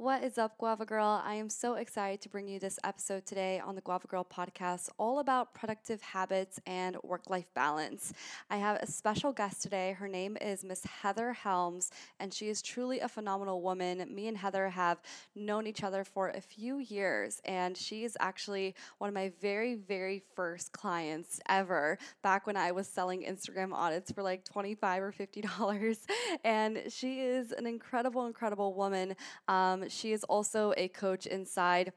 What 0.00 0.22
is 0.22 0.38
up, 0.38 0.56
Guava 0.58 0.84
Girl? 0.84 1.20
I 1.24 1.34
am 1.34 1.50
so 1.50 1.74
excited 1.74 2.20
to 2.20 2.28
bring 2.28 2.46
you 2.46 2.60
this 2.60 2.78
episode 2.84 3.26
today 3.26 3.58
on 3.58 3.74
the 3.74 3.80
Guava 3.80 4.06
Girl 4.06 4.24
podcast, 4.24 4.90
all 4.96 5.18
about 5.18 5.54
productive 5.54 6.00
habits 6.00 6.60
and 6.68 6.96
work 7.02 7.28
life 7.28 7.52
balance. 7.52 8.12
I 8.48 8.58
have 8.58 8.76
a 8.76 8.86
special 8.86 9.32
guest 9.32 9.60
today. 9.60 9.94
Her 9.94 10.06
name 10.06 10.36
is 10.40 10.62
Miss 10.62 10.84
Heather 10.84 11.32
Helms, 11.32 11.90
and 12.20 12.32
she 12.32 12.48
is 12.48 12.62
truly 12.62 13.00
a 13.00 13.08
phenomenal 13.08 13.60
woman. 13.60 14.06
Me 14.14 14.28
and 14.28 14.36
Heather 14.36 14.68
have 14.68 15.02
known 15.34 15.66
each 15.66 15.82
other 15.82 16.04
for 16.04 16.28
a 16.28 16.40
few 16.40 16.78
years, 16.78 17.42
and 17.44 17.76
she 17.76 18.04
is 18.04 18.16
actually 18.20 18.76
one 18.98 19.08
of 19.08 19.14
my 19.14 19.32
very, 19.40 19.74
very 19.74 20.22
first 20.36 20.70
clients 20.70 21.40
ever 21.48 21.98
back 22.22 22.46
when 22.46 22.56
I 22.56 22.70
was 22.70 22.86
selling 22.86 23.24
Instagram 23.24 23.72
audits 23.72 24.12
for 24.12 24.22
like 24.22 24.44
25 24.44 25.02
or 25.02 25.10
$50. 25.12 25.98
And 26.44 26.82
she 26.88 27.20
is 27.20 27.50
an 27.50 27.66
incredible, 27.66 28.26
incredible 28.26 28.74
woman. 28.74 29.16
Um, 29.48 29.87
she 29.88 30.12
is 30.12 30.24
also 30.24 30.72
a 30.76 30.88
coach 30.88 31.26
inside 31.26 31.92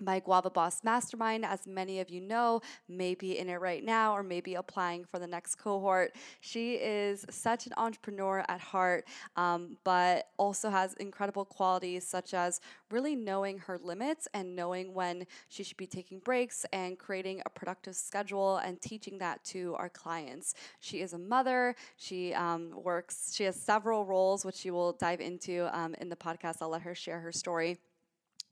my 0.00 0.20
Guava 0.20 0.50
Boss 0.50 0.82
Mastermind, 0.84 1.44
as 1.44 1.66
many 1.66 2.00
of 2.00 2.10
you 2.10 2.20
know, 2.20 2.60
may 2.88 3.14
be 3.14 3.38
in 3.38 3.48
it 3.48 3.60
right 3.60 3.84
now 3.84 4.14
or 4.14 4.22
maybe 4.22 4.54
applying 4.54 5.04
for 5.04 5.18
the 5.18 5.26
next 5.26 5.56
cohort. 5.56 6.12
She 6.40 6.74
is 6.74 7.24
such 7.30 7.66
an 7.66 7.72
entrepreneur 7.76 8.44
at 8.48 8.60
heart, 8.60 9.06
um, 9.36 9.76
but 9.84 10.28
also 10.38 10.70
has 10.70 10.94
incredible 10.94 11.44
qualities 11.44 12.06
such 12.06 12.34
as 12.34 12.60
really 12.90 13.14
knowing 13.16 13.58
her 13.58 13.78
limits 13.82 14.28
and 14.34 14.54
knowing 14.54 14.94
when 14.94 15.26
she 15.48 15.62
should 15.62 15.76
be 15.76 15.86
taking 15.86 16.18
breaks 16.18 16.66
and 16.72 16.98
creating 16.98 17.42
a 17.46 17.50
productive 17.50 17.94
schedule 17.94 18.58
and 18.58 18.80
teaching 18.80 19.18
that 19.18 19.42
to 19.44 19.74
our 19.78 19.88
clients. 19.88 20.54
She 20.80 21.00
is 21.00 21.12
a 21.12 21.18
mother. 21.18 21.74
She 21.96 22.34
um, 22.34 22.72
works, 22.82 23.32
she 23.34 23.44
has 23.44 23.56
several 23.56 24.04
roles, 24.04 24.44
which 24.44 24.56
she 24.56 24.70
will 24.70 24.92
dive 24.92 25.20
into 25.20 25.68
um, 25.76 25.94
in 26.00 26.08
the 26.08 26.16
podcast. 26.16 26.56
I'll 26.60 26.70
let 26.70 26.82
her 26.82 26.94
share 26.94 27.20
her 27.20 27.32
story. 27.32 27.78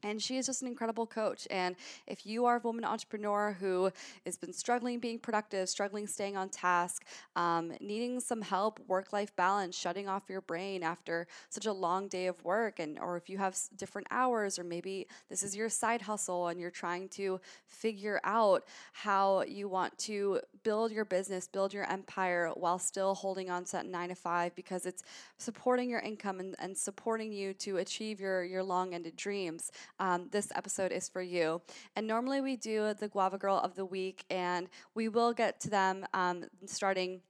And 0.02 0.20
she 0.22 0.38
is 0.38 0.46
just 0.46 0.62
an 0.62 0.68
incredible 0.68 1.06
coach. 1.06 1.46
And 1.50 1.76
if 2.06 2.24
you 2.24 2.46
are 2.46 2.56
a 2.56 2.60
woman 2.60 2.84
entrepreneur 2.84 3.56
who 3.60 3.90
has 4.24 4.36
been 4.36 4.52
struggling 4.52 4.98
being 4.98 5.18
productive, 5.18 5.68
struggling 5.68 6.06
staying 6.06 6.36
on 6.36 6.48
task, 6.48 7.04
um, 7.36 7.72
needing 7.80 8.20
some 8.20 8.40
help, 8.40 8.80
work 8.88 9.12
life 9.12 9.34
balance, 9.36 9.76
shutting 9.76 10.08
off 10.08 10.24
your 10.28 10.40
brain 10.40 10.82
after 10.82 11.26
such 11.50 11.66
a 11.66 11.72
long 11.72 12.08
day 12.08 12.26
of 12.26 12.42
work, 12.44 12.78
and 12.78 12.98
or 12.98 13.16
if 13.16 13.28
you 13.28 13.38
have 13.38 13.56
different 13.76 14.06
hours, 14.10 14.58
or 14.58 14.64
maybe 14.64 15.06
this 15.28 15.42
is 15.42 15.54
your 15.54 15.68
side 15.68 16.02
hustle 16.02 16.48
and 16.48 16.60
you're 16.60 16.70
trying 16.70 17.08
to 17.10 17.40
figure 17.66 18.20
out 18.24 18.64
how 18.92 19.42
you 19.42 19.68
want 19.68 19.96
to 19.98 20.40
build 20.62 20.92
your 20.92 21.04
business, 21.04 21.46
build 21.46 21.72
your 21.72 21.90
empire 21.90 22.50
while 22.54 22.78
still 22.78 23.14
holding 23.14 23.50
on 23.50 23.64
to 23.64 23.72
that 23.72 23.86
nine 23.86 24.08
to 24.08 24.14
five 24.14 24.54
because 24.54 24.86
it's 24.86 25.02
supporting 25.38 25.90
your 25.90 26.00
income 26.00 26.40
and, 26.40 26.54
and 26.58 26.76
supporting 26.76 27.32
you 27.32 27.52
to 27.54 27.78
achieve 27.78 28.20
your, 28.20 28.44
your 28.44 28.62
long 28.62 28.94
ended 28.94 29.16
dreams 29.16 29.70
um, 29.98 30.28
this 30.30 30.52
episode 30.54 30.92
is 30.92 31.08
for 31.08 31.22
you. 31.22 31.62
And 31.96 32.06
normally 32.06 32.40
we 32.40 32.56
do 32.56 32.94
the 32.94 33.08
Guava 33.08 33.38
Girl 33.38 33.58
of 33.58 33.74
the 33.74 33.84
Week, 33.84 34.24
and 34.30 34.68
we 34.94 35.08
will 35.08 35.32
get 35.32 35.60
to 35.60 35.70
them 35.70 36.06
um, 36.14 36.44
starting 36.66 37.20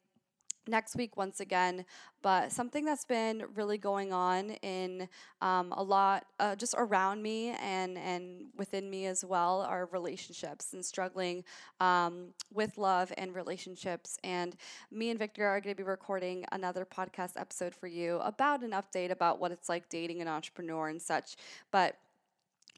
next 0.68 0.96
week 0.96 1.16
once 1.16 1.40
again. 1.40 1.84
But 2.22 2.52
something 2.52 2.84
that's 2.84 3.04
been 3.04 3.44
really 3.54 3.78
going 3.78 4.12
on 4.12 4.50
in 4.62 5.08
um, 5.40 5.72
a 5.72 5.82
lot 5.82 6.26
uh, 6.38 6.54
just 6.54 6.74
around 6.76 7.22
me 7.22 7.50
and 7.60 7.96
and 7.98 8.46
within 8.56 8.90
me 8.90 9.06
as 9.06 9.24
well 9.24 9.62
are 9.62 9.88
relationships 9.92 10.72
and 10.72 10.84
struggling 10.84 11.44
um, 11.80 12.28
with 12.52 12.78
love 12.78 13.12
and 13.16 13.34
relationships. 13.34 14.18
And 14.22 14.54
me 14.90 15.10
and 15.10 15.18
victor 15.18 15.46
are 15.46 15.60
going 15.60 15.74
to 15.74 15.82
be 15.82 15.86
recording 15.86 16.44
another 16.52 16.84
podcast 16.86 17.32
episode 17.36 17.74
for 17.74 17.86
you 17.86 18.18
about 18.18 18.62
an 18.62 18.70
update 18.70 19.10
about 19.10 19.40
what 19.40 19.52
it's 19.52 19.68
like 19.68 19.88
dating 19.88 20.20
an 20.20 20.28
entrepreneur 20.28 20.88
and 20.88 21.00
such. 21.00 21.36
But 21.70 21.96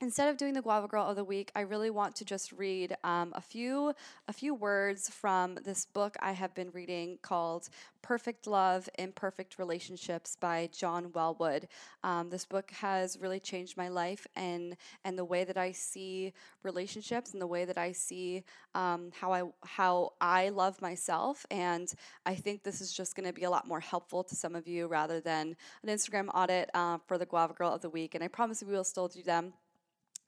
instead 0.03 0.29
of 0.29 0.37
doing 0.37 0.53
the 0.53 0.61
guava 0.61 0.89
girl 0.89 1.07
of 1.07 1.15
the 1.15 1.25
week 1.25 1.53
i 1.55 1.61
really 1.61 1.89
want 1.89 2.15
to 2.17 2.25
just 2.25 2.53
read 2.53 2.95
um, 3.05 3.33
a 3.37 3.41
few 3.41 3.95
a 4.27 4.33
few 4.33 4.53
words 4.53 5.09
from 5.09 5.55
this 5.65 5.87
book 5.87 6.17
i 6.21 6.33
have 6.33 6.53
been 6.55 6.71
reading 6.73 7.17
called 7.23 7.69
perfect 8.03 8.49
love 8.49 8.89
imperfect 8.99 9.59
relationships 9.61 10.37
by 10.41 10.69
john 10.73 11.07
welwood 11.11 11.65
um, 12.03 12.29
this 12.29 12.45
book 12.45 12.71
has 12.73 13.17
really 13.21 13.39
changed 13.39 13.77
my 13.77 13.89
life 13.89 14.27
and 14.35 14.77
and 15.05 15.17
the 15.17 15.25
way 15.25 15.45
that 15.45 15.57
i 15.57 15.71
see 15.71 16.33
relationships 16.65 17.33
and 17.33 17.41
the 17.41 17.47
way 17.47 17.65
that 17.65 17.79
i 17.79 17.93
see 17.93 18.43
um, 18.75 19.11
how 19.21 19.33
i 19.33 19.43
how 19.65 20.13
i 20.21 20.49
love 20.49 20.81
myself. 20.81 21.47
And 21.51 21.93
i 22.27 22.35
think 22.35 22.63
this 22.63 22.81
is 22.81 22.93
just 22.93 23.15
going 23.15 23.27
to 23.27 23.33
be 23.33 23.45
a 23.45 23.51
lot 23.51 23.69
more 23.69 23.81
helpful 23.81 24.25
to 24.25 24.35
some 24.35 24.57
of 24.57 24.67
you 24.67 24.87
rather 24.87 25.21
than 25.21 25.55
an 25.83 25.89
instagram 25.89 26.29
audit 26.35 26.71
uh, 26.75 26.99
for 27.07 27.19
the 27.19 27.27
guava 27.27 27.55
girl 27.55 27.73
of 27.73 27.83
the 27.83 27.91
week. 27.91 28.15
And 28.15 28.25
i 28.25 28.29
promise 28.29 28.63
we 28.63 28.73
will 28.73 28.85
still 28.85 29.09
do 29.09 29.23
them 29.23 29.53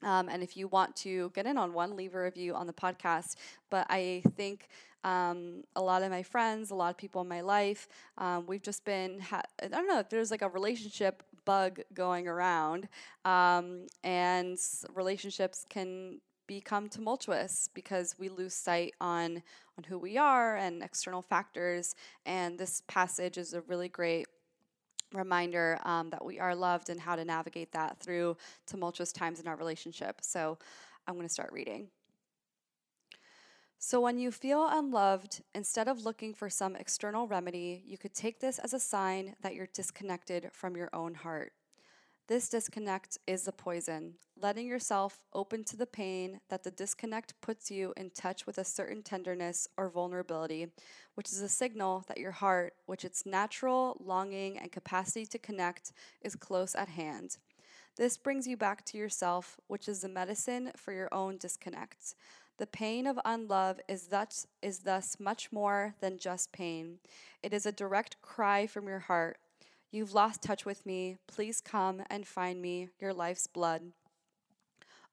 um, 0.05 0.29
and 0.29 0.43
if 0.43 0.57
you 0.57 0.69
want 0.69 0.95
to 0.97 1.31
get 1.35 1.47
in 1.47 1.59
on 1.59 1.73
one, 1.73 1.97
leave 1.97 2.15
a 2.15 2.23
review 2.23 2.55
on 2.55 2.67
the 2.67 2.73
podcast. 2.73 3.37
But 3.71 3.87
I 3.91 4.23
think 4.37 4.69
um, 5.03 5.65
a 5.77 5.83
lot 5.83 6.03
of 6.03 6.11
my 6.11 6.23
friends, 6.23 6.71
a 6.71 6.75
lot 6.75 6.91
of 6.91 6.97
people 6.97 7.23
in 7.23 7.29
my 7.29 7.41
life, 7.41 7.89
um, 8.19 8.47
we've 8.47 8.63
just 8.63 8.85
been, 8.85 9.21
ha- 9.21 9.43
I 9.63 9.69
don't 9.69 9.89
know 9.89 9.99
if 9.99 10.09
there's 10.09 10.31
like 10.31 10.43
a 10.43 10.49
relationship 10.49 11.23
bug 11.45 11.81
going 11.93 12.29
around. 12.29 12.89
Um, 13.25 13.87
and 14.03 14.59
relationships 14.95 15.67
can 15.69 16.21
become 16.47 16.89
tumultuous 16.89 17.69
because 17.75 18.15
we 18.19 18.29
lose 18.29 18.55
sight 18.55 18.95
on 19.01 19.43
on 19.77 19.85
who 19.85 19.99
we 19.99 20.17
are 20.17 20.57
and 20.57 20.83
external 20.83 21.23
factors 21.23 21.95
and 22.27 22.59
this 22.59 22.83
passage 22.87 23.39
is 23.39 23.55
a 23.55 23.61
really 23.63 23.89
great 23.89 24.27
reminder 25.13 25.79
um, 25.85 26.11
that 26.11 26.25
we 26.25 26.39
are 26.39 26.55
loved 26.55 26.91
and 26.91 27.01
how 27.01 27.17
to 27.17 27.25
navigate 27.25 27.73
that 27.73 27.99
through 27.99 28.37
tumultuous 28.67 29.13
times 29.13 29.41
in 29.41 29.49
our 29.49 29.57
relationship. 29.57 30.21
So 30.23 30.59
I'm 31.07 31.15
going 31.15 31.27
to 31.27 31.33
start 31.33 31.51
reading. 31.53 31.89
So, 33.79 34.01
when 34.01 34.19
you 34.19 34.33
feel 34.33 34.67
unloved, 34.67 35.43
instead 35.55 35.89
of 35.89 36.07
looking 36.07 36.33
for 36.33 36.49
some 36.49 36.75
external 36.75 37.27
remedy, 37.27 37.83
you 37.85 37.99
could 37.99 38.15
take 38.15 38.41
this 38.41 38.59
as 38.59 38.73
a 38.73 38.81
sign 38.81 39.37
that 39.43 39.55
you're 39.55 39.69
disconnected 39.75 40.49
from 40.55 40.75
your 40.75 40.89
own 40.95 41.13
heart. 41.13 41.53
This 42.27 42.49
disconnect 42.49 43.19
is 43.27 43.43
the 43.43 43.53
poison, 43.53 44.15
letting 44.41 44.67
yourself 44.67 45.21
open 45.35 45.63
to 45.65 45.77
the 45.77 45.85
pain 45.85 46.41
that 46.49 46.65
the 46.65 46.71
disconnect 46.71 47.39
puts 47.43 47.71
you 47.71 47.93
in 47.99 48.09
touch 48.09 48.47
with 48.47 48.57
a 48.57 48.65
certain 48.65 49.03
tenderness 49.03 49.69
or 49.77 49.91
vulnerability, 49.91 50.69
which 51.17 51.31
is 51.31 51.43
a 51.43 51.51
signal 51.51 52.03
that 52.09 52.17
your 52.17 52.31
heart, 52.31 52.73
which 52.87 53.05
its 53.05 53.27
natural 53.27 54.01
longing 54.03 54.57
and 54.57 54.73
capacity 54.73 55.27
to 55.27 55.39
connect, 55.39 55.93
is 56.23 56.35
close 56.35 56.75
at 56.75 56.89
hand. 56.89 57.37
This 57.97 58.17
brings 58.17 58.47
you 58.47 58.57
back 58.57 58.87
to 58.87 58.97
yourself, 58.97 59.61
which 59.67 59.87
is 59.87 60.01
the 60.01 60.09
medicine 60.09 60.73
for 60.79 60.95
your 60.95 61.13
own 61.13 61.37
disconnect. 61.37 62.15
The 62.57 62.67
pain 62.67 63.07
of 63.07 63.21
unlove 63.27 63.81
is 63.87 64.07
thus, 64.07 64.47
is 64.63 64.79
thus 64.79 65.21
much 65.21 65.53
more 65.53 65.95
than 66.01 66.17
just 66.17 66.53
pain. 66.53 67.01
It 67.43 67.53
is 67.53 67.67
a 67.67 67.73
direct 67.73 68.23
cry 68.23 68.67
from 68.67 68.89
your 68.89 69.01
heart 69.01 69.37
You've 69.95 70.13
lost 70.13 70.43
touch 70.43 70.67
with 70.67 70.85
me. 70.85 71.19
Please 71.29 71.61
come 71.61 72.03
and 72.11 72.27
find 72.27 72.61
me, 72.61 72.89
your 72.99 73.15
life's 73.15 73.47
blood. 73.47 73.93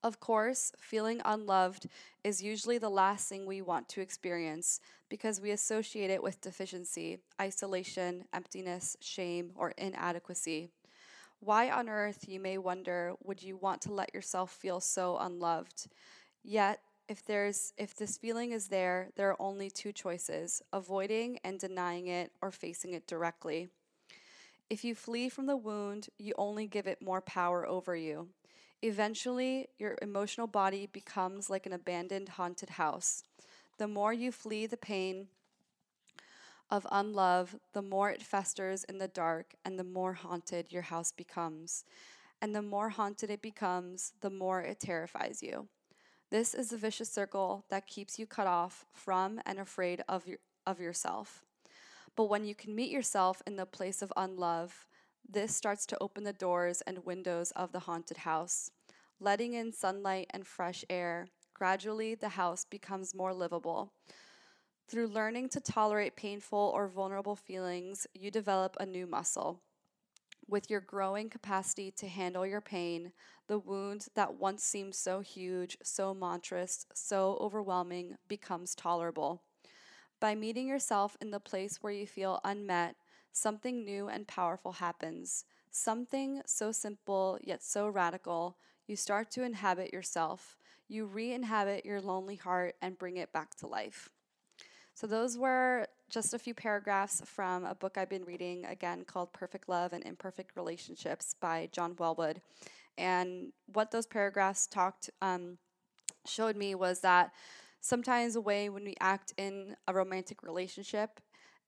Of 0.02 0.19
course, 0.19 0.72
feeling 0.80 1.22
unloved 1.24 1.88
is 2.24 2.42
usually 2.42 2.80
the 2.80 2.90
last 2.90 3.30
thing 3.30 3.46
we 3.46 3.62
want 3.62 3.88
to 3.90 4.02
experience 4.02 4.80
because 5.08 5.40
we 5.40 5.52
associate 5.52 6.09
it 6.09 6.24
with 6.24 6.41
deficiency, 6.41 7.20
isolation, 7.40 8.25
emptiness, 8.34 8.97
shame, 9.00 9.52
or 9.56 9.70
inadequacy. 9.78 10.70
Why 11.41 11.70
on 11.70 11.88
earth, 11.88 12.28
you 12.28 12.40
may 12.40 12.58
wonder, 12.58 13.14
would 13.24 13.44
you 13.44 13.58
want 13.58 13.81
to 13.81 13.94
let 13.94 14.16
yourself 14.16 14.50
feel 14.50 14.80
so 14.80 15.16
unloved? 15.20 15.90
Yet, 16.44 16.80
if 17.08 17.24
there's 17.24 17.72
if 17.78 17.94
this 17.94 18.18
feeling 18.18 18.52
is 18.52 18.70
there, 18.70 19.09
there 19.16 19.30
are 19.30 19.40
only 19.40 19.70
two 19.70 19.91
choices: 19.91 20.64
avoiding 20.74 21.38
and 21.44 21.59
denying 21.59 22.08
it 22.08 22.31
or 22.41 22.50
facing 22.50 22.96
it 22.96 23.06
directly. 23.06 23.70
If 24.72 24.86
you 24.86 24.96
flee 24.96 25.28
from 25.28 25.48
the 25.48 25.58
wound, 25.58 26.08
you 26.18 26.34
only 26.38 26.66
give 26.66 26.88
it 26.88 27.02
more 27.02 27.20
power 27.20 27.68
over 27.68 27.94
you. 27.94 28.30
Eventually, 28.82 29.68
your 29.78 29.97
emotional 30.02 30.47
body 30.47 30.88
becomes 30.90 31.50
like 31.50 31.66
an 31.66 31.73
abandoned 31.73 32.29
haunted 32.29 32.70
house. 32.70 33.26
The 33.79 33.90
more 33.90 34.14
you 34.14 34.32
flee 34.32 34.68
the 34.68 34.78
pain 34.78 35.28
of 36.70 36.88
unlove, 36.90 37.58
the 37.73 37.82
more 37.82 38.12
it 38.12 38.23
festers 38.23 38.85
in 38.85 38.97
the 38.97 39.09
dark 39.09 39.56
and 39.66 39.78
the 39.78 39.84
more 39.84 40.14
haunted 40.14 40.72
your 40.72 40.84
house 40.84 41.12
becomes. 41.12 41.84
And 42.41 42.56
the 42.56 42.62
more 42.62 42.91
haunted 42.91 43.29
it 43.29 43.41
becomes, 43.41 44.14
the 44.22 44.29
more 44.29 44.62
it 44.62 44.79
terrifies 44.79 45.44
you. 45.44 45.68
This 46.29 46.53
is 46.53 46.72
a 46.72 46.78
vicious 46.78 47.12
circle 47.12 47.66
that 47.70 47.88
keeps 47.88 48.18
you 48.18 48.26
cut 48.26 48.47
off 48.47 48.85
from 48.94 49.41
and 49.46 49.59
afraid 49.59 50.02
of, 50.08 50.26
your, 50.26 50.38
of 50.66 50.79
yourself. 50.79 51.44
But 52.16 52.25
when 52.25 52.46
you 52.46 52.55
can 52.55 52.75
meet 52.75 52.90
yourself 52.91 53.41
in 53.46 53.55
the 53.58 53.66
place 53.66 54.02
of 54.02 54.13
unlove, 54.16 54.87
this 55.28 55.55
starts 55.55 55.85
to 55.87 55.97
open 56.02 56.23
the 56.23 56.34
doors 56.34 56.81
and 56.81 57.05
windows 57.05 57.52
of 57.52 57.72
the 57.72 57.79
haunted 57.81 58.17
house. 58.17 58.72
Letting 59.19 59.53
in 59.53 59.72
sunlight 59.73 60.28
and 60.31 60.47
fresh 60.47 60.85
air, 60.90 61.28
gradually 61.53 62.16
the 62.16 62.29
house 62.29 62.66
becomes 62.66 63.13
more 63.16 63.34
livable. 63.34 63.93
Through 64.87 65.08
learning 65.08 65.49
to 65.49 65.59
tolerate 65.59 66.16
painful 66.16 66.72
or 66.75 66.87
vulnerable 66.87 67.35
feelings, 67.35 68.08
you 68.13 68.29
develop 68.31 68.78
a 68.79 68.85
new 68.85 69.08
muscle. 69.08 69.61
with 70.47 70.69
your 70.69 70.81
growing 70.81 71.29
capacity 71.29 71.91
to 71.91 72.08
handle 72.08 72.46
your 72.46 72.61
pain, 72.61 73.13
the 73.47 73.59
wound 73.59 74.08
that 74.16 74.35
once 74.35 74.63
seemed 74.63 74.96
so 74.96 75.22
huge, 75.22 75.78
so 75.84 76.13
monstrous, 76.13 76.85
so 76.93 77.37
overwhelming 77.40 78.17
becomes 78.28 78.75
tolerable. 78.75 79.43
By 80.22 80.35
meeting 80.35 80.68
yourself 80.68 81.18
in 81.20 81.32
the 81.32 81.40
place 81.40 81.79
where 81.82 81.91
you 81.91 82.06
feel 82.06 82.40
unmet, 82.44 82.96
something 83.34 83.84
new 83.84 84.08
and 84.08 84.28
powerful 84.28 84.73
happens. 84.73 85.46
Something 85.72 86.44
so 86.46 86.72
simple 86.72 87.40
yet 87.41 87.64
so 87.64 87.88
radical, 87.88 88.56
you 88.85 88.96
start 88.96 89.32
to 89.32 89.44
inhabit 89.44 89.91
yourself. 89.91 90.58
You 90.88 91.08
re 91.08 91.34
inhabit 91.34 91.85
your 91.85 92.00
lonely 92.00 92.35
heart 92.35 92.76
and 92.84 93.00
bring 93.00 93.18
it 93.18 93.34
back 93.34 93.56
to 93.56 93.68
life. 93.68 94.09
So, 94.94 95.08
those 95.08 95.40
were 95.40 95.88
just 96.08 96.35
a 96.35 96.40
few 96.40 96.53
paragraphs 96.53 97.23
from 97.26 97.66
a 97.66 97.73
book 97.73 97.97
I've 97.97 98.09
been 98.09 98.26
reading 98.26 98.66
again 98.66 99.06
called 99.06 99.34
Perfect 99.34 99.68
Love 99.70 99.91
and 99.91 100.03
Imperfect 100.06 100.56
Relationships 100.56 101.34
by 101.40 101.70
John 101.72 101.96
Welwood. 101.96 102.41
And 102.96 103.53
what 103.73 103.90
those 103.90 104.06
paragraphs 104.06 104.68
talked, 104.68 105.09
um, 105.20 105.58
showed 106.28 106.56
me 106.56 106.76
was 106.76 107.00
that 107.00 107.32
sometimes 107.82 108.36
a 108.36 108.42
way 108.42 108.70
when 108.70 108.86
we 108.86 108.96
act 109.00 109.34
in 109.38 109.76
a 109.88 109.94
romantic 109.94 110.44
relationship, 110.44 111.20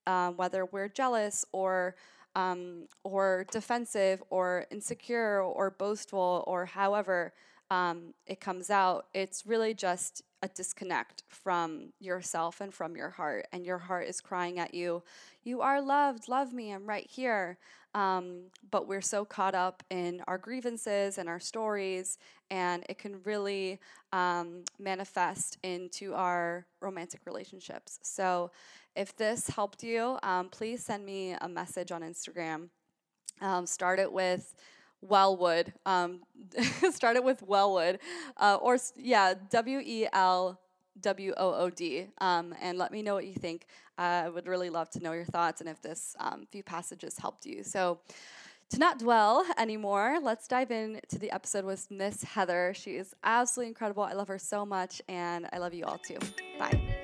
uh, 0.08 0.32
whether 0.32 0.66
we're 0.66 0.90
jealous 0.90 1.46
or 1.52 1.96
um, 2.36 2.88
or 3.04 3.46
defensive 3.52 4.24
or 4.30 4.66
insecure 4.72 5.42
or 5.42 5.70
boastful 5.70 6.44
or 6.48 6.66
however 6.66 7.34
um, 7.70 8.14
it 8.26 8.40
comes 8.40 8.70
out, 8.70 9.06
it's 9.14 9.46
really 9.46 9.74
just 9.74 10.24
a 10.42 10.48
disconnect 10.48 11.24
from 11.30 11.94
yourself 12.00 12.60
and 12.60 12.74
from 12.74 12.96
your 12.96 13.10
heart. 13.10 13.48
And 13.54 13.66
your 13.66 13.78
heart 13.78 14.08
is 14.08 14.20
crying 14.22 14.60
at 14.60 14.74
you, 14.74 15.04
You 15.44 15.62
are 15.62 15.82
loved, 15.82 16.28
love 16.28 16.54
me, 16.54 16.72
I'm 16.72 16.86
right 16.88 17.08
here. 17.10 17.58
Um, 17.94 18.46
but 18.72 18.88
we're 18.88 19.02
so 19.02 19.24
caught 19.24 19.54
up 19.54 19.84
in 19.90 20.22
our 20.28 20.38
grievances 20.38 21.18
and 21.18 21.30
our 21.30 21.40
stories, 21.40 22.18
and 22.50 22.84
it 22.90 22.98
can 22.98 23.22
really 23.24 23.80
um, 24.12 24.64
manifest 24.80 25.58
into 25.64 26.14
our 26.16 26.66
romantic 26.82 27.22
relationships. 27.26 28.00
So, 28.02 28.52
if 28.96 29.16
this 29.16 29.48
helped 29.48 29.84
you, 29.84 30.18
um, 30.24 30.50
please 30.50 30.84
send 30.84 31.06
me 31.06 31.36
a 31.40 31.48
message 31.50 31.92
on 31.92 32.02
Instagram. 32.02 32.70
Um, 33.42 33.66
start 33.66 34.00
it 34.00 34.12
with 34.12 34.56
Welwood. 35.08 35.74
Um, 35.86 36.22
start 36.92 37.16
it 37.16 37.24
with 37.24 37.46
Welwood, 37.46 38.00
uh, 38.38 38.58
or 38.62 38.78
yeah, 38.96 39.34
W 39.50 39.80
E 39.84 40.08
L 40.14 40.60
W 41.02 41.34
O 41.38 41.54
O 41.54 41.70
D, 41.70 42.08
um, 42.20 42.54
and 42.62 42.78
let 42.78 42.92
me 42.92 43.02
know 43.02 43.14
what 43.14 43.26
you 43.26 43.34
think. 43.34 43.66
I 43.98 44.30
would 44.30 44.48
really 44.48 44.70
love 44.70 44.90
to 44.92 45.00
know 45.04 45.14
your 45.14 45.26
thoughts 45.26 45.62
and 45.62 45.70
if 45.70 45.82
this 45.82 46.16
um, 46.20 46.48
few 46.52 46.64
passages 46.64 47.18
helped 47.18 47.46
you. 47.46 47.64
So, 47.64 48.00
to 48.70 48.80
not 48.80 49.00
dwell 49.00 49.46
anymore, 49.58 50.20
let's 50.22 50.48
dive 50.48 50.72
into 50.72 51.20
the 51.20 51.32
episode 51.32 51.66
with 51.66 51.90
Miss 51.92 52.24
Heather. 52.24 52.74
She 52.76 52.92
is 52.92 53.14
absolutely 53.24 53.70
incredible. 53.70 54.04
I 54.04 54.14
love 54.14 54.28
her 54.30 54.40
so 54.40 54.66
much, 54.66 55.02
and 55.08 55.48
I 55.54 55.60
love 55.60 55.74
you 55.74 55.86
all 55.86 56.00
too. 56.00 56.18
Bye. 56.58 57.03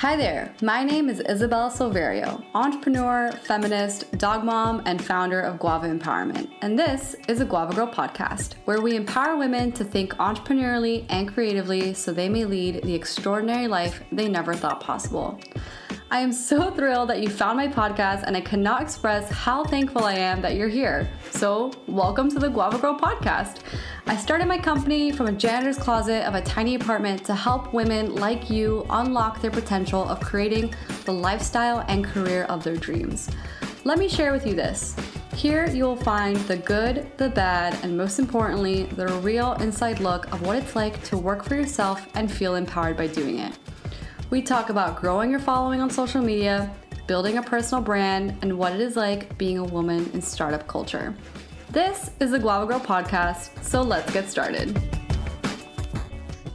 Hi 0.00 0.16
there, 0.16 0.54
my 0.62 0.82
name 0.82 1.10
is 1.10 1.20
Isabella 1.28 1.70
Silverio, 1.70 2.42
entrepreneur, 2.54 3.32
feminist, 3.32 4.10
dog 4.16 4.44
mom, 4.44 4.80
and 4.86 5.04
founder 5.04 5.42
of 5.42 5.58
Guava 5.58 5.88
Empowerment. 5.88 6.48
And 6.62 6.78
this 6.78 7.16
is 7.28 7.42
a 7.42 7.44
Guava 7.44 7.74
Girl 7.74 7.86
podcast, 7.86 8.54
where 8.64 8.80
we 8.80 8.96
empower 8.96 9.36
women 9.36 9.72
to 9.72 9.84
think 9.84 10.14
entrepreneurially 10.14 11.04
and 11.10 11.30
creatively 11.30 11.92
so 11.92 12.14
they 12.14 12.30
may 12.30 12.46
lead 12.46 12.82
the 12.82 12.94
extraordinary 12.94 13.68
life 13.68 14.02
they 14.10 14.26
never 14.26 14.54
thought 14.54 14.80
possible. 14.80 15.38
I 16.12 16.18
am 16.18 16.32
so 16.32 16.72
thrilled 16.72 17.08
that 17.10 17.22
you 17.22 17.28
found 17.28 17.56
my 17.56 17.68
podcast, 17.68 18.24
and 18.24 18.36
I 18.36 18.40
cannot 18.40 18.82
express 18.82 19.30
how 19.30 19.62
thankful 19.62 20.02
I 20.02 20.14
am 20.14 20.42
that 20.42 20.56
you're 20.56 20.66
here. 20.66 21.08
So, 21.30 21.70
welcome 21.86 22.28
to 22.30 22.40
the 22.40 22.48
Guava 22.48 22.78
Girl 22.78 22.98
podcast. 22.98 23.58
I 24.08 24.16
started 24.16 24.48
my 24.48 24.58
company 24.58 25.12
from 25.12 25.28
a 25.28 25.32
janitor's 25.32 25.78
closet 25.78 26.26
of 26.26 26.34
a 26.34 26.42
tiny 26.42 26.74
apartment 26.74 27.24
to 27.26 27.34
help 27.36 27.72
women 27.72 28.16
like 28.16 28.50
you 28.50 28.84
unlock 28.90 29.40
their 29.40 29.52
potential 29.52 30.02
of 30.08 30.18
creating 30.18 30.74
the 31.04 31.12
lifestyle 31.12 31.84
and 31.86 32.04
career 32.04 32.42
of 32.48 32.64
their 32.64 32.76
dreams. 32.76 33.30
Let 33.84 34.00
me 34.00 34.08
share 34.08 34.32
with 34.32 34.44
you 34.44 34.56
this. 34.56 34.96
Here 35.36 35.68
you 35.68 35.84
will 35.84 35.94
find 35.94 36.36
the 36.38 36.56
good, 36.56 37.08
the 37.18 37.28
bad, 37.28 37.78
and 37.84 37.96
most 37.96 38.18
importantly, 38.18 38.86
the 38.96 39.06
real 39.20 39.52
inside 39.60 40.00
look 40.00 40.26
of 40.32 40.42
what 40.42 40.56
it's 40.56 40.74
like 40.74 41.04
to 41.04 41.16
work 41.16 41.44
for 41.44 41.54
yourself 41.54 42.04
and 42.14 42.28
feel 42.28 42.56
empowered 42.56 42.96
by 42.96 43.06
doing 43.06 43.38
it. 43.38 43.56
We 44.30 44.40
talk 44.40 44.70
about 44.70 45.00
growing 45.00 45.32
your 45.32 45.40
following 45.40 45.80
on 45.80 45.90
social 45.90 46.22
media, 46.22 46.72
building 47.08 47.38
a 47.38 47.42
personal 47.42 47.82
brand, 47.82 48.36
and 48.42 48.56
what 48.56 48.72
it 48.72 48.80
is 48.80 48.94
like 48.94 49.36
being 49.36 49.58
a 49.58 49.64
woman 49.64 50.08
in 50.14 50.22
startup 50.22 50.68
culture. 50.68 51.16
This 51.70 52.12
is 52.20 52.30
the 52.30 52.38
Guava 52.38 52.66
Girl 52.66 52.78
podcast, 52.78 53.60
so 53.64 53.82
let's 53.82 54.12
get 54.12 54.28
started. 54.28 54.99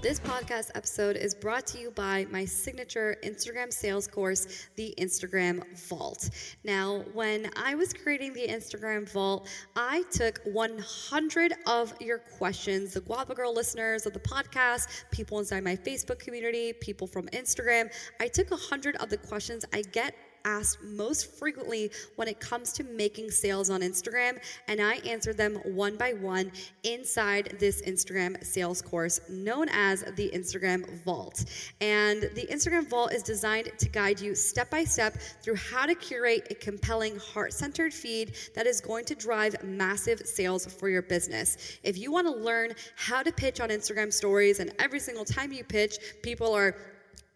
This 0.05 0.19
podcast 0.19 0.69
episode 0.75 1.15
is 1.15 1.33
brought 1.33 1.65
to 1.65 1.79
you 1.79 1.89
by 1.89 2.27
my 2.29 2.45
signature 2.45 3.17
Instagram 3.23 3.73
sales 3.73 4.05
course, 4.05 4.67
the 4.75 4.93
Instagram 4.99 5.65
Vault. 5.87 6.29
Now, 6.63 7.03
when 7.13 7.49
I 7.55 7.73
was 7.73 7.91
creating 7.91 8.33
the 8.33 8.47
Instagram 8.47 9.09
Vault, 9.09 9.49
I 9.75 10.03
took 10.11 10.41
100 10.43 11.53
of 11.65 11.99
your 11.99 12.19
questions, 12.19 12.93
the 12.93 13.01
Guava 13.01 13.33
Girl 13.33 13.51
listeners 13.51 14.05
of 14.05 14.13
the 14.13 14.19
podcast, 14.19 15.05
people 15.09 15.39
inside 15.39 15.63
my 15.63 15.75
Facebook 15.75 16.19
community, 16.19 16.71
people 16.71 17.07
from 17.07 17.25
Instagram. 17.29 17.91
I 18.19 18.27
took 18.27 18.51
100 18.51 18.97
of 18.97 19.09
the 19.09 19.17
questions 19.17 19.65
I 19.73 19.81
get 19.81 20.13
asked 20.45 20.81
most 20.83 21.37
frequently 21.37 21.91
when 22.15 22.27
it 22.27 22.39
comes 22.39 22.71
to 22.73 22.83
making 22.83 23.31
sales 23.31 23.69
on 23.69 23.81
Instagram, 23.81 24.39
and 24.67 24.79
I 24.79 24.95
answer 24.97 25.33
them 25.33 25.55
one 25.65 25.97
by 25.97 26.13
one 26.13 26.51
inside 26.83 27.57
this 27.59 27.81
Instagram 27.81 28.41
sales 28.43 28.81
course 28.81 29.19
known 29.29 29.67
as 29.69 30.03
the 30.15 30.31
Instagram 30.33 31.03
Vault. 31.03 31.45
And 31.81 32.21
the 32.35 32.47
Instagram 32.51 32.89
Vault 32.89 33.11
is 33.13 33.23
designed 33.23 33.71
to 33.77 33.89
guide 33.89 34.19
you 34.19 34.35
step 34.35 34.69
by 34.69 34.83
step 34.83 35.17
through 35.41 35.55
how 35.55 35.85
to 35.85 35.95
curate 35.95 36.47
a 36.51 36.55
compelling, 36.55 37.17
heart 37.17 37.53
centered 37.53 37.93
feed 37.93 38.35
that 38.55 38.67
is 38.67 38.79
going 38.79 39.05
to 39.05 39.15
drive 39.15 39.61
massive 39.63 40.19
sales 40.19 40.65
for 40.65 40.89
your 40.89 41.01
business. 41.01 41.79
If 41.83 41.97
you 41.97 42.11
want 42.11 42.27
to 42.27 42.33
learn 42.33 42.73
how 42.95 43.23
to 43.23 43.31
pitch 43.31 43.59
on 43.59 43.69
Instagram 43.69 44.13
stories, 44.13 44.59
and 44.59 44.71
every 44.79 44.99
single 44.99 45.25
time 45.25 45.51
you 45.51 45.63
pitch, 45.63 45.97
people 46.21 46.53
are 46.53 46.75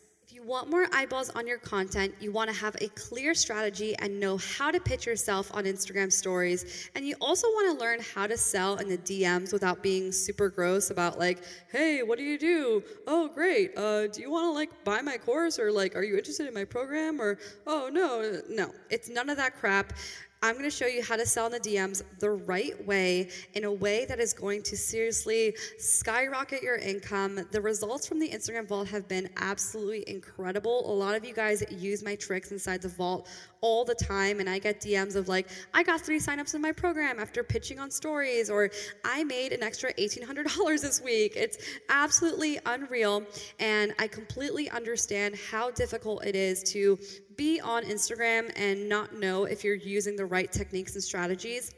want 0.50 0.68
more 0.70 0.88
eyeballs 0.92 1.30
on 1.30 1.46
your 1.46 1.60
content, 1.60 2.14
you 2.20 2.32
want 2.32 2.50
to 2.50 2.56
have 2.56 2.76
a 2.82 2.88
clear 2.90 3.36
strategy 3.36 3.96
and 4.00 4.20
know 4.20 4.38
how 4.38 4.72
to 4.72 4.80
pitch 4.80 5.06
yourself 5.06 5.52
on 5.54 5.66
Instagram 5.66 6.12
stories, 6.12 6.90
and 6.96 7.06
you 7.06 7.16
also 7.22 7.48
want 7.50 7.78
to 7.78 7.84
learn 7.84 8.00
how 8.16 8.26
to 8.26 8.36
sell 8.36 8.78
in 8.78 8.90
the 8.90 8.98
DMs 8.98 9.54
without 9.54 9.84
being 9.84 10.12
super 10.12 10.50
gross 10.50 10.90
about 10.90 11.20
like, 11.20 11.44
hey, 11.72 12.02
what 12.02 12.18
do 12.18 12.24
you 12.24 12.40
do? 12.40 12.84
Oh, 13.06 13.28
great. 13.28 13.78
Uh, 13.78 14.08
do 14.08 14.22
you 14.22 14.32
want 14.32 14.46
to 14.46 14.52
like 14.52 14.84
buy 14.84 15.02
my 15.02 15.18
course 15.18 15.60
or 15.60 15.72
like, 15.72 15.96
are 15.96 16.04
you 16.04 16.18
interested 16.18 16.48
in 16.48 16.54
my 16.54 16.66
program? 16.66 17.22
Or, 17.22 17.38
oh, 17.68 17.90
no, 17.94 18.42
no, 18.50 18.74
it's 18.90 19.08
none 19.08 19.30
of 19.30 19.38
that 19.38 19.56
crap. 19.56 19.94
I'm 20.42 20.54
going 20.54 20.64
to 20.64 20.76
show 20.76 20.86
you 20.86 21.04
how 21.04 21.18
to 21.18 21.26
sell 21.26 21.48
in 21.48 21.52
the 21.52 21.60
DMs 21.60 22.02
the 22.20 22.30
right 22.30 22.86
way 22.86 23.30
in 23.56 23.66
a 23.66 23.72
way 23.72 24.06
that 24.06 24.20
is 24.20 24.34
going 24.34 24.64
to 24.64 24.78
seriously 24.78 25.54
skyrocket 25.78 26.64
your 26.64 26.78
income. 26.78 27.46
The 27.52 27.60
results 27.60 28.08
from 28.08 28.20
the 28.20 28.30
Instagram 28.30 28.66
Vault 28.66 28.88
have 28.88 29.06
been 29.10 29.30
absolutely 29.36 30.06
incredible. 30.08 30.90
A 30.90 30.96
lot 30.96 31.14
of 31.14 31.26
you 31.26 31.34
guys 31.34 31.62
use 31.70 32.06
my 32.06 32.16
tricks 32.16 32.54
inside 32.54 32.82
the 32.82 32.88
Vault 32.88 33.28
all 33.60 33.84
the 33.84 33.96
time, 33.96 34.40
and 34.40 34.50
I 34.50 34.60
get 34.60 34.80
DMs 34.80 35.18
of 35.18 35.28
like, 35.28 35.50
I 35.74 35.84
got 35.84 36.00
three 36.00 36.20
signups 36.20 36.56
in 36.56 36.62
my 36.62 36.72
program 36.72 37.20
after 37.20 37.44
pitching 37.44 37.78
on 37.78 37.92
stories, 37.92 38.50
or 38.50 38.70
I 39.04 39.26
made 39.26 39.52
an 39.52 39.62
extra 39.62 39.94
$1,800 39.96 40.82
this 40.82 41.02
week. 41.02 41.34
It's 41.36 41.58
absolutely 41.90 42.60
unreal, 42.66 43.24
and 43.60 43.94
I 44.00 44.08
completely 44.08 44.70
understand 44.70 45.36
how 45.36 45.72
difficult 45.72 46.26
it 46.26 46.38
is 46.38 46.64
to 46.72 46.98
be 47.40 47.62
on 47.62 47.84
Instagram 47.86 48.52
and 48.58 48.90
not 48.90 49.16
know 49.16 49.46
if 49.46 49.64
you're 49.64 49.74
using 49.74 50.18
the 50.18 50.26
right 50.26 50.52
techniques 50.52 50.96
and 50.96 51.02
strategies 51.02 51.74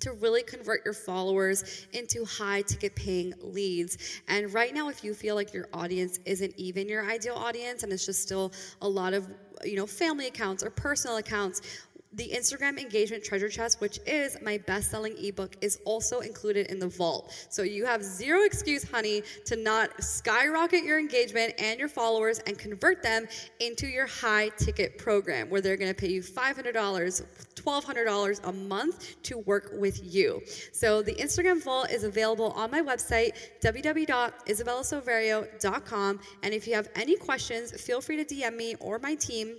to 0.00 0.12
really 0.12 0.42
convert 0.42 0.84
your 0.84 0.92
followers 0.92 1.86
into 1.94 2.26
high 2.26 2.60
ticket 2.60 2.94
paying 2.94 3.32
leads. 3.40 4.20
And 4.28 4.52
right 4.52 4.74
now, 4.74 4.90
if 4.90 5.02
you 5.02 5.14
feel 5.14 5.34
like 5.34 5.54
your 5.54 5.66
audience 5.72 6.18
isn't 6.26 6.52
even 6.58 6.90
your 6.90 7.10
ideal 7.10 7.36
audience 7.36 7.84
and 7.84 7.92
it's 7.92 8.04
just 8.04 8.20
still 8.20 8.52
a 8.82 8.88
lot 8.88 9.14
of 9.14 9.26
you 9.64 9.76
know 9.76 9.86
family 9.86 10.26
accounts 10.26 10.62
or 10.62 10.68
personal 10.68 11.16
accounts 11.16 11.62
the 12.14 12.30
Instagram 12.34 12.78
engagement 12.78 13.24
treasure 13.24 13.48
chest, 13.48 13.80
which 13.80 13.98
is 14.06 14.36
my 14.42 14.58
best 14.58 14.90
selling 14.90 15.16
ebook, 15.18 15.56
is 15.60 15.78
also 15.84 16.20
included 16.20 16.66
in 16.66 16.78
the 16.78 16.88
vault. 16.88 17.32
So 17.48 17.62
you 17.62 17.86
have 17.86 18.02
zero 18.02 18.44
excuse, 18.44 18.88
honey, 18.88 19.22
to 19.46 19.56
not 19.56 20.02
skyrocket 20.02 20.84
your 20.84 20.98
engagement 20.98 21.54
and 21.58 21.78
your 21.78 21.88
followers 21.88 22.38
and 22.40 22.58
convert 22.58 23.02
them 23.02 23.26
into 23.60 23.86
your 23.86 24.06
high 24.06 24.50
ticket 24.50 24.98
program 24.98 25.48
where 25.48 25.60
they're 25.60 25.76
gonna 25.76 25.94
pay 25.94 26.10
you 26.10 26.22
$500, 26.22 26.74
$1,200 27.54 28.48
a 28.48 28.52
month 28.52 29.22
to 29.22 29.38
work 29.38 29.70
with 29.74 30.02
you. 30.04 30.42
So 30.72 31.02
the 31.02 31.14
Instagram 31.14 31.62
vault 31.62 31.90
is 31.90 32.04
available 32.04 32.52
on 32.52 32.70
my 32.70 32.82
website, 32.82 33.32
www.isabellasilverio.com. 33.62 36.20
And 36.42 36.54
if 36.54 36.66
you 36.66 36.74
have 36.74 36.88
any 36.94 37.16
questions, 37.16 37.72
feel 37.80 38.00
free 38.00 38.22
to 38.22 38.24
DM 38.24 38.56
me 38.56 38.74
or 38.80 38.98
my 38.98 39.14
team 39.14 39.56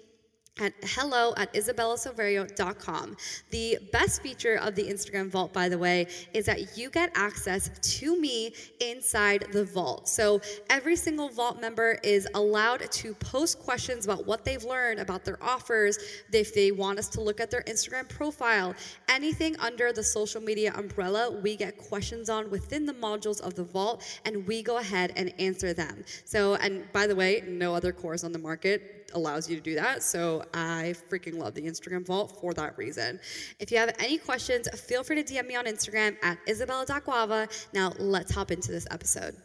at 0.60 0.74
hello 0.83 1.33
at 1.38 1.51
isabellasilverio.com. 1.53 3.17
The 3.50 3.79
best 3.91 4.22
feature 4.22 4.55
of 4.57 4.75
the 4.75 4.83
Instagram 4.83 5.29
Vault, 5.29 5.51
by 5.51 5.67
the 5.67 5.77
way, 5.79 6.05
is 6.33 6.45
that 6.45 6.77
you 6.77 6.91
get 6.91 7.12
access 7.15 7.72
to 8.00 8.19
me 8.19 8.53
inside 8.79 9.48
the 9.51 9.65
vault. 9.65 10.07
So 10.07 10.41
every 10.69 10.95
single 10.95 11.29
Vault 11.29 11.60
member 11.60 11.98
is 12.03 12.27
allowed 12.36 12.91
to 12.91 13.15
post 13.15 13.60
questions 13.60 14.05
about 14.05 14.27
what 14.27 14.45
they've 14.45 14.63
learned 14.63 15.00
about 15.00 15.25
their 15.25 15.41
offers, 15.41 15.98
if 16.31 16.53
they 16.53 16.72
want 16.72 17.00
us 17.00 17.10
to 17.10 17.22
look 17.22 17.39
at 17.39 17.50
their 17.50 17.63
Instagram 17.63 18.07
profile, 18.07 18.75
anything 19.10 19.57
under 19.60 19.91
the 19.91 20.03
social 20.03 20.41
media 20.41 20.72
umbrella, 20.75 21.31
we 21.31 21.55
get 21.55 21.77
questions 21.77 22.29
on 22.29 22.51
within 22.51 22.86
the 22.86 22.93
modules 22.93 23.41
of 23.41 23.55
the 23.55 23.63
Vault, 23.63 24.03
and 24.25 24.45
we 24.45 24.62
go 24.62 24.77
ahead 24.77 25.13
and 25.15 25.33
answer 25.39 25.74
them. 25.74 26.03
So, 26.25 26.55
and 26.55 26.91
by 26.93 27.07
the 27.07 27.15
way, 27.15 27.43
no 27.48 27.74
other 27.74 27.91
course 27.91 28.24
on 28.24 28.31
the 28.31 28.39
market 28.39 29.02
allows 29.13 29.50
you 29.50 29.55
to 29.55 29.62
do 29.62 29.75
that. 29.75 30.03
So 30.03 30.43
I 30.53 30.96
freaking 31.10 31.38
love 31.38 31.53
the 31.53 31.63
Instagram 31.63 32.05
vault 32.05 32.38
for 32.39 32.53
that 32.53 32.77
reason. 32.77 33.20
If 33.60 33.72
you 33.72 33.77
have 33.77 33.93
any 34.00 34.17
questions, 34.17 34.67
feel 34.79 35.03
free 35.03 35.22
to 35.22 35.34
DM 35.34 35.48
me 35.48 35.55
on 35.55 35.65
Instagram 35.65 36.17
at 36.24 36.38
isabella.guava. 36.48 37.48
Now 37.74 37.93
let's 37.98 38.34
hop 38.34 38.51
into 38.51 38.72
this 38.72 38.88
episode. 38.91 39.36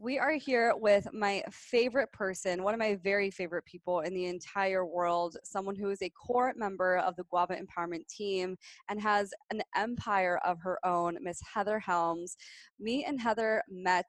We 0.00 0.16
are 0.16 0.34
here 0.34 0.74
with 0.76 1.12
my 1.12 1.42
favorite 1.50 2.12
person, 2.12 2.62
one 2.62 2.72
of 2.72 2.78
my 2.78 2.94
very 3.02 3.32
favorite 3.32 3.64
people 3.64 4.00
in 4.00 4.14
the 4.14 4.26
entire 4.26 4.86
world, 4.86 5.36
someone 5.42 5.74
who 5.74 5.90
is 5.90 6.00
a 6.02 6.10
core 6.10 6.52
member 6.56 6.98
of 6.98 7.16
the 7.16 7.24
Guava 7.24 7.56
Empowerment 7.56 8.06
team 8.06 8.56
and 8.88 9.02
has 9.02 9.32
an 9.50 9.60
empire 9.74 10.38
of 10.44 10.60
her 10.60 10.78
own, 10.86 11.18
Miss 11.20 11.40
Heather 11.52 11.80
Helms. 11.80 12.36
Me 12.78 13.04
and 13.06 13.20
Heather 13.20 13.60
met 13.68 14.08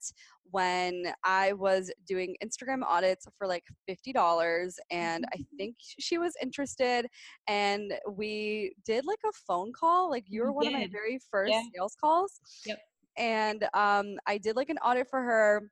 when 0.51 1.11
I 1.23 1.53
was 1.53 1.91
doing 2.05 2.35
Instagram 2.43 2.83
audits 2.83 3.25
for 3.35 3.47
like 3.47 3.63
$50 3.89 4.75
and 4.91 5.25
I 5.33 5.37
mm-hmm. 5.37 5.57
think 5.57 5.75
she 5.79 6.19
was 6.19 6.33
interested 6.39 7.07
and 7.47 7.93
we 8.11 8.75
did 8.85 9.07
like 9.07 9.19
a 9.25 9.33
phone 9.47 9.71
call 9.73 10.11
like 10.11 10.25
you 10.27 10.43
were 10.43 10.51
one 10.51 10.67
of 10.67 10.73
my 10.73 10.87
very 10.91 11.19
first 11.31 11.51
yeah. 11.51 11.63
sales 11.75 11.95
calls. 11.99 12.39
Yep. 12.67 12.79
And 13.17 13.63
um, 13.73 14.17
I 14.27 14.37
did 14.37 14.55
like 14.55 14.69
an 14.69 14.77
audit 14.77 15.09
for 15.09 15.21
her 15.21 15.69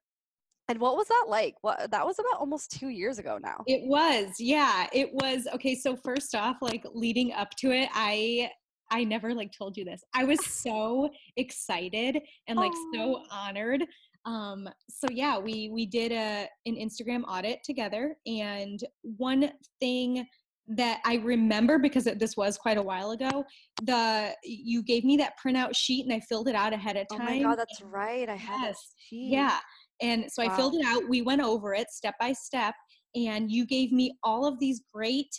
and 0.69 0.79
what 0.79 0.97
was 0.97 1.07
that 1.07 1.25
like? 1.27 1.55
What 1.61 1.91
that 1.91 2.05
was 2.05 2.19
about 2.19 2.39
almost 2.39 2.71
two 2.71 2.89
years 2.89 3.19
ago 3.19 3.39
now. 3.41 3.63
It 3.67 3.87
was, 3.87 4.33
yeah. 4.39 4.87
It 4.91 5.09
was 5.13 5.47
okay. 5.53 5.75
So 5.75 5.95
first 5.95 6.35
off, 6.35 6.57
like 6.61 6.83
leading 6.93 7.31
up 7.33 7.51
to 7.59 7.71
it, 7.71 7.89
I 7.93 8.49
I 8.91 9.03
never 9.03 9.33
like 9.33 9.51
told 9.57 9.77
you 9.77 9.85
this. 9.85 10.03
I 10.13 10.25
was 10.25 10.45
so 10.45 11.09
excited 11.37 12.19
and 12.47 12.57
like 12.57 12.71
Aww. 12.71 12.93
so 12.93 13.23
honored. 13.31 13.85
Um, 14.25 14.67
so 14.89 15.07
yeah, 15.09 15.37
we 15.37 15.69
we 15.71 15.85
did 15.85 16.11
a 16.11 16.47
an 16.65 16.75
Instagram 16.75 17.23
audit 17.27 17.59
together, 17.63 18.15
and 18.25 18.79
one 19.01 19.51
thing 19.79 20.27
that 20.69 20.99
I 21.05 21.15
remember 21.15 21.79
because 21.79 22.03
this 22.03 22.35
was 22.35 22.57
quite 22.57 22.77
a 22.77 22.81
while 22.81 23.11
ago. 23.11 23.45
The 23.83 24.35
you 24.43 24.83
gave 24.83 25.05
me 25.05 25.15
that 25.17 25.33
printout 25.43 25.75
sheet 25.75 26.05
and 26.05 26.13
I 26.13 26.19
filled 26.19 26.49
it 26.49 26.55
out 26.55 26.73
ahead 26.73 26.97
of 26.97 27.07
time. 27.07 27.21
Oh 27.21 27.23
my 27.23 27.41
god, 27.41 27.55
that's 27.59 27.81
right. 27.81 28.27
I 28.27 28.35
had 28.35 28.65
yes, 28.65 28.93
Yeah, 29.09 29.59
and 30.01 30.25
so 30.31 30.43
wow. 30.43 30.51
I 30.51 30.55
filled 30.55 30.75
it 30.75 30.85
out. 30.85 31.07
We 31.07 31.21
went 31.21 31.41
over 31.41 31.73
it 31.73 31.89
step 31.89 32.15
by 32.19 32.33
step, 32.33 32.75
and 33.15 33.51
you 33.51 33.65
gave 33.65 33.91
me 33.91 34.17
all 34.23 34.45
of 34.45 34.59
these 34.59 34.83
great, 34.93 35.29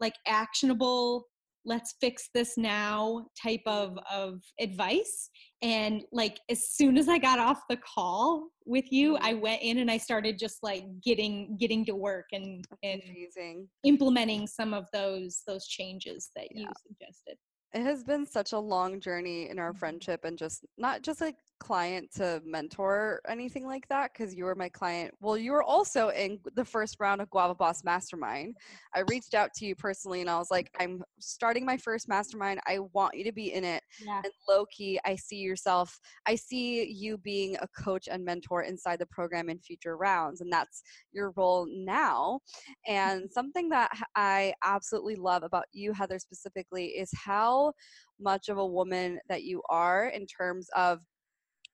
like 0.00 0.14
actionable, 0.26 1.26
let's 1.68 1.94
fix 2.00 2.30
this 2.34 2.56
now 2.56 3.26
type 3.40 3.60
of, 3.66 3.96
of 4.10 4.40
advice. 4.58 5.30
And 5.62 6.02
like 6.12 6.38
as 6.50 6.70
soon 6.70 6.96
as 6.96 7.08
I 7.08 7.18
got 7.18 7.38
off 7.38 7.60
the 7.68 7.76
call 7.76 8.48
with 8.64 8.90
you, 8.90 9.16
I 9.18 9.32
mm-hmm. 9.32 9.42
went 9.42 9.62
in 9.62 9.78
and 9.78 9.90
I 9.90 9.98
started 9.98 10.38
just 10.38 10.58
like 10.62 10.84
getting 11.04 11.56
getting 11.58 11.84
to 11.86 11.94
work 11.94 12.26
and, 12.32 12.64
and 12.82 13.02
Amazing. 13.04 13.68
implementing 13.84 14.46
some 14.46 14.72
of 14.72 14.86
those 14.92 15.42
those 15.46 15.66
changes 15.66 16.30
that 16.34 16.48
yeah. 16.50 16.62
you 16.62 16.68
suggested. 16.86 17.36
It 17.74 17.82
has 17.82 18.02
been 18.02 18.24
such 18.24 18.52
a 18.52 18.58
long 18.58 18.98
journey 18.98 19.50
in 19.50 19.58
our 19.58 19.70
mm-hmm. 19.70 19.78
friendship 19.78 20.24
and 20.24 20.38
just 20.38 20.64
not 20.78 21.02
just 21.02 21.20
like 21.20 21.36
client 21.58 22.10
to 22.16 22.40
mentor 22.44 23.20
anything 23.28 23.66
like 23.66 23.86
that 23.88 24.12
because 24.12 24.34
you 24.34 24.44
were 24.44 24.54
my 24.54 24.68
client. 24.68 25.12
Well, 25.20 25.36
you 25.36 25.52
were 25.52 25.62
also 25.62 26.08
in 26.08 26.38
the 26.54 26.64
first 26.64 26.96
round 27.00 27.20
of 27.20 27.30
Guava 27.30 27.54
Boss 27.54 27.84
Mastermind. 27.84 28.56
I 28.94 29.00
reached 29.08 29.34
out 29.34 29.52
to 29.54 29.66
you 29.66 29.74
personally 29.74 30.20
and 30.20 30.30
I 30.30 30.38
was 30.38 30.50
like, 30.50 30.70
I'm 30.80 31.02
starting 31.18 31.64
my 31.64 31.76
first 31.76 32.08
mastermind. 32.08 32.60
I 32.66 32.78
want 32.92 33.14
you 33.14 33.24
to 33.24 33.32
be 33.32 33.52
in 33.52 33.64
it. 33.64 33.82
Yeah. 34.04 34.20
And 34.24 34.32
low 34.48 34.64
key, 34.66 34.98
I 35.04 35.16
see 35.16 35.36
yourself, 35.36 35.98
I 36.26 36.34
see 36.34 36.90
you 36.90 37.18
being 37.18 37.56
a 37.56 37.68
coach 37.68 38.08
and 38.10 38.24
mentor 38.24 38.62
inside 38.62 38.98
the 38.98 39.06
program 39.06 39.48
in 39.48 39.58
future 39.58 39.96
rounds. 39.96 40.40
And 40.40 40.52
that's 40.52 40.82
your 41.12 41.32
role 41.36 41.66
now. 41.70 42.40
And 42.86 43.22
mm-hmm. 43.22 43.32
something 43.32 43.68
that 43.70 43.90
I 44.14 44.52
absolutely 44.64 45.16
love 45.16 45.42
about 45.42 45.66
you, 45.72 45.92
Heather, 45.92 46.18
specifically, 46.18 46.86
is 46.86 47.10
how 47.14 47.72
much 48.20 48.48
of 48.48 48.58
a 48.58 48.66
woman 48.66 49.18
that 49.28 49.44
you 49.44 49.62
are 49.68 50.08
in 50.08 50.26
terms 50.26 50.68
of 50.76 51.00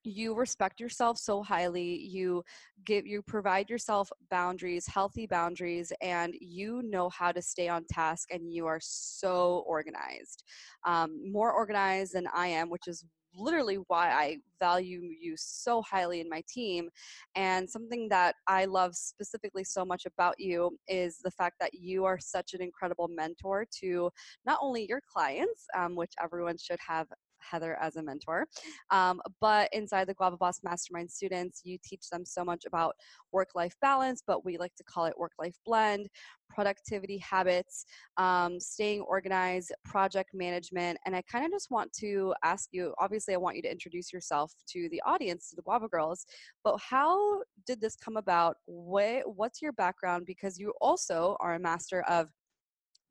you 0.05 0.35
respect 0.35 0.81
yourself 0.81 1.19
so 1.19 1.43
highly 1.43 1.99
you 1.99 2.45
give 2.85 3.07
you 3.07 3.23
provide 3.23 3.69
yourself 3.71 4.11
boundaries 4.31 4.87
healthy 4.87 5.27
boundaries 5.27 5.93
and 6.01 6.35
you 6.41 6.83
know 6.85 7.09
how 7.09 7.33
to 7.33 7.43
stay 7.43 7.69
on 7.69 7.85
task 7.91 8.29
and 8.31 8.53
you 8.53 8.67
are 8.67 8.81
so 8.83 9.65
organized 9.67 10.45
um, 10.85 11.21
more 11.33 11.53
organized 11.53 12.13
than 12.13 12.27
i 12.35 12.47
am 12.47 12.69
which 12.69 12.87
is 12.87 13.05
literally 13.37 13.77
why 13.89 14.11
I 14.11 14.39
value 14.61 15.01
you 15.21 15.35
so 15.37 15.83
highly 15.83 16.21
in 16.21 16.29
my 16.29 16.43
team. 16.49 16.89
And 17.35 17.69
something 17.69 18.09
that 18.11 18.37
I 18.47 18.65
love 18.65 18.95
specifically 18.95 19.65
so 19.65 19.85
much 19.85 20.07
about 20.07 20.35
you 20.39 20.77
is 20.89 21.19
the 21.23 21.31
fact 21.31 21.57
that 21.61 21.75
you 21.75 22.05
are 22.05 22.19
such 22.19 22.55
an 22.55 22.63
incredible 22.63 23.09
mentor 23.09 23.67
to 23.81 24.11
not 24.47 24.59
only 24.63 24.87
your 24.89 25.01
clients, 25.13 25.67
um, 25.77 25.97
which 25.97 26.13
everyone 26.23 26.57
should 26.59 26.79
have 26.87 27.07
Heather 27.49 27.77
as 27.81 27.97
a 27.97 28.03
mentor. 28.03 28.47
Um, 28.91 29.21
but 29.41 29.69
inside 29.73 30.07
the 30.07 30.15
Guava 30.15 30.37
Boss 30.37 30.61
Mastermind 30.63 31.11
students, 31.11 31.63
you 31.65 31.79
teach 31.85 32.09
them 32.11 32.25
so 32.25 32.45
much 32.45 32.65
about 32.67 32.95
work 33.33 33.51
life 33.55 33.75
balance, 33.81 34.23
but 34.27 34.45
we 34.45 34.59
like 34.59 34.75
to 34.77 34.85
call 34.85 35.07
it 35.07 35.19
work 35.19 35.33
life 35.39 35.57
blend, 35.65 36.09
productivity 36.51 37.19
habits, 37.19 37.85
um, 38.17 38.61
staying 38.61 39.01
organized, 39.03 39.73
project 39.85 40.31
management. 40.35 40.99
And 41.05 41.17
I 41.17 41.23
kind 41.23 41.45
of 41.45 41.51
just 41.51 41.71
want 41.71 41.93
to 41.95 42.35
ask 42.43 42.69
you 42.73 42.95
obviously, 42.99 43.35
I 43.35 43.39
want 43.39 43.57
you 43.57 43.63
to 43.63 43.71
introduce 43.71 44.13
yourself 44.13 44.53
to 44.69 44.89
the 44.91 45.03
audience, 45.05 45.51
to 45.51 45.57
the 45.57 45.63
Guava 45.63 45.89
Girls, 45.89 46.27
but 46.63 46.79
how 46.79 47.41
did 47.67 47.81
this 47.81 47.97
come 47.97 48.17
about? 48.17 48.57
What, 48.67 49.23
what's 49.37 49.61
your 49.61 49.73
background? 49.73 50.27
Because 50.27 50.59
you 50.59 50.73
also 50.81 51.37
are 51.41 51.55
a 51.55 51.59
master 51.59 52.03
of 52.03 52.29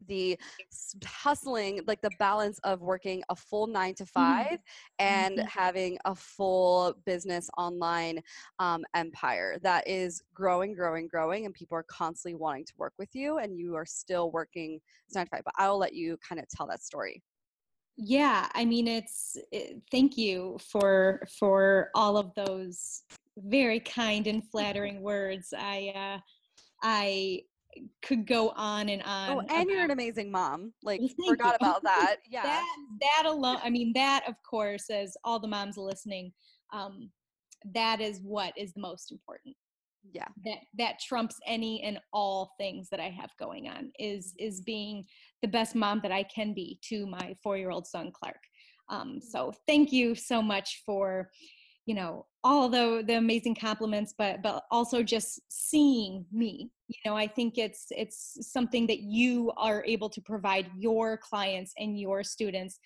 the 0.07 0.37
hustling 1.05 1.81
like 1.87 2.01
the 2.01 2.09
balance 2.19 2.59
of 2.63 2.81
working 2.81 3.23
a 3.29 3.35
full 3.35 3.67
nine 3.67 3.93
to 3.95 4.05
5 4.05 4.45
mm-hmm. 4.45 4.55
and 4.99 5.37
mm-hmm. 5.37 5.47
having 5.47 5.97
a 6.05 6.15
full 6.15 6.95
business 7.05 7.49
online 7.57 8.19
um, 8.59 8.83
empire 8.95 9.57
that 9.61 9.87
is 9.87 10.21
growing 10.33 10.73
growing 10.73 11.07
growing 11.07 11.45
and 11.45 11.53
people 11.53 11.77
are 11.77 11.83
constantly 11.83 12.35
wanting 12.35 12.65
to 12.65 12.73
work 12.77 12.93
with 12.97 13.09
you 13.13 13.37
and 13.37 13.57
you 13.57 13.75
are 13.75 13.85
still 13.85 14.31
working 14.31 14.79
nine 15.13 15.25
to 15.25 15.29
five 15.29 15.41
but 15.45 15.53
i'll 15.57 15.77
let 15.77 15.93
you 15.93 16.17
kind 16.27 16.39
of 16.39 16.47
tell 16.49 16.67
that 16.67 16.81
story 16.81 17.21
yeah 17.97 18.47
i 18.55 18.65
mean 18.65 18.87
it's 18.87 19.37
it, 19.51 19.81
thank 19.91 20.17
you 20.17 20.57
for 20.71 21.21
for 21.37 21.89
all 21.93 22.17
of 22.17 22.33
those 22.35 23.03
very 23.37 23.79
kind 23.79 24.27
and 24.27 24.43
flattering 24.49 25.01
words 25.01 25.53
i 25.57 25.93
uh 25.95 26.19
i 26.81 27.39
could 28.01 28.27
go 28.27 28.49
on 28.55 28.89
and 28.89 29.01
oh, 29.05 29.09
on. 29.09 29.29
Oh, 29.29 29.39
and 29.39 29.49
about, 29.49 29.67
you're 29.67 29.83
an 29.83 29.91
amazing 29.91 30.31
mom. 30.31 30.73
Like 30.83 31.01
forgot 31.27 31.57
you. 31.59 31.67
about 31.67 31.83
that. 31.83 32.17
Yeah. 32.29 32.43
that 32.43 32.65
that 33.01 33.23
alone 33.25 33.59
I 33.63 33.69
mean 33.69 33.91
that 33.93 34.23
of 34.27 34.35
course 34.49 34.89
as 34.89 35.15
all 35.23 35.39
the 35.39 35.47
moms 35.47 35.77
listening 35.77 36.31
um 36.71 37.09
that 37.73 38.01
is 38.01 38.19
what 38.23 38.53
is 38.57 38.73
the 38.73 38.81
most 38.81 39.11
important. 39.11 39.55
Yeah. 40.11 40.27
That 40.45 40.59
that 40.77 40.99
trumps 40.99 41.37
any 41.47 41.81
and 41.83 41.99
all 42.11 42.53
things 42.57 42.89
that 42.89 42.99
I 42.99 43.09
have 43.09 43.31
going 43.39 43.69
on 43.69 43.91
is 43.99 44.33
is 44.37 44.61
being 44.61 45.05
the 45.41 45.47
best 45.47 45.75
mom 45.75 46.01
that 46.03 46.11
I 46.11 46.23
can 46.23 46.53
be 46.53 46.79
to 46.89 47.05
my 47.05 47.35
4-year-old 47.45 47.87
son 47.87 48.11
Clark. 48.13 48.39
Um, 48.89 49.19
so 49.21 49.53
thank 49.65 49.93
you 49.93 50.13
so 50.13 50.41
much 50.41 50.83
for 50.85 51.29
you 51.85 51.95
know 51.95 52.25
all 52.43 52.69
the 52.69 53.03
the 53.07 53.17
amazing 53.17 53.55
compliments 53.55 54.13
but 54.17 54.41
but 54.41 54.63
also 54.71 55.03
just 55.03 55.41
seeing 55.49 56.25
me 56.31 56.69
you 56.87 56.95
know 57.05 57.15
i 57.15 57.27
think 57.27 57.57
it's 57.57 57.87
it's 57.91 58.37
something 58.41 58.87
that 58.87 58.99
you 58.99 59.51
are 59.57 59.83
able 59.85 60.09
to 60.09 60.21
provide 60.21 60.69
your 60.77 61.17
clients 61.17 61.73
and 61.77 61.99
your 61.99 62.23
students 62.23 62.79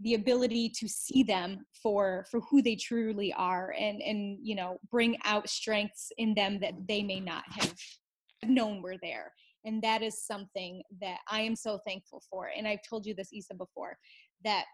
the 0.00 0.14
ability 0.14 0.68
to 0.68 0.88
see 0.88 1.22
them 1.22 1.64
for 1.82 2.26
for 2.30 2.40
who 2.40 2.60
they 2.60 2.76
truly 2.76 3.32
are 3.34 3.74
and 3.78 4.02
and 4.02 4.38
you 4.42 4.54
know 4.54 4.78
bring 4.90 5.16
out 5.24 5.48
strengths 5.48 6.10
in 6.18 6.34
them 6.34 6.58
that 6.60 6.74
they 6.88 7.02
may 7.02 7.20
not 7.20 7.44
have 7.48 7.72
known 8.44 8.82
were 8.82 8.96
there. 9.00 9.32
And 9.64 9.80
that 9.82 10.02
is 10.02 10.26
something 10.26 10.82
that 11.00 11.18
i 11.30 11.40
am 11.40 11.54
so 11.54 11.78
thankful 11.86 12.20
for 12.28 12.50
and 12.56 12.66
i've 12.66 12.82
told 12.88 13.06
you 13.06 13.14
this 13.14 13.32
isa 13.32 13.54
before 13.54 13.96
that 14.42 14.64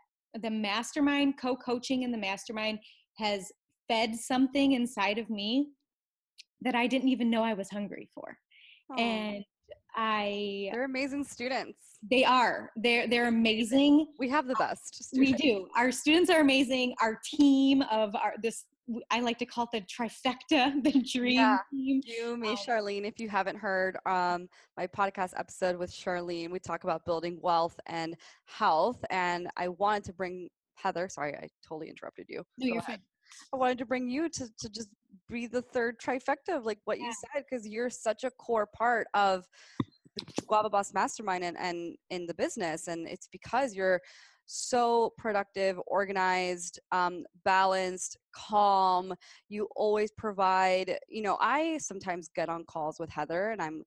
the 0.40 0.50
mastermind 0.50 1.34
co-coaching 1.38 2.04
in 2.04 2.10
the 2.10 2.16
mastermind 2.16 2.78
has 3.18 3.52
fed 3.88 4.14
something 4.14 4.72
inside 4.72 5.18
of 5.18 5.30
me 5.30 5.68
that 6.62 6.74
I 6.74 6.86
didn't 6.86 7.08
even 7.08 7.30
know 7.30 7.42
I 7.42 7.54
was 7.54 7.70
hungry 7.70 8.08
for. 8.14 8.36
Aww. 8.92 9.00
And 9.00 9.44
I 9.94 10.68
They're 10.72 10.84
amazing 10.84 11.24
students. 11.24 11.98
They 12.08 12.24
are. 12.24 12.70
They're 12.76 13.08
they're 13.08 13.28
amazing. 13.28 14.06
We 14.18 14.28
have 14.28 14.46
the 14.46 14.54
best. 14.54 15.04
Students. 15.04 15.42
We 15.42 15.50
do. 15.50 15.68
Our 15.76 15.90
students 15.90 16.30
are 16.30 16.40
amazing. 16.40 16.94
Our 17.02 17.18
team 17.24 17.82
of 17.90 18.14
our 18.14 18.34
this 18.42 18.64
I 19.10 19.20
like 19.20 19.38
to 19.38 19.46
call 19.46 19.68
it 19.70 19.70
the 19.72 19.82
trifecta, 19.82 20.82
the 20.82 21.02
dream 21.02 21.40
yeah. 21.40 21.58
team. 21.70 22.00
You, 22.04 22.36
me, 22.36 22.50
um, 22.50 22.56
Charlene. 22.56 23.06
If 23.06 23.20
you 23.20 23.28
haven't 23.28 23.56
heard 23.56 23.98
um, 24.06 24.48
my 24.76 24.86
podcast 24.86 25.32
episode 25.36 25.76
with 25.76 25.92
Charlene, 25.92 26.50
we 26.50 26.58
talk 26.58 26.84
about 26.84 27.04
building 27.04 27.38
wealth 27.42 27.78
and 27.86 28.16
health. 28.46 29.04
And 29.10 29.48
I 29.56 29.68
wanted 29.68 30.04
to 30.04 30.12
bring 30.14 30.48
Heather. 30.74 31.08
Sorry, 31.08 31.34
I 31.34 31.48
totally 31.66 31.88
interrupted 31.88 32.26
you. 32.28 32.42
No, 32.56 32.66
Go 32.66 32.74
you're 32.74 32.78
ahead. 32.78 33.00
fine. 33.00 33.02
I 33.52 33.56
wanted 33.56 33.78
to 33.78 33.86
bring 33.86 34.08
you 34.08 34.28
to, 34.28 34.48
to 34.58 34.68
just 34.68 34.88
be 35.28 35.46
the 35.46 35.62
third 35.62 35.98
trifecta 35.98 36.56
of 36.56 36.64
like 36.64 36.78
what 36.84 36.98
yeah. 36.98 37.06
you 37.06 37.12
said 37.12 37.44
because 37.48 37.66
you're 37.66 37.90
such 37.90 38.24
a 38.24 38.30
core 38.30 38.66
part 38.66 39.06
of 39.14 39.44
the 40.16 40.42
Guava 40.46 40.70
Boss 40.70 40.92
Mastermind 40.94 41.44
and, 41.44 41.56
and 41.58 41.96
in 42.10 42.26
the 42.26 42.34
business. 42.34 42.88
And 42.88 43.06
it's 43.06 43.28
because 43.30 43.74
you're 43.74 44.00
so 44.46 45.12
productive, 45.18 45.78
organized, 45.86 46.80
um, 46.90 47.24
balanced, 47.44 48.16
calm. 48.32 49.14
You 49.48 49.68
always 49.76 50.10
provide, 50.12 50.98
you 51.08 51.22
know, 51.22 51.36
I 51.40 51.78
sometimes 51.78 52.30
get 52.34 52.48
on 52.48 52.64
calls 52.64 52.98
with 52.98 53.10
Heather 53.10 53.50
and 53.50 53.60
I'm 53.60 53.84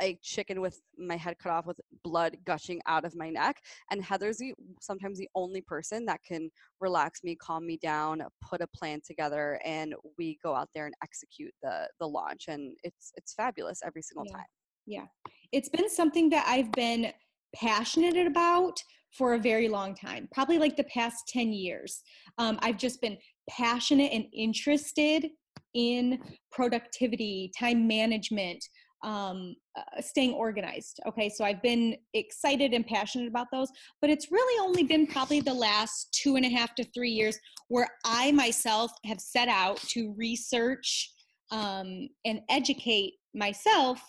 a 0.00 0.18
chicken 0.22 0.60
with 0.60 0.80
my 0.96 1.16
head 1.16 1.36
cut 1.38 1.52
off 1.52 1.66
with 1.66 1.80
blood 2.04 2.36
gushing 2.44 2.80
out 2.86 3.04
of 3.04 3.16
my 3.16 3.30
neck. 3.30 3.56
And 3.90 4.02
Heather's 4.02 4.38
the, 4.38 4.54
sometimes 4.80 5.18
the 5.18 5.28
only 5.34 5.60
person 5.60 6.04
that 6.06 6.20
can 6.26 6.50
relax 6.80 7.20
me, 7.24 7.36
calm 7.36 7.66
me 7.66 7.78
down, 7.78 8.22
put 8.42 8.60
a 8.60 8.66
plan 8.68 9.00
together, 9.04 9.60
and 9.64 9.94
we 10.18 10.38
go 10.42 10.54
out 10.54 10.68
there 10.74 10.86
and 10.86 10.94
execute 11.02 11.52
the 11.62 11.88
the 12.00 12.06
launch. 12.06 12.44
And 12.48 12.76
it's 12.84 13.12
it's 13.16 13.34
fabulous 13.34 13.80
every 13.84 14.02
single 14.02 14.24
yeah. 14.26 14.36
time. 14.36 14.46
Yeah, 14.86 15.06
it's 15.52 15.68
been 15.68 15.90
something 15.90 16.30
that 16.30 16.46
I've 16.48 16.72
been 16.72 17.12
passionate 17.54 18.26
about 18.26 18.78
for 19.12 19.34
a 19.34 19.38
very 19.38 19.68
long 19.68 19.94
time, 19.94 20.28
probably 20.32 20.58
like 20.58 20.76
the 20.76 20.84
past 20.84 21.28
10 21.28 21.52
years. 21.52 22.02
Um, 22.36 22.58
I've 22.60 22.76
just 22.76 23.00
been 23.00 23.16
passionate 23.48 24.12
and 24.12 24.26
interested 24.34 25.28
in 25.74 26.18
productivity, 26.50 27.50
time 27.58 27.86
management, 27.86 28.64
um, 29.02 29.54
uh, 29.76 30.00
staying 30.00 30.32
organized. 30.32 31.00
Okay, 31.06 31.28
so 31.28 31.44
I've 31.44 31.62
been 31.62 31.96
excited 32.14 32.72
and 32.72 32.86
passionate 32.86 33.28
about 33.28 33.46
those, 33.52 33.68
but 34.00 34.10
it's 34.10 34.30
really 34.32 34.66
only 34.66 34.82
been 34.82 35.06
probably 35.06 35.40
the 35.40 35.54
last 35.54 36.12
two 36.12 36.36
and 36.36 36.44
a 36.44 36.48
half 36.48 36.74
to 36.76 36.84
three 36.84 37.10
years 37.10 37.38
where 37.68 37.88
I 38.04 38.32
myself 38.32 38.92
have 39.04 39.20
set 39.20 39.48
out 39.48 39.76
to 39.88 40.14
research 40.16 41.12
um, 41.50 42.08
and 42.24 42.40
educate 42.50 43.14
myself 43.34 44.00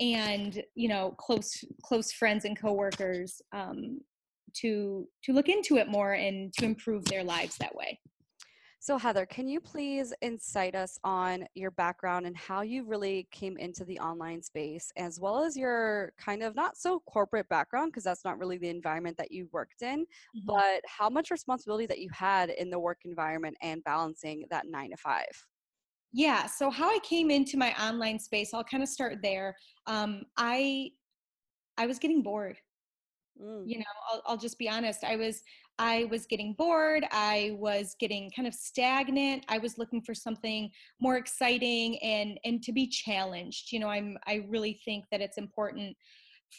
and 0.00 0.60
you 0.74 0.88
know 0.88 1.14
close 1.18 1.52
close 1.84 2.10
friends 2.12 2.44
and 2.44 2.60
coworkers 2.60 3.40
um, 3.52 4.00
to 4.54 5.06
to 5.22 5.32
look 5.32 5.48
into 5.48 5.76
it 5.76 5.88
more 5.88 6.12
and 6.14 6.52
to 6.54 6.64
improve 6.64 7.04
their 7.04 7.24
lives 7.24 7.56
that 7.58 7.74
way. 7.74 7.98
So, 8.84 8.98
Heather, 8.98 9.24
can 9.24 9.48
you 9.48 9.60
please 9.60 10.12
incite 10.20 10.74
us 10.74 10.98
on 11.04 11.46
your 11.54 11.70
background 11.70 12.26
and 12.26 12.36
how 12.36 12.60
you 12.60 12.84
really 12.84 13.26
came 13.30 13.56
into 13.56 13.82
the 13.82 13.98
online 13.98 14.42
space, 14.42 14.92
as 14.98 15.18
well 15.18 15.42
as 15.42 15.56
your 15.56 16.12
kind 16.18 16.42
of 16.42 16.54
not 16.54 16.76
so 16.76 17.00
corporate 17.06 17.48
background, 17.48 17.92
because 17.92 18.04
that's 18.04 18.26
not 18.26 18.38
really 18.38 18.58
the 18.58 18.68
environment 18.68 19.16
that 19.16 19.32
you 19.32 19.48
worked 19.52 19.80
in, 19.80 20.00
mm-hmm. 20.00 20.40
but 20.44 20.82
how 20.86 21.08
much 21.08 21.30
responsibility 21.30 21.86
that 21.86 22.00
you 22.00 22.10
had 22.12 22.50
in 22.50 22.68
the 22.68 22.78
work 22.78 22.98
environment 23.06 23.56
and 23.62 23.82
balancing 23.84 24.44
that 24.50 24.66
nine 24.68 24.90
to 24.90 24.98
five? 24.98 25.32
Yeah, 26.12 26.44
so 26.44 26.68
how 26.68 26.90
I 26.90 26.98
came 26.98 27.30
into 27.30 27.56
my 27.56 27.72
online 27.82 28.18
space, 28.18 28.52
I'll 28.52 28.64
kind 28.64 28.82
of 28.82 28.90
start 28.90 29.22
there. 29.22 29.56
Um, 29.86 30.24
I 30.36 30.90
I 31.78 31.86
was 31.86 31.98
getting 31.98 32.22
bored. 32.22 32.58
Mm. 33.42 33.62
You 33.66 33.78
know, 33.78 33.84
I'll, 34.12 34.22
I'll 34.26 34.36
just 34.36 34.58
be 34.58 34.68
honest. 34.68 35.04
I 35.04 35.16
was 35.16 35.42
I 35.78 36.04
was 36.10 36.26
getting 36.26 36.54
bored. 36.54 37.04
I 37.10 37.56
was 37.58 37.96
getting 37.98 38.30
kind 38.34 38.46
of 38.46 38.54
stagnant. 38.54 39.44
I 39.48 39.58
was 39.58 39.78
looking 39.78 40.02
for 40.02 40.14
something 40.14 40.70
more 41.00 41.16
exciting 41.16 41.98
and 42.02 42.38
and 42.44 42.62
to 42.62 42.72
be 42.72 42.86
challenged. 42.86 43.72
You 43.72 43.80
know, 43.80 43.88
I'm 43.88 44.16
I 44.26 44.44
really 44.48 44.80
think 44.84 45.04
that 45.10 45.20
it's 45.20 45.38
important 45.38 45.96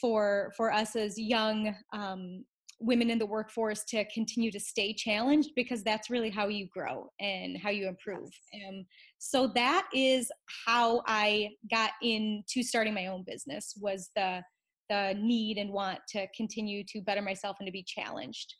for 0.01 0.51
for 0.57 0.71
us 0.71 0.95
as 0.95 1.17
young 1.17 1.73
um, 1.93 2.43
women 2.79 3.09
in 3.09 3.17
the 3.17 3.25
workforce 3.25 3.83
to 3.85 4.03
continue 4.13 4.51
to 4.51 4.59
stay 4.59 4.93
challenged 4.93 5.51
because 5.55 5.83
that's 5.83 6.09
really 6.09 6.29
how 6.29 6.47
you 6.47 6.67
grow 6.73 7.09
and 7.21 7.57
how 7.57 7.69
you 7.69 7.87
improve. 7.87 8.29
Um, 8.53 8.85
so 9.17 9.47
that 9.55 9.87
is 9.93 10.29
how 10.67 11.01
I 11.07 11.51
got 11.71 11.91
into 12.01 12.63
starting 12.63 12.93
my 12.93 13.07
own 13.07 13.23
business 13.25 13.73
was 13.79 14.09
the 14.15 14.41
the 14.89 15.15
need 15.17 15.57
and 15.57 15.71
want 15.71 15.99
to 16.09 16.27
continue 16.35 16.83
to 16.87 17.01
better 17.01 17.21
myself 17.21 17.57
and 17.59 17.65
to 17.65 17.71
be 17.71 17.83
challenged. 17.87 18.53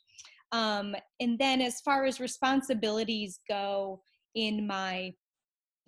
Um, 0.52 0.94
and 1.20 1.38
then 1.38 1.60
as 1.60 1.80
far 1.80 2.04
as 2.04 2.20
responsibilities 2.20 3.40
go 3.48 4.00
in 4.34 4.66
my 4.66 5.12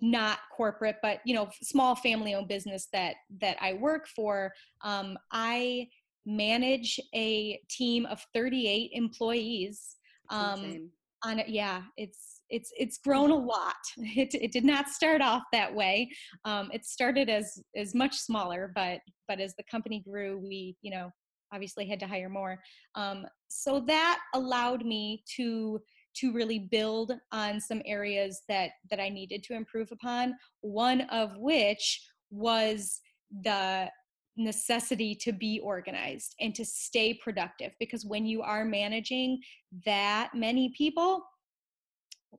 not 0.01 0.39
corporate 0.55 0.95
but 1.01 1.19
you 1.25 1.35
know 1.35 1.49
small 1.61 1.93
family 1.93 2.33
owned 2.33 2.47
business 2.47 2.87
that 2.93 3.15
that 3.41 3.57
i 3.59 3.73
work 3.73 4.07
for 4.07 4.49
um, 4.81 5.17
i 5.33 5.85
manage 6.25 7.01
a 7.13 7.59
team 7.69 8.05
of 8.05 8.25
38 8.33 8.91
employees 8.93 9.97
um, 10.29 10.89
on 11.23 11.39
it 11.39 11.49
yeah 11.49 11.81
it's 11.97 12.39
it's 12.49 12.71
it's 12.77 12.97
grown 12.97 13.31
a 13.31 13.35
lot. 13.35 13.75
It, 13.97 14.33
it 14.33 14.51
did 14.51 14.65
not 14.65 14.89
start 14.89 15.21
off 15.21 15.43
that 15.51 15.73
way. 15.73 16.09
Um, 16.45 16.69
it 16.73 16.85
started 16.85 17.29
as 17.29 17.61
as 17.75 17.93
much 17.93 18.15
smaller 18.15 18.71
but 18.75 18.99
but 19.27 19.39
as 19.39 19.53
the 19.55 19.63
company 19.69 20.03
grew 20.07 20.39
we 20.39 20.75
you 20.81 20.91
know 20.91 21.11
obviously 21.53 21.87
had 21.87 21.99
to 21.99 22.07
hire 22.07 22.29
more. 22.29 22.59
Um, 22.95 23.25
so 23.47 23.79
that 23.87 24.19
allowed 24.33 24.85
me 24.85 25.23
to 25.35 25.79
to 26.15 26.33
really 26.33 26.59
build 26.71 27.13
on 27.31 27.61
some 27.61 27.81
areas 27.85 28.41
that 28.47 28.71
that 28.89 28.99
I 28.99 29.09
needed 29.09 29.43
to 29.43 29.55
improve 29.55 29.89
upon. 29.91 30.35
One 30.61 31.01
of 31.01 31.37
which 31.37 32.01
was 32.31 32.99
the 33.43 33.89
necessity 34.37 35.13
to 35.13 35.33
be 35.33 35.59
organized 35.63 36.33
and 36.39 36.55
to 36.55 36.63
stay 36.63 37.13
productive 37.13 37.73
because 37.79 38.05
when 38.05 38.25
you 38.25 38.41
are 38.41 38.63
managing 38.63 39.37
that 39.85 40.29
many 40.33 40.71
people 40.77 41.21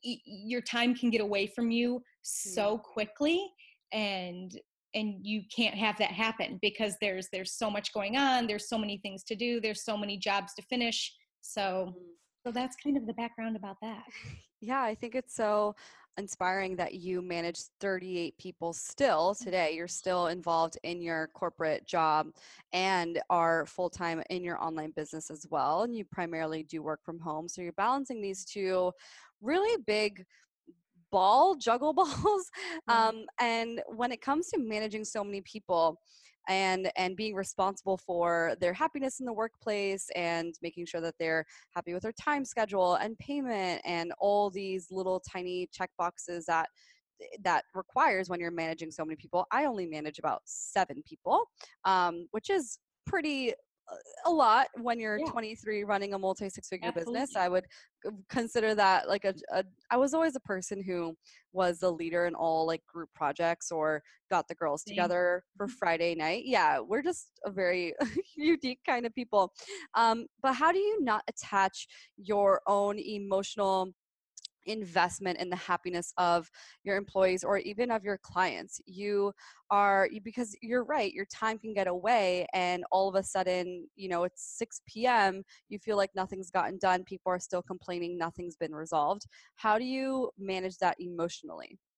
your 0.03 0.63
time 0.63 0.95
can 0.95 1.11
get 1.11 1.21
away 1.21 1.47
from 1.47 1.71
you 1.71 2.03
so 2.23 2.75
mm-hmm. 2.75 2.93
quickly 2.93 3.47
and 3.93 4.59
and 4.95 5.15
you 5.23 5.43
can't 5.55 5.75
have 5.75 5.97
that 5.99 6.11
happen 6.11 6.59
because 6.63 6.97
there's 7.01 7.29
there's 7.33 7.53
so 7.53 7.71
much 7.71 7.93
going 7.93 8.17
on 8.17 8.47
there's 8.47 8.69
so 8.69 8.79
many 8.79 8.99
things 8.99 9.23
to 9.23 9.35
do 9.35 9.61
there's 9.61 9.85
so 9.85 9.97
many 9.97 10.17
jobs 10.17 10.55
to 10.55 10.63
finish 10.63 11.15
so 11.41 11.61
mm-hmm. 11.89 11.99
so 12.47 12.53
that's 12.53 12.77
kind 12.83 12.97
of 12.97 13.07
the 13.07 13.15
background 13.15 13.57
about 13.57 13.77
that 13.83 14.03
yeah 14.61 14.83
i 14.83 14.95
think 14.95 15.15
it's 15.15 15.35
so 15.35 15.75
inspiring 16.19 16.77
that 16.77 16.95
you 16.95 17.23
manage 17.23 17.61
38 17.81 18.37
people 18.37 18.73
still 18.73 19.33
mm-hmm. 19.33 19.45
today 19.45 19.73
you're 19.75 19.89
still 19.89 20.27
involved 20.27 20.77
in 20.83 21.01
your 21.01 21.29
corporate 21.35 21.87
job 21.87 22.27
and 22.73 23.21
are 23.31 23.65
full-time 23.67 24.23
in 24.31 24.43
your 24.43 24.63
online 24.63 24.93
business 24.97 25.31
as 25.31 25.47
well 25.51 25.83
and 25.83 25.95
you 25.95 26.05
primarily 26.05 26.63
do 26.65 26.83
work 26.83 27.01
from 27.05 27.19
home 27.19 27.49
so 27.49 27.63
you're 27.63 27.73
balancing 27.73 28.21
these 28.21 28.45
two 28.45 28.93
really 29.41 29.81
big 29.87 30.25
ball 31.11 31.55
juggle 31.57 31.93
balls 31.95 32.51
um, 32.89 33.25
and 33.41 33.81
when 33.95 34.13
it 34.13 34.21
comes 34.21 34.49
to 34.49 34.59
managing 34.59 35.05
so 35.05 35.25
many 35.25 35.41
people 35.43 35.99
and 36.49 36.91
and 36.97 37.17
being 37.17 37.35
responsible 37.35 37.97
for 37.97 38.55
their 38.61 38.73
happiness 38.73 39.21
in 39.21 39.27
the 39.27 39.33
workplace 39.33 40.09
and 40.17 40.55
making 40.63 40.87
sure 40.87 41.01
that 41.01 41.15
they're 41.19 41.45
happy 41.75 41.93
with 41.93 42.03
their 42.03 42.13
time 42.13 42.45
schedule 42.45 42.95
and 42.95 43.19
payment 43.19 43.81
and 43.85 44.13
all 44.19 44.51
these 44.51 44.87
little 44.91 45.21
tiny 45.21 45.69
check 45.73 45.91
boxes 45.99 46.47
that 46.47 46.69
that 47.45 47.65
requires 47.75 48.31
when 48.31 48.41
you're 48.41 48.51
managing 48.51 48.91
so 48.91 49.05
many 49.05 49.17
people 49.17 49.47
i 49.53 49.65
only 49.65 49.87
manage 49.87 50.19
about 50.19 50.41
seven 50.45 51.03
people 51.07 51.45
um, 51.85 52.27
which 52.31 52.49
is 52.51 52.79
pretty 53.07 53.53
a 54.27 54.31
lot 54.31 54.69
when 54.81 54.99
you're 55.01 55.19
yeah. 55.19 55.31
23 55.31 55.85
running 55.85 56.15
a 56.15 56.19
multi 56.19 56.49
six 56.49 56.69
figure 56.69 56.93
business. 56.93 57.37
I 57.37 57.49
would 57.49 57.65
consider 58.29 58.75
that 58.75 59.09
like 59.09 59.25
a, 59.25 59.35
a. 59.53 59.65
I 59.91 59.97
was 59.97 60.15
always 60.15 60.37
a 60.37 60.41
person 60.41 60.83
who 60.83 61.15
was 61.53 61.83
a 61.83 61.91
leader 61.91 62.27
in 62.27 62.35
all 62.35 62.67
like 62.67 62.85
group 62.87 63.09
projects 63.15 63.71
or 63.71 64.03
got 64.31 64.47
the 64.49 64.55
girls 64.55 64.85
together 64.85 65.43
for 65.57 65.67
mm-hmm. 65.67 65.75
Friday 65.79 66.15
night. 66.15 66.43
Yeah, 66.47 66.81
we're 66.81 67.03
just 67.03 67.41
a 67.45 67.51
very 67.51 67.95
unique 68.37 68.81
kind 68.87 69.07
of 69.07 69.15
people. 69.15 69.53
Um, 69.95 70.27
but 70.43 70.55
how 70.55 70.73
do 70.73 70.79
you 70.79 71.03
not 71.03 71.23
attach 71.29 71.87
your 72.17 72.61
own 72.67 72.99
emotional 72.99 73.93
investment 74.67 75.39
in 75.39 75.51
the 75.51 75.57
happiness 75.57 76.13
of 76.19 76.51
your 76.85 76.97
employees 76.97 77.45
or 77.45 77.59
even 77.59 77.91
of 77.91 78.05
your 78.05 78.19
clients. 78.19 78.81
You 78.87 79.33
are 79.71 80.09
because 80.25 80.57
you're 80.63 80.85
right 80.85 81.13
your 81.13 81.27
time 81.27 81.59
can 81.59 81.73
get 81.73 81.87
away 81.87 82.45
and 82.53 82.83
all 82.91 83.09
of 83.09 83.15
a 83.15 83.23
sudden 83.23 83.87
you 83.95 84.09
know 84.09 84.25
it's 84.25 84.59
6 84.59 84.81
p.m 84.85 85.45
you 85.69 85.79
feel 85.79 85.97
like 85.97 86.11
nothing's 86.15 86.51
gotten 86.51 86.77
done 86.79 87.05
people 87.05 87.31
are 87.31 87.39
still 87.39 87.63
complaining 87.63 88.19
nothing's 88.19 88.57
been 88.57 88.75
resolved. 88.75 89.27
How 89.57 89.79
do 89.79 89.85
you 89.85 90.31
manage 90.39 90.77
that 90.79 90.97
emotionally? 90.99 91.79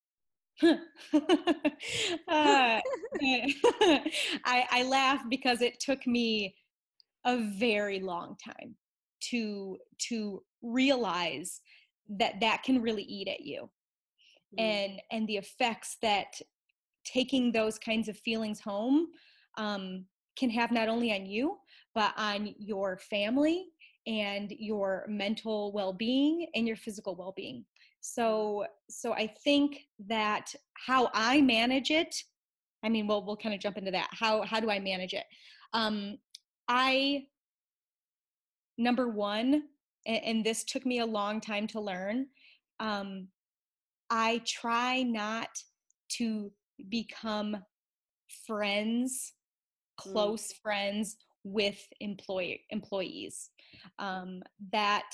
Uh, 2.29 2.81
I, 4.45 4.67
I 4.71 4.85
laugh 4.85 5.23
because 5.29 5.61
it 5.61 5.79
took 5.81 6.07
me 6.07 6.55
a 7.25 7.37
very 7.37 8.01
long 8.01 8.37
time 8.43 8.77
to 9.31 9.77
to 10.09 10.43
realize 10.63 11.61
that 12.09 12.41
that 12.41 12.63
can 12.63 12.83
really 12.83 13.05
eat 13.05 13.29
at 13.29 13.41
you. 13.41 13.71
Mm. 14.59 14.63
and 14.63 15.03
and 15.11 15.29
the 15.29 15.37
effects 15.37 15.97
that 16.03 16.41
taking 17.05 17.53
those 17.53 17.79
kinds 17.79 18.09
of 18.09 18.17
feelings 18.19 18.61
home 18.61 19.09
um, 19.59 20.05
can 20.39 20.51
have 20.51 20.71
not 20.71 20.89
only 20.89 21.13
on 21.15 21.27
you 21.27 21.59
but 21.95 22.15
on 22.17 22.55
your 22.59 22.99
family 22.99 23.67
and 24.07 24.53
your 24.59 25.05
mental 25.09 25.73
well-being 25.73 26.47
and 26.55 26.67
your 26.67 26.77
physical 26.77 27.15
well-being. 27.15 27.65
So 28.01 28.67
so 28.91 29.13
i 29.13 29.27
think 29.45 29.87
that 30.09 30.53
how 30.87 31.11
i 31.15 31.41
manage 31.41 31.91
it 31.91 32.15
i 32.85 32.89
mean 32.89 33.07
we'll 33.07 33.25
we'll 33.25 33.37
kind 33.37 33.55
of 33.55 33.61
jump 33.61 33.77
into 33.79 33.93
that. 33.93 34.09
How 34.11 34.43
how 34.43 34.59
do 34.61 34.71
i 34.71 34.79
manage 34.79 35.15
it? 35.15 35.25
Um 35.73 36.19
i 36.69 37.27
number 38.79 39.09
one 39.09 39.65
and, 40.07 40.25
and 40.25 40.45
this 40.45 40.65
took 40.65 40.85
me 40.87 41.01
a 41.01 41.07
long 41.07 41.41
time 41.41 41.67
to 41.67 41.81
learn 41.81 42.27
um, 42.81 43.29
i 44.11 44.41
try 44.47 45.03
not 45.03 45.49
to 46.09 46.51
become 46.89 47.57
friends 48.47 49.33
mm. 50.01 50.03
close 50.03 50.49
mm. 50.49 50.57
friends 50.63 51.17
with 51.45 51.81
employee 52.01 52.65
employees 52.71 53.51
um, 53.99 54.43
that 54.73 55.11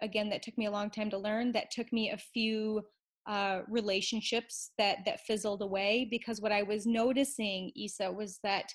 again 0.00 0.28
that 0.28 0.42
took 0.42 0.56
me 0.58 0.66
a 0.66 0.70
long 0.70 0.90
time 0.90 1.10
to 1.10 1.18
learn 1.18 1.52
that 1.52 1.70
took 1.70 1.92
me 1.92 2.10
a 2.10 2.16
few 2.16 2.82
uh, 3.28 3.60
relationships 3.68 4.70
that 4.78 4.98
that 5.06 5.20
fizzled 5.20 5.62
away 5.62 6.08
because 6.10 6.40
what 6.40 6.52
i 6.52 6.62
was 6.62 6.86
noticing 6.86 7.70
isa 7.76 8.10
was 8.10 8.40
that 8.42 8.66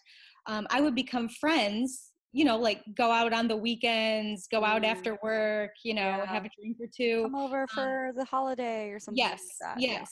um, 0.47 0.65
i 0.69 0.79
would 0.79 0.95
become 0.95 1.27
friends 1.27 2.13
you 2.33 2.45
know, 2.45 2.57
like 2.57 2.83
go 2.95 3.11
out 3.11 3.33
on 3.33 3.47
the 3.47 3.55
weekends, 3.55 4.47
go 4.47 4.63
out 4.63 4.83
mm. 4.83 4.87
after 4.87 5.17
work, 5.23 5.71
you 5.83 5.93
know, 5.93 6.01
yeah. 6.01 6.25
have 6.25 6.45
a 6.45 6.49
drink 6.59 6.77
or 6.79 6.87
two. 6.95 7.23
Come 7.23 7.35
over 7.35 7.61
um, 7.61 7.67
for 7.73 8.11
the 8.15 8.25
holiday 8.25 8.89
or 8.89 8.99
something. 8.99 9.17
Yes, 9.17 9.43
like 9.61 9.75
yes. 9.79 9.91
Yeah. 9.91 10.05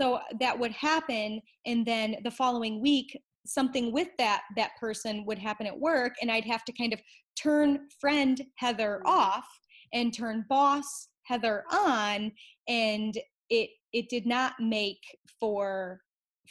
So 0.00 0.20
that 0.40 0.58
would 0.58 0.72
happen, 0.72 1.40
and 1.64 1.86
then 1.86 2.16
the 2.22 2.30
following 2.30 2.82
week, 2.82 3.18
something 3.46 3.92
with 3.92 4.08
that 4.18 4.42
that 4.56 4.72
person 4.78 5.24
would 5.26 5.38
happen 5.38 5.66
at 5.66 5.78
work, 5.78 6.12
and 6.20 6.30
I'd 6.30 6.44
have 6.44 6.64
to 6.64 6.72
kind 6.72 6.92
of 6.92 7.00
turn 7.40 7.88
friend 8.00 8.40
Heather 8.56 9.02
mm. 9.04 9.10
off 9.10 9.46
and 9.92 10.12
turn 10.12 10.44
boss 10.48 11.08
Heather 11.24 11.64
on, 11.70 12.30
and 12.68 13.18
it 13.50 13.70
it 13.92 14.08
did 14.08 14.26
not 14.26 14.54
make 14.60 15.00
for 15.40 16.00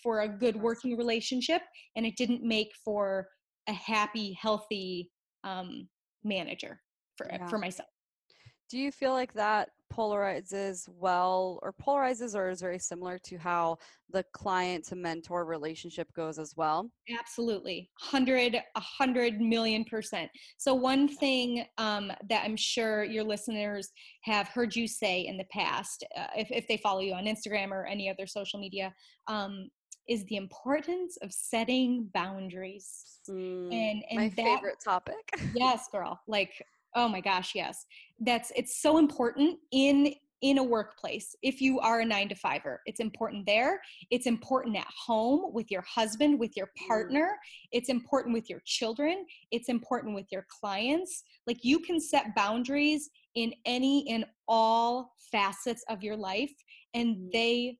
for 0.03 0.21
a 0.21 0.27
good 0.27 0.55
working 0.55 0.97
relationship, 0.97 1.61
and 1.95 2.05
it 2.05 2.15
didn't 2.17 2.43
make 2.43 2.71
for 2.83 3.27
a 3.67 3.73
happy, 3.73 4.37
healthy 4.39 5.11
um, 5.43 5.87
manager 6.23 6.79
for 7.17 7.27
yeah. 7.31 7.47
for 7.47 7.57
myself. 7.57 7.89
Do 8.69 8.79
you 8.79 8.91
feel 8.91 9.11
like 9.11 9.31
that 9.33 9.69
polarizes 9.93 10.89
well, 10.89 11.59
or 11.61 11.73
polarizes, 11.73 12.35
or 12.35 12.49
is 12.49 12.61
very 12.61 12.79
similar 12.79 13.19
to 13.19 13.37
how 13.37 13.77
the 14.09 14.25
client 14.33 14.83
to 14.85 14.95
mentor 14.95 15.45
relationship 15.45 16.11
goes 16.13 16.39
as 16.39 16.55
well? 16.57 16.89
Absolutely, 17.19 17.89
hundred, 17.99 18.55
a 18.55 18.79
hundred 18.79 19.39
million 19.39 19.85
percent. 19.85 20.31
So 20.57 20.73
one 20.73 21.07
thing 21.07 21.65
um, 21.77 22.11
that 22.27 22.43
I'm 22.43 22.57
sure 22.57 23.03
your 23.03 23.23
listeners 23.23 23.91
have 24.23 24.47
heard 24.47 24.75
you 24.75 24.87
say 24.87 25.21
in 25.21 25.37
the 25.37 25.45
past, 25.51 26.03
uh, 26.17 26.27
if 26.35 26.47
if 26.49 26.67
they 26.67 26.77
follow 26.77 27.01
you 27.01 27.13
on 27.13 27.25
Instagram 27.25 27.69
or 27.69 27.85
any 27.85 28.09
other 28.09 28.25
social 28.25 28.59
media, 28.59 28.91
um, 29.27 29.69
is 30.07 30.25
the 30.25 30.35
importance 30.35 31.17
of 31.21 31.31
setting 31.31 32.09
boundaries. 32.13 33.19
Mm, 33.29 33.73
and, 33.73 34.03
and 34.09 34.19
my 34.19 34.29
that, 34.29 34.35
favorite 34.35 34.79
topic. 34.83 35.15
yes, 35.55 35.87
girl. 35.91 36.19
Like, 36.27 36.63
oh 36.95 37.07
my 37.07 37.21
gosh, 37.21 37.53
yes. 37.55 37.85
That's 38.19 38.51
it's 38.55 38.81
so 38.81 38.97
important 38.97 39.59
in 39.71 40.13
in 40.41 40.57
a 40.57 40.63
workplace 40.63 41.35
if 41.41 41.61
you 41.61 41.79
are 41.79 42.01
a 42.01 42.05
nine 42.05 42.27
to 42.27 42.35
fiver 42.35 42.81
it's 42.85 42.99
important 42.99 43.45
there 43.45 43.81
it's 44.11 44.27
important 44.27 44.75
at 44.75 44.87
home 45.05 45.53
with 45.53 45.71
your 45.71 45.81
husband 45.83 46.37
with 46.37 46.57
your 46.57 46.67
mm. 46.67 46.87
partner 46.87 47.37
it's 47.71 47.89
important 47.89 48.33
with 48.33 48.49
your 48.49 48.61
children 48.65 49.25
it's 49.51 49.69
important 49.69 50.13
with 50.13 50.25
your 50.31 50.45
clients 50.49 51.23
like 51.47 51.63
you 51.63 51.79
can 51.79 51.99
set 51.99 52.35
boundaries 52.35 53.09
in 53.35 53.53
any 53.65 54.05
and 54.09 54.25
all 54.47 55.13
facets 55.31 55.83
of 55.89 56.03
your 56.03 56.17
life 56.17 56.53
and 56.93 57.15
mm. 57.15 57.31
they 57.31 57.77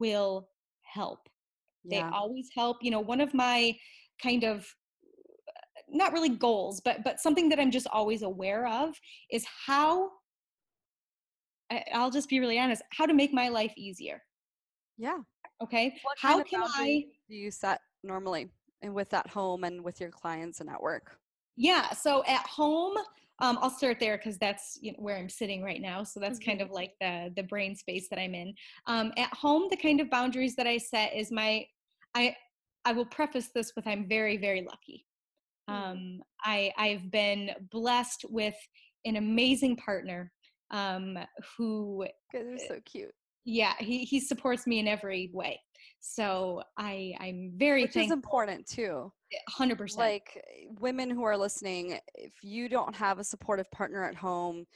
will 0.00 0.48
help 0.82 1.28
yeah. 1.88 2.08
they 2.08 2.16
always 2.16 2.48
help 2.54 2.78
you 2.82 2.90
know 2.90 3.00
one 3.00 3.20
of 3.20 3.32
my 3.34 3.74
kind 4.22 4.44
of 4.44 4.66
not 5.90 6.12
really 6.12 6.28
goals 6.28 6.80
but 6.84 7.02
but 7.04 7.20
something 7.20 7.48
that 7.48 7.58
i'm 7.58 7.70
just 7.70 7.86
always 7.92 8.22
aware 8.22 8.66
of 8.66 8.94
is 9.30 9.46
how 9.66 10.10
i'll 11.92 12.10
just 12.10 12.28
be 12.28 12.40
really 12.40 12.58
honest 12.58 12.82
how 12.92 13.06
to 13.06 13.14
make 13.14 13.32
my 13.32 13.48
life 13.48 13.72
easier 13.76 14.22
yeah 14.96 15.18
okay 15.62 15.94
what 16.02 16.16
how 16.20 16.42
can 16.42 16.62
i 16.62 17.04
do 17.28 17.36
you 17.36 17.50
set 17.50 17.80
normally 18.02 18.48
and 18.82 18.94
with 18.94 19.08
that 19.10 19.26
home 19.28 19.64
and 19.64 19.82
with 19.82 20.00
your 20.00 20.10
clients 20.10 20.60
and 20.60 20.68
at 20.68 20.80
work 20.80 21.18
yeah 21.56 21.92
so 21.92 22.22
at 22.26 22.46
home 22.46 22.94
um, 23.40 23.58
I'll 23.62 23.70
start 23.70 24.00
there 24.00 24.16
because 24.16 24.36
that's 24.38 24.78
you 24.82 24.92
know, 24.92 24.98
where 24.98 25.16
I'm 25.16 25.28
sitting 25.28 25.62
right 25.62 25.80
now. 25.80 26.02
So 26.02 26.18
that's 26.20 26.38
mm-hmm. 26.38 26.50
kind 26.50 26.60
of 26.60 26.70
like 26.70 26.94
the 27.00 27.32
the 27.36 27.44
brain 27.44 27.76
space 27.76 28.08
that 28.08 28.18
I'm 28.18 28.34
in. 28.34 28.54
Um, 28.86 29.12
at 29.16 29.32
home, 29.32 29.68
the 29.70 29.76
kind 29.76 30.00
of 30.00 30.10
boundaries 30.10 30.56
that 30.56 30.66
I 30.66 30.78
set 30.78 31.14
is 31.14 31.30
my 31.30 31.64
I 32.14 32.34
I 32.84 32.92
will 32.92 33.06
preface 33.06 33.50
this 33.54 33.72
with 33.76 33.86
I'm 33.86 34.08
very 34.08 34.36
very 34.36 34.62
lucky. 34.62 35.06
Mm. 35.68 35.74
Um, 35.74 36.22
I 36.42 36.72
I've 36.76 37.10
been 37.10 37.50
blessed 37.70 38.24
with 38.28 38.54
an 39.04 39.16
amazing 39.16 39.76
partner 39.76 40.32
um, 40.70 41.18
who. 41.56 42.06
Guys 42.32 42.44
are 42.52 42.58
so 42.58 42.80
cute. 42.84 43.12
Yeah, 43.44 43.74
he 43.78 44.04
he 44.04 44.20
supports 44.20 44.66
me 44.66 44.78
in 44.78 44.86
every 44.86 45.30
way. 45.32 45.58
So 46.00 46.62
I 46.76 47.14
I'm 47.20 47.52
very 47.56 47.82
which 47.82 47.92
thankful. 47.92 48.12
is 48.12 48.16
important 48.16 48.66
too. 48.66 49.12
Hundred 49.48 49.78
percent. 49.78 50.00
Like 50.00 50.42
women 50.80 51.10
who 51.10 51.24
are 51.24 51.36
listening, 51.36 51.98
if 52.14 52.32
you 52.42 52.68
don't 52.68 52.94
have 52.94 53.18
a 53.18 53.24
supportive 53.24 53.70
partner 53.70 54.04
at 54.04 54.14
home, 54.14 54.66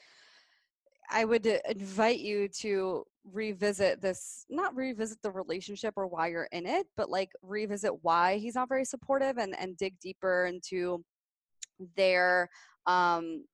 I 1.10 1.24
would 1.24 1.46
invite 1.46 2.20
you 2.20 2.48
to 2.60 3.04
revisit 3.30 4.00
this, 4.00 4.44
not 4.50 4.74
revisit 4.74 5.18
the 5.22 5.30
relationship 5.30 5.94
or 5.96 6.06
why 6.06 6.28
you're 6.28 6.48
in 6.52 6.66
it, 6.66 6.86
but 6.96 7.10
like 7.10 7.30
revisit 7.42 7.92
why 8.02 8.38
he's 8.38 8.54
not 8.54 8.68
very 8.68 8.84
supportive 8.84 9.38
and, 9.38 9.58
and 9.58 9.76
dig 9.76 9.98
deeper 10.00 10.46
into 10.46 11.04
their, 11.96 12.48
um, 12.86 13.44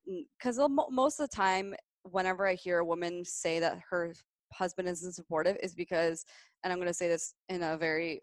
cause 0.42 0.58
most 0.90 1.20
of 1.20 1.28
the 1.28 1.36
time, 1.36 1.74
whenever 2.04 2.46
I 2.46 2.54
hear 2.54 2.78
a 2.78 2.84
woman 2.84 3.24
say 3.24 3.60
that 3.60 3.78
her 3.90 4.14
husband 4.52 4.88
isn't 4.88 5.12
supportive 5.12 5.56
is 5.62 5.74
because, 5.74 6.24
and 6.64 6.72
I'm 6.72 6.78
going 6.78 6.88
to 6.88 6.94
say 6.94 7.08
this 7.08 7.34
in 7.48 7.62
a 7.62 7.76
very 7.76 8.20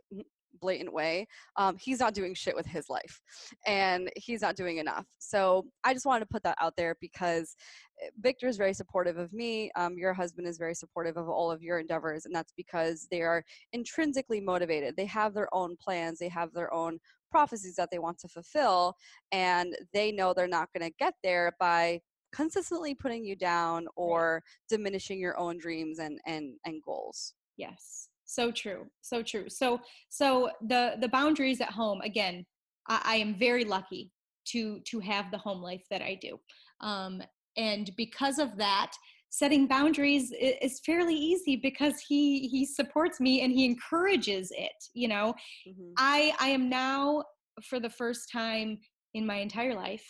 blatant 0.59 0.93
way, 0.93 1.27
um, 1.57 1.75
he's 1.77 1.99
not 1.99 2.13
doing 2.13 2.33
shit 2.33 2.55
with 2.55 2.65
his 2.65 2.89
life 2.89 3.21
and 3.65 4.09
he's 4.15 4.41
not 4.41 4.55
doing 4.55 4.77
enough. 4.77 5.05
So 5.19 5.65
I 5.83 5.93
just 5.93 6.05
wanted 6.05 6.21
to 6.21 6.31
put 6.31 6.43
that 6.43 6.57
out 6.59 6.75
there 6.75 6.95
because 7.01 7.55
eh, 8.01 8.09
Victor 8.21 8.47
is 8.47 8.57
very 8.57 8.73
supportive 8.73 9.17
of 9.17 9.33
me. 9.33 9.71
Um, 9.75 9.97
your 9.97 10.13
husband 10.13 10.47
is 10.47 10.57
very 10.57 10.75
supportive 10.75 11.17
of 11.17 11.29
all 11.29 11.51
of 11.51 11.61
your 11.61 11.79
endeavors, 11.79 12.25
and 12.25 12.35
that's 12.35 12.53
because 12.55 13.07
they 13.11 13.21
are 13.21 13.43
intrinsically 13.73 14.41
motivated. 14.41 14.95
They 14.95 15.05
have 15.05 15.33
their 15.33 15.53
own 15.53 15.75
plans, 15.77 16.19
they 16.19 16.29
have 16.29 16.53
their 16.53 16.73
own 16.73 16.99
prophecies 17.31 17.75
that 17.75 17.89
they 17.91 17.99
want 17.99 18.17
to 18.19 18.27
fulfill, 18.27 18.95
and 19.31 19.75
they 19.93 20.11
know 20.11 20.33
they're 20.33 20.47
not 20.47 20.69
going 20.77 20.89
to 20.89 20.95
get 20.97 21.13
there 21.23 21.55
by 21.59 21.99
consistently 22.33 22.93
putting 22.93 23.23
you 23.23 23.35
down 23.35 23.87
or 23.95 24.43
diminishing 24.69 25.19
your 25.19 25.37
own 25.37 25.57
dreams 25.57 25.99
and 25.99 26.19
and 26.25 26.53
and 26.65 26.81
goals. 26.83 27.33
Yes 27.57 28.09
so 28.25 28.51
true 28.51 28.85
so 29.01 29.21
true 29.21 29.45
so 29.47 29.79
so 30.09 30.49
the 30.67 30.95
the 30.99 31.09
boundaries 31.09 31.61
at 31.61 31.69
home 31.69 32.01
again 32.01 32.45
I, 32.87 33.01
I 33.03 33.15
am 33.17 33.35
very 33.35 33.65
lucky 33.65 34.11
to 34.45 34.79
to 34.81 34.99
have 34.99 35.31
the 35.31 35.37
home 35.37 35.61
life 35.61 35.83
that 35.89 36.01
I 36.01 36.17
do. 36.21 36.39
Um, 36.81 37.21
and 37.57 37.91
because 37.95 38.39
of 38.39 38.57
that, 38.57 38.91
setting 39.29 39.67
boundaries 39.67 40.31
is 40.39 40.81
fairly 40.85 41.15
easy 41.15 41.55
because 41.55 41.95
he 42.07 42.47
he 42.47 42.65
supports 42.65 43.19
me 43.19 43.41
and 43.41 43.51
he 43.51 43.65
encourages 43.65 44.51
it. 44.55 44.73
You 44.93 45.07
know, 45.07 45.33
mm-hmm. 45.67 45.93
I 45.97 46.33
I 46.39 46.49
am 46.49 46.69
now 46.69 47.23
for 47.63 47.79
the 47.79 47.89
first 47.89 48.31
time 48.31 48.79
in 49.13 49.25
my 49.25 49.35
entire 49.35 49.75
life. 49.75 50.05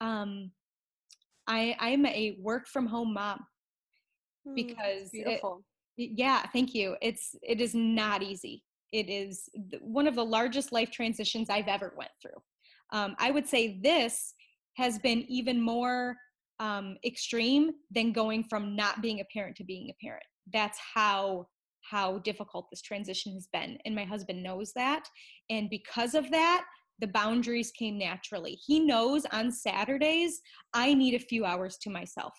Um, 0.00 0.50
I 1.46 1.76
I 1.78 1.90
am 1.90 2.06
a 2.06 2.36
work 2.40 2.66
from 2.68 2.86
home 2.86 3.14
mom 3.14 3.40
hmm, 4.46 4.54
because 4.54 5.10
beautiful. 5.12 5.64
Yeah, 5.98 6.46
thank 6.52 6.74
you. 6.74 6.96
It's 7.02 7.34
it 7.42 7.60
is 7.60 7.74
not 7.74 8.22
easy. 8.22 8.62
It 8.92 9.10
is 9.10 9.48
one 9.80 10.06
of 10.06 10.14
the 10.14 10.24
largest 10.24 10.72
life 10.72 10.90
transitions 10.92 11.50
I've 11.50 11.66
ever 11.66 11.92
went 11.98 12.12
through. 12.22 12.40
Um, 12.92 13.16
I 13.18 13.32
would 13.32 13.46
say 13.46 13.80
this 13.82 14.32
has 14.76 14.98
been 15.00 15.24
even 15.28 15.60
more 15.60 16.16
um, 16.60 16.96
extreme 17.04 17.72
than 17.90 18.12
going 18.12 18.44
from 18.44 18.76
not 18.76 19.02
being 19.02 19.20
a 19.20 19.24
parent 19.34 19.56
to 19.56 19.64
being 19.64 19.90
a 19.90 20.04
parent. 20.04 20.22
That's 20.52 20.78
how 20.94 21.48
how 21.82 22.18
difficult 22.18 22.66
this 22.70 22.82
transition 22.82 23.32
has 23.34 23.48
been, 23.52 23.76
and 23.84 23.94
my 23.94 24.04
husband 24.04 24.40
knows 24.42 24.72
that. 24.76 25.04
And 25.50 25.68
because 25.68 26.14
of 26.14 26.30
that, 26.30 26.64
the 27.00 27.08
boundaries 27.08 27.72
came 27.72 27.98
naturally. 27.98 28.58
He 28.64 28.78
knows 28.78 29.24
on 29.32 29.50
Saturdays 29.50 30.40
I 30.74 30.94
need 30.94 31.14
a 31.14 31.18
few 31.18 31.44
hours 31.44 31.76
to 31.82 31.90
myself. 31.90 32.34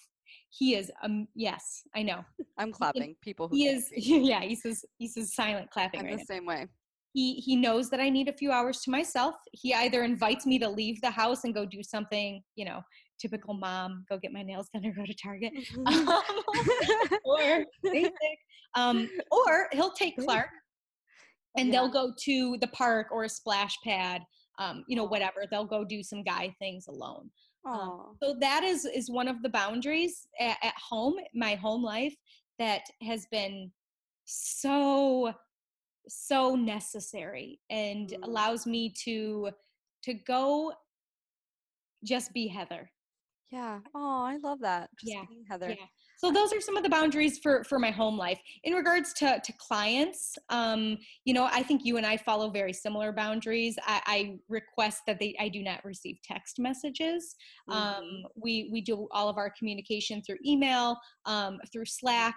He 0.50 0.76
is 0.76 0.92
um 1.04 1.28
yes, 1.36 1.84
I 1.96 2.04
know. 2.04 2.24
I'm 2.58 2.72
clapping. 2.72 3.16
People 3.22 3.48
who 3.48 3.56
He 3.56 3.68
is 3.68 3.90
yeah, 3.96 4.42
he 4.42 4.56
says 4.56 4.84
he 4.98 5.08
says 5.08 5.34
silent 5.34 5.70
clapping 5.72 6.02
I'm 6.02 6.06
right 6.08 6.14
the 6.14 6.18
now. 6.18 6.36
same 6.36 6.46
way. 6.46 6.68
He 7.14 7.36
he 7.36 7.56
knows 7.56 7.90
that 7.90 8.00
I 8.00 8.10
need 8.10 8.30
a 8.30 8.34
few 8.34 8.52
hours 8.52 8.82
to 8.82 8.92
myself. 8.92 9.36
He 9.52 9.74
either 9.74 10.04
invites 10.04 10.46
me 10.46 10.60
to 10.60 10.70
leave 10.70 11.02
the 11.02 11.10
house 11.10 11.44
and 11.44 11.54
go 11.54 11.66
do 11.66 11.82
something, 11.82 12.42
you 12.56 12.66
know, 12.66 12.82
typical 13.20 13.54
mom, 13.54 14.06
go 14.10 14.18
get 14.18 14.32
my 14.32 14.44
nails 14.44 14.70
done 14.74 14.86
or 14.86 14.94
go 14.94 15.06
to 15.06 15.16
Target. 15.16 15.54
um, 15.86 16.22
or 17.26 17.66
basic. 17.84 18.14
Um, 18.76 19.10
or 19.32 19.68
he'll 19.72 19.92
take 19.92 20.18
Clark 20.18 20.50
and 21.58 21.68
yeah. 21.68 21.72
they'll 21.74 21.92
go 21.92 22.14
to 22.26 22.58
the 22.62 22.68
park 22.68 23.08
or 23.12 23.24
a 23.24 23.30
splash 23.30 23.76
pad 23.84 24.22
um, 24.60 24.84
you 24.88 24.96
know, 24.96 25.06
whatever. 25.06 25.46
They'll 25.50 25.66
go 25.66 25.84
do 25.84 26.04
some 26.04 26.24
guy 26.24 26.54
things 26.60 26.88
alone. 26.88 27.32
Um, 27.66 28.16
so 28.22 28.36
that 28.40 28.64
is 28.64 28.86
is 28.86 29.10
one 29.10 29.28
of 29.28 29.42
the 29.42 29.50
boundaries 29.50 30.28
at, 30.40 30.58
at 30.64 30.74
home, 30.78 31.16
my 31.34 31.56
home 31.56 31.84
life, 31.84 32.16
that 32.58 32.82
has 33.02 33.26
been 33.32 33.72
so 34.26 35.34
so 36.08 36.56
necessary 36.56 37.60
and 37.70 38.10
mm. 38.10 38.24
allows 38.24 38.66
me 38.66 38.94
to 39.04 39.50
to 40.04 40.14
go 40.14 40.74
just 42.04 42.34
be 42.34 42.48
Heather. 42.48 42.90
Yeah. 43.52 43.80
Oh, 43.94 44.24
I 44.24 44.38
love 44.38 44.60
that. 44.62 44.90
Just 45.00 45.14
yeah. 45.14 45.24
Heather. 45.50 45.70
Yeah 45.70 45.86
so 46.20 46.32
those 46.32 46.52
are 46.52 46.60
some 46.60 46.76
of 46.76 46.84
the 46.84 46.90
boundaries 46.90 47.40
for 47.40 47.64
for 47.64 47.80
my 47.80 47.92
home 47.92 48.18
life 48.18 48.40
in 48.64 48.74
regards 48.74 49.14
to 49.14 49.42
to 49.44 49.54
clients 49.54 50.38
um 50.50 50.98
you 51.24 51.34
know 51.34 51.46
i 51.52 51.64
think 51.64 51.82
you 51.86 51.98
and 51.98 52.06
i 52.06 52.18
follow 52.18 52.50
very 52.50 52.74
similar 52.74 53.12
boundaries 53.12 53.78
i, 53.86 54.02
I 54.06 54.40
request 54.50 55.04
that 55.08 55.20
they 55.20 55.36
i 55.40 55.48
do 55.48 55.64
not 55.64 55.84
receive 55.86 56.18
text 56.24 56.60
messages 56.60 57.36
um, 57.70 57.78
mm-hmm. 57.78 58.00
um 58.00 58.24
we 58.36 58.70
we 58.72 58.82
do 58.82 59.08
all 59.12 59.30
of 59.30 59.38
our 59.38 59.52
communication 59.58 60.22
through 60.22 60.38
email 60.46 60.98
um 61.26 61.58
through 61.72 61.86
slack 61.86 62.36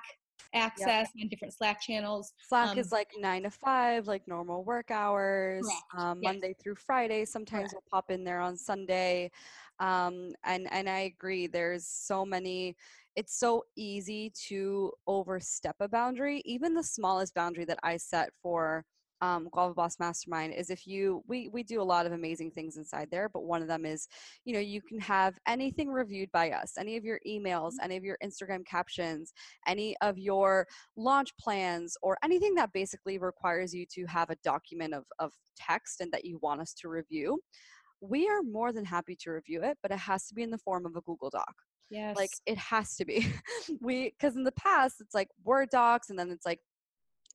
access 0.54 1.08
yep. 1.14 1.24
on 1.24 1.28
different 1.28 1.54
Slack 1.54 1.80
channels. 1.80 2.32
Slack 2.48 2.70
um, 2.70 2.78
is 2.78 2.92
like 2.92 3.08
nine 3.18 3.44
to 3.44 3.50
five, 3.50 4.06
like 4.06 4.26
normal 4.26 4.64
work 4.64 4.90
hours, 4.90 5.66
um, 5.96 6.18
yes. 6.22 6.32
Monday 6.32 6.54
through 6.62 6.74
Friday. 6.74 7.24
Sometimes 7.24 7.70
correct. 7.70 7.74
we'll 7.74 8.00
pop 8.00 8.10
in 8.10 8.24
there 8.24 8.40
on 8.40 8.56
Sunday. 8.56 9.30
Um, 9.82 10.30
and 10.44 10.72
and 10.72 10.88
I 10.88 11.00
agree. 11.00 11.48
There's 11.48 11.86
so 11.86 12.24
many 12.24 12.76
it's 13.16 13.38
so 13.38 13.64
easy 13.76 14.32
to 14.48 14.90
overstep 15.06 15.76
a 15.80 15.88
boundary. 15.88 16.40
Even 16.46 16.72
the 16.72 16.82
smallest 16.82 17.34
boundary 17.34 17.66
that 17.66 17.78
I 17.82 17.98
set 17.98 18.30
for 18.42 18.84
um, 19.20 19.48
Guava 19.52 19.74
Boss 19.74 19.98
Mastermind 20.00 20.54
is 20.54 20.70
if 20.70 20.86
you 20.86 21.22
we 21.28 21.48
we 21.48 21.62
do 21.62 21.80
a 21.80 21.84
lot 21.84 22.06
of 22.06 22.12
amazing 22.12 22.52
things 22.52 22.76
inside 22.76 23.08
there, 23.10 23.28
but 23.28 23.44
one 23.44 23.60
of 23.60 23.68
them 23.68 23.84
is 23.84 24.08
you 24.44 24.54
know 24.54 24.60
you 24.60 24.80
can 24.80 25.00
have 25.00 25.34
anything 25.46 25.88
reviewed 25.88 26.30
by 26.32 26.52
us, 26.52 26.72
any 26.78 26.96
of 26.96 27.04
your 27.04 27.20
emails, 27.26 27.72
mm-hmm. 27.72 27.84
any 27.84 27.96
of 27.96 28.04
your 28.04 28.18
Instagram 28.24 28.64
captions, 28.64 29.32
any 29.66 29.96
of 30.00 30.16
your 30.16 30.66
launch 30.96 31.30
plans, 31.38 31.96
or 32.02 32.16
anything 32.24 32.54
that 32.54 32.72
basically 32.72 33.18
requires 33.18 33.74
you 33.74 33.84
to 33.94 34.06
have 34.06 34.30
a 34.30 34.36
document 34.44 34.94
of 34.94 35.04
of 35.18 35.32
text 35.56 36.00
and 36.00 36.10
that 36.12 36.24
you 36.24 36.38
want 36.40 36.60
us 36.60 36.72
to 36.74 36.88
review. 36.88 37.38
We 38.02 38.28
are 38.28 38.42
more 38.42 38.72
than 38.72 38.84
happy 38.84 39.16
to 39.22 39.30
review 39.30 39.62
it, 39.62 39.78
but 39.82 39.90
it 39.90 39.98
has 39.98 40.26
to 40.26 40.34
be 40.34 40.42
in 40.42 40.50
the 40.50 40.58
form 40.58 40.84
of 40.84 40.96
a 40.96 41.00
Google 41.00 41.30
Doc. 41.30 41.54
Yes. 41.90 42.16
Like 42.16 42.30
it 42.46 42.58
has 42.58 42.96
to 42.96 43.04
be. 43.04 43.32
we 43.80 44.12
because 44.18 44.36
in 44.36 44.44
the 44.44 44.52
past 44.52 44.96
it's 45.00 45.14
like 45.14 45.28
Word 45.44 45.68
docs 45.70 46.10
and 46.10 46.18
then 46.18 46.30
it's 46.30 46.46
like 46.46 46.60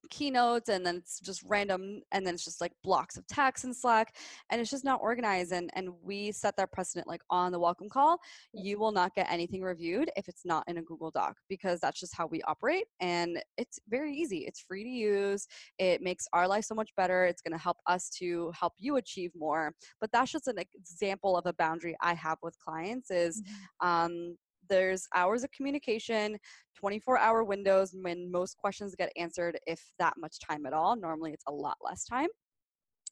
keynotes 0.10 0.70
and 0.70 0.86
then 0.86 0.98
it's 0.98 1.20
just 1.20 1.44
random 1.48 2.02
and 2.12 2.26
then 2.26 2.34
it's 2.34 2.46
just 2.46 2.62
like 2.62 2.72
blocks 2.84 3.18
of 3.18 3.28
text 3.28 3.66
in 3.66 3.74
slack 3.74 4.16
and 4.50 4.62
it's 4.62 4.70
just 4.70 4.86
not 4.86 5.00
organized 5.02 5.52
and 5.52 5.70
and 5.74 5.90
we 6.02 6.32
set 6.32 6.56
that 6.58 6.72
precedent 6.72 7.08
like 7.08 7.22
on 7.30 7.52
the 7.52 7.60
welcome 7.60 7.90
call. 7.90 8.18
You 8.54 8.80
will 8.80 8.92
not 8.92 9.14
get 9.16 9.28
anything 9.30 9.62
reviewed 9.62 10.10
if 10.16 10.28
it's 10.28 10.46
not 10.46 10.64
in 10.68 10.78
a 10.78 10.82
google 10.82 11.12
doc 11.12 11.36
because 11.50 11.80
that's 11.80 12.00
just 12.00 12.16
how 12.16 12.28
we 12.28 12.42
operate 12.44 12.86
and 13.00 13.42
it's 13.58 13.80
very 13.90 14.16
easy. 14.16 14.40
It's 14.40 14.60
free 14.60 14.84
to 14.84 14.90
use. 14.90 15.48
It 15.78 16.02
makes 16.02 16.26
our 16.34 16.48
life 16.48 16.66
so 16.66 16.76
much 16.76 16.92
better. 16.96 17.26
It's 17.26 17.42
going 17.42 17.58
to 17.58 17.64
help 17.64 17.78
us 17.88 18.10
to 18.20 18.52
help 18.58 18.74
you 18.78 18.98
achieve 18.98 19.32
more. 19.36 19.74
But 20.00 20.12
that's 20.12 20.32
just 20.32 20.48
an 20.48 20.58
example 20.76 21.38
of 21.38 21.46
a 21.46 21.54
boundary 21.54 21.96
i 22.02 22.14
have 22.14 22.38
with 22.42 22.58
clients 22.60 23.12
is 23.12 23.42
mm-hmm. 23.42 23.88
um, 23.88 24.38
there's 24.70 25.08
hours 25.16 25.44
of 25.44 25.52
communication 25.52 26.38
24 26.76 27.18
hour 27.18 27.44
windows 27.44 27.96
when 28.02 28.32
most 28.32 28.58
questions 28.58 28.96
get 28.96 29.12
answered 29.16 29.58
if 29.66 29.82
that 30.00 30.14
much 30.18 30.40
time 30.40 30.66
at 30.66 30.74
all 30.74 30.96
normally 30.96 31.32
it's 31.32 31.46
a 31.48 31.52
lot 31.52 31.78
less 31.84 32.06
time 32.06 32.28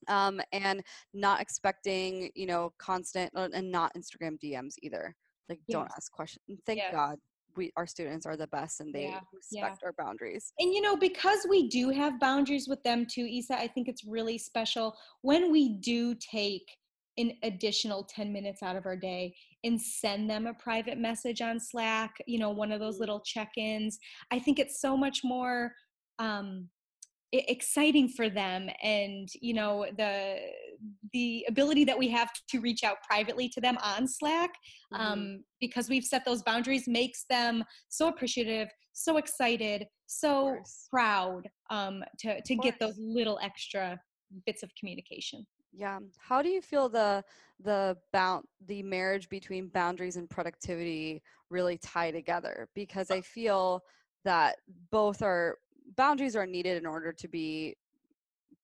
um, 0.08 0.41
and 0.52 0.84
not 1.13 1.41
expecting 1.41 2.30
you 2.36 2.46
know 2.46 2.72
constant 2.78 3.32
uh, 3.36 3.50
and 3.54 3.72
not 3.72 3.91
instagram 3.96 4.38
dms 4.44 4.76
either 4.84 5.15
like 5.50 5.60
yes. 5.68 5.76
don't 5.76 5.91
ask 5.96 6.12
questions 6.12 6.60
thank 6.65 6.78
yes. 6.78 6.91
god 6.91 7.18
we 7.56 7.72
our 7.78 7.88
students 7.88 8.26
are 8.26 8.36
the 8.36 8.48
best 8.48 8.82
and 8.82 8.94
they 8.94 9.04
yeah. 9.04 9.20
respect 9.34 9.80
yeah. 9.82 9.86
our 9.86 9.94
boundaries 9.98 10.52
and 10.60 10.74
you 10.74 10.82
know 10.82 10.96
because 10.96 11.46
we 11.50 11.68
do 11.70 11.89
have 11.89 12.20
boundaries 12.20 12.68
with 12.68 12.82
them 12.84 13.06
too 13.10 13.26
isa 13.26 13.58
i 13.58 13.68
think 13.68 13.88
it's 13.88 14.04
really 14.06 14.38
special 14.38 14.96
when 15.22 15.52
we 15.52 15.78
do 15.78 16.15
take 16.15 16.78
an 17.17 17.34
additional 17.43 18.04
10 18.04 18.32
minutes 18.32 18.62
out 18.62 18.75
of 18.75 18.86
our 18.86 18.95
day 18.95 19.36
and 19.63 19.82
send 19.82 20.30
them 20.30 20.47
a 20.47 20.54
private 20.54 20.97
message 20.97 21.41
on 21.41 21.60
Slack, 21.60 22.15
you 22.28 22.38
know, 22.38 22.49
one 22.49 22.71
of 22.71 22.80
those 22.80 22.97
mm. 22.97 23.01
little 23.01 23.21
check 23.21 23.51
ins. 23.58 23.97
I 24.32 24.39
think 24.39 24.60
it's 24.60 24.82
so 24.82 24.97
much 24.97 25.21
more 25.23 25.73
um, 26.19 26.69
exciting 27.32 28.08
for 28.08 28.30
them 28.30 28.69
and 28.84 29.28
you 29.41 29.54
know 29.54 29.86
the 29.97 30.38
the 31.13 31.45
ability 31.49 31.84
that 31.84 31.97
we 31.97 32.08
have 32.08 32.30
to 32.47 32.60
reach 32.60 32.84
out 32.84 32.97
privately 33.08 33.49
to 33.49 33.60
them 33.60 33.78
on 33.84 34.08
slack 34.08 34.51
mm-hmm. 34.93 35.01
um, 35.01 35.43
because 35.60 35.89
we've 35.89 36.04
set 36.04 36.23
those 36.25 36.43
boundaries 36.43 36.88
makes 36.88 37.25
them 37.30 37.63
so 37.89 38.08
appreciative 38.08 38.69
so 38.93 39.17
excited 39.17 39.86
so 40.06 40.56
proud 40.89 41.41
um, 41.71 42.04
to 42.19 42.41
to 42.43 42.56
get 42.56 42.80
those 42.80 42.95
little 42.97 43.39
extra 43.41 43.99
bits 44.45 44.63
of 44.63 44.69
communication 44.80 45.45
yeah. 45.76 46.00
How 46.18 46.42
do 46.42 46.50
you 46.50 46.62
feel 46.62 46.90
the 46.90 47.24
the 47.64 47.98
bound 48.12 48.46
the 48.68 48.84
marriage 48.84 49.30
between 49.30 49.68
boundaries 49.68 50.16
and 50.16 50.30
productivity 50.30 51.22
really 51.50 51.78
tie 51.78 52.12
together? 52.12 52.68
Because 52.74 53.12
I 53.12 53.22
feel 53.22 53.84
that 54.24 54.58
both 54.92 55.22
are 55.22 55.58
boundaries 55.96 56.36
are 56.36 56.48
needed 56.48 56.78
in 56.78 56.86
order 56.86 57.12
to 57.14 57.28
be 57.28 57.76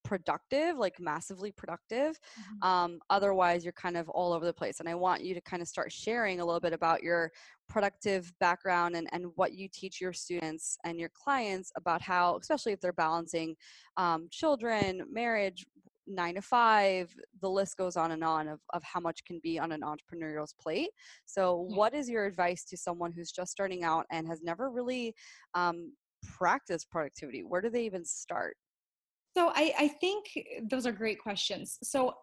productive 0.03 0.77
like 0.77 0.99
massively 0.99 1.51
productive 1.51 2.19
mm-hmm. 2.19 2.67
um, 2.67 2.99
otherwise 3.11 3.63
you're 3.63 3.71
kind 3.73 3.95
of 3.95 4.09
all 4.09 4.33
over 4.33 4.45
the 4.45 4.53
place 4.53 4.79
and 4.79 4.89
i 4.89 4.95
want 4.95 5.23
you 5.23 5.35
to 5.35 5.41
kind 5.41 5.61
of 5.61 5.67
start 5.67 5.91
sharing 5.91 6.39
a 6.39 6.45
little 6.45 6.59
bit 6.59 6.73
about 6.73 7.03
your 7.03 7.31
productive 7.69 8.33
background 8.39 8.95
and, 8.95 9.07
and 9.11 9.27
what 9.35 9.53
you 9.53 9.67
teach 9.71 10.01
your 10.01 10.11
students 10.11 10.75
and 10.85 10.99
your 10.99 11.09
clients 11.09 11.71
about 11.75 12.01
how 12.01 12.35
especially 12.37 12.71
if 12.71 12.81
they're 12.81 12.91
balancing 12.93 13.55
um, 13.97 14.27
children 14.31 15.03
marriage 15.11 15.67
nine 16.11 16.35
to 16.35 16.41
five 16.41 17.13
the 17.41 17.49
list 17.49 17.77
goes 17.77 17.95
on 17.95 18.11
and 18.11 18.23
on 18.23 18.47
of, 18.47 18.59
of 18.73 18.83
how 18.83 18.99
much 18.99 19.23
can 19.25 19.39
be 19.43 19.59
on 19.59 19.71
an 19.71 19.81
entrepreneurial's 19.81 20.53
plate 20.59 20.89
so 21.25 21.67
yeah. 21.69 21.75
what 21.75 21.93
is 21.93 22.09
your 22.09 22.25
advice 22.25 22.63
to 22.65 22.77
someone 22.77 23.11
who's 23.11 23.31
just 23.31 23.51
starting 23.51 23.83
out 23.83 24.05
and 24.11 24.27
has 24.27 24.41
never 24.41 24.69
really 24.69 25.13
um, 25.53 25.93
practiced 26.23 26.89
productivity 26.89 27.43
where 27.43 27.61
do 27.61 27.69
they 27.69 27.85
even 27.85 28.05
start 28.05 28.55
so 29.35 29.51
I, 29.55 29.73
I 29.79 29.87
think 29.87 30.25
those 30.69 30.85
are 30.85 30.91
great 30.91 31.19
questions 31.19 31.77
so 31.83 32.13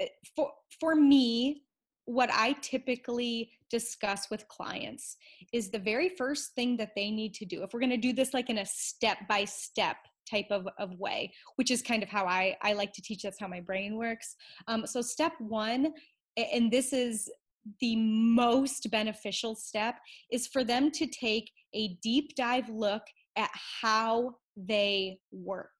eh, 0.00 0.06
for 0.34 0.50
for 0.80 0.94
me 0.94 1.62
what 2.06 2.30
I 2.32 2.52
typically 2.62 3.50
discuss 3.68 4.30
with 4.30 4.46
clients 4.48 5.16
is 5.52 5.70
the 5.70 5.78
very 5.78 6.08
first 6.08 6.54
thing 6.54 6.76
that 6.76 6.92
they 6.94 7.10
need 7.10 7.34
to 7.34 7.44
do. 7.44 7.62
If 7.62 7.72
we're 7.72 7.80
going 7.80 7.90
to 7.90 7.96
do 7.96 8.12
this 8.12 8.32
like 8.32 8.48
in 8.48 8.58
a 8.58 8.64
step 8.64 9.18
by 9.28 9.44
step 9.44 9.96
type 10.28 10.46
of, 10.50 10.68
of 10.78 10.98
way, 10.98 11.32
which 11.56 11.70
is 11.70 11.82
kind 11.82 12.02
of 12.02 12.08
how 12.08 12.26
I, 12.26 12.56
I 12.62 12.72
like 12.72 12.92
to 12.94 13.02
teach. 13.02 13.22
That's 13.22 13.40
how 13.40 13.48
my 13.48 13.60
brain 13.60 13.96
works. 13.96 14.36
Um, 14.68 14.86
so, 14.86 15.00
step 15.02 15.32
one 15.38 15.92
and 16.36 16.70
this 16.70 16.92
is 16.92 17.30
the 17.80 17.96
most 17.96 18.90
beneficial 18.90 19.54
step 19.54 19.96
is 20.30 20.46
for 20.46 20.62
them 20.62 20.90
to 20.92 21.06
take 21.06 21.50
a 21.74 21.96
deep 22.02 22.34
dive 22.36 22.68
look 22.68 23.02
at 23.36 23.50
how 23.82 24.34
they 24.56 25.18
work 25.32 25.70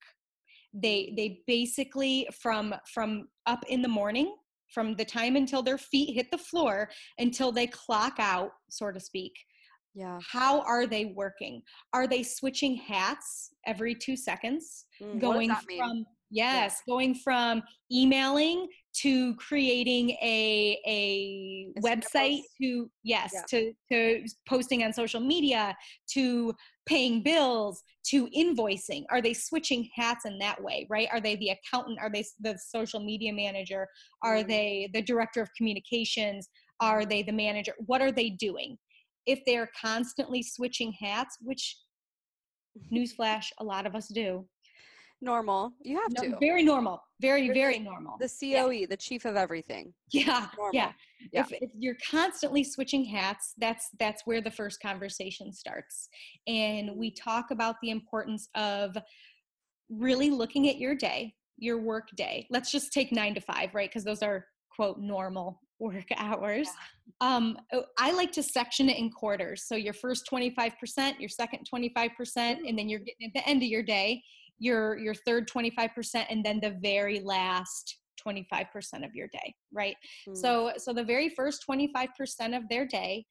they 0.73 1.13
they 1.15 1.41
basically 1.47 2.27
from 2.41 2.75
from 2.93 3.27
up 3.45 3.63
in 3.69 3.81
the 3.81 3.87
morning 3.87 4.35
from 4.73 4.95
the 4.95 5.05
time 5.05 5.37
until 5.37 5.63
their 5.63 5.77
feet 5.77 6.13
hit 6.13 6.29
the 6.29 6.37
floor 6.37 6.89
until 7.19 7.51
they 7.51 7.67
clock 7.67 8.15
out 8.19 8.51
so 8.69 8.91
to 8.91 8.99
speak 8.99 9.33
yeah. 9.97 10.19
How 10.31 10.61
are 10.61 10.85
they 10.85 11.05
working? 11.05 11.63
Are 11.91 12.05
they 12.05 12.21
switching 12.21 12.75
hats 12.75 13.49
every 13.65 13.95
2 13.95 14.15
seconds? 14.15 14.85
Mm, 15.01 15.19
going 15.19 15.49
from 15.49 16.05
yes 16.29 16.81
yeah. 16.85 16.93
going 16.93 17.15
from 17.15 17.63
emailing 17.91 18.67
to 18.93 19.33
creating 19.35 20.09
a 20.21 20.77
a 20.85 21.71
website 21.81 22.41
to 22.61 22.91
yes 23.03 23.31
yeah. 23.33 23.41
to 23.49 23.73
to 23.91 24.25
posting 24.47 24.83
on 24.83 24.91
social 24.91 25.21
media 25.21 25.75
to 26.13 26.53
paying 26.85 27.23
bills 27.23 27.81
to 28.05 28.27
invoicing. 28.27 29.03
Are 29.09 29.21
they 29.21 29.33
switching 29.33 29.89
hats 29.95 30.25
in 30.25 30.37
that 30.39 30.61
way 30.61 30.85
right? 30.91 31.07
Are 31.11 31.21
they 31.21 31.37
the 31.37 31.49
accountant? 31.49 31.97
Are 31.99 32.11
they 32.11 32.23
the 32.39 32.57
social 32.57 32.99
media 32.99 33.33
manager? 33.33 33.87
Are 34.21 34.43
mm. 34.43 34.47
they 34.47 34.89
the 34.93 35.01
director 35.01 35.41
of 35.41 35.49
communications? 35.57 36.49
Are 36.79 37.03
they 37.03 37.23
the 37.23 37.31
manager? 37.31 37.73
What 37.87 38.01
are 38.01 38.11
they 38.11 38.29
doing 38.29 38.77
if 39.27 39.39
they're 39.45 39.69
constantly 39.79 40.41
switching 40.41 40.91
hats 40.93 41.37
which 41.41 41.77
newsflash 42.93 43.47
a 43.59 43.63
lot 43.63 43.85
of 43.85 43.95
us 43.95 44.07
do 44.07 44.45
normal. 45.21 45.73
You 45.81 45.99
have 46.01 46.11
no, 46.11 46.31
to. 46.31 46.37
Very 46.39 46.63
normal. 46.63 47.01
Very, 47.21 47.45
you're 47.45 47.53
very 47.53 47.79
normal. 47.79 48.17
The 48.19 48.29
COE, 48.29 48.69
yeah. 48.69 48.85
the 48.89 48.97
chief 48.97 49.25
of 49.25 49.35
everything. 49.35 49.93
Yeah. 50.11 50.47
Yeah. 50.71 50.91
yeah. 51.31 51.41
If, 51.41 51.51
if 51.53 51.71
you're 51.77 51.97
constantly 52.09 52.63
switching 52.63 53.03
hats, 53.03 53.53
that's 53.57 53.89
that's 53.99 54.21
where 54.25 54.41
the 54.41 54.51
first 54.51 54.81
conversation 54.81 55.51
starts. 55.51 56.09
And 56.45 56.95
we 56.95 57.11
talk 57.11 57.51
about 57.51 57.75
the 57.81 57.89
importance 57.89 58.49
of 58.55 58.95
really 59.89 60.29
looking 60.29 60.69
at 60.69 60.77
your 60.77 60.95
day, 60.95 61.33
your 61.57 61.81
work 61.81 62.09
day. 62.15 62.47
Let's 62.49 62.71
just 62.71 62.93
take 62.93 63.11
nine 63.11 63.33
to 63.35 63.41
five, 63.41 63.73
right? 63.73 63.89
Because 63.89 64.03
those 64.03 64.21
are 64.21 64.45
quote 64.75 64.99
normal 64.99 65.59
work 65.79 66.05
hours. 66.17 66.67
Yeah. 66.67 67.35
Um, 67.35 67.57
oh, 67.73 67.83
I 67.97 68.11
like 68.11 68.31
to 68.33 68.43
section 68.43 68.89
it 68.89 68.97
in 68.97 69.09
quarters. 69.09 69.63
So 69.67 69.75
your 69.75 69.93
first 69.93 70.29
25%, 70.31 71.19
your 71.19 71.29
second 71.29 71.67
25%, 71.73 72.09
and 72.37 72.77
then 72.77 72.89
you're 72.89 72.99
getting 72.99 73.27
at 73.27 73.33
the 73.33 73.47
end 73.47 73.63
of 73.63 73.69
your 73.69 73.83
day, 73.83 74.21
your 74.59 74.97
your 74.97 75.13
third 75.13 75.49
25% 75.49 76.25
and 76.29 76.43
then 76.43 76.59
the 76.61 76.77
very 76.81 77.19
last 77.19 77.97
25% 78.25 78.67
of 79.05 79.13
your 79.13 79.27
day 79.27 79.53
right 79.71 79.95
mm. 80.27 80.35
so 80.35 80.71
so 80.77 80.93
the 80.93 81.03
very 81.03 81.29
first 81.29 81.63
25% 81.69 82.57
of 82.57 82.63
their 82.69 82.85
day 82.85 83.25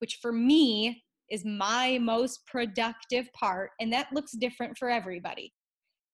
which 0.00 0.18
for 0.20 0.32
me 0.32 1.02
is 1.30 1.44
my 1.44 1.98
most 2.00 2.44
productive 2.46 3.32
part 3.32 3.70
and 3.80 3.92
that 3.92 4.08
looks 4.12 4.32
different 4.32 4.76
for 4.76 4.90
everybody 4.90 5.52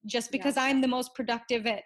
just 0.06 0.30
because 0.30 0.56
yeah. 0.56 0.64
i'm 0.64 0.80
the 0.80 0.88
most 0.88 1.14
productive 1.14 1.66
at 1.66 1.82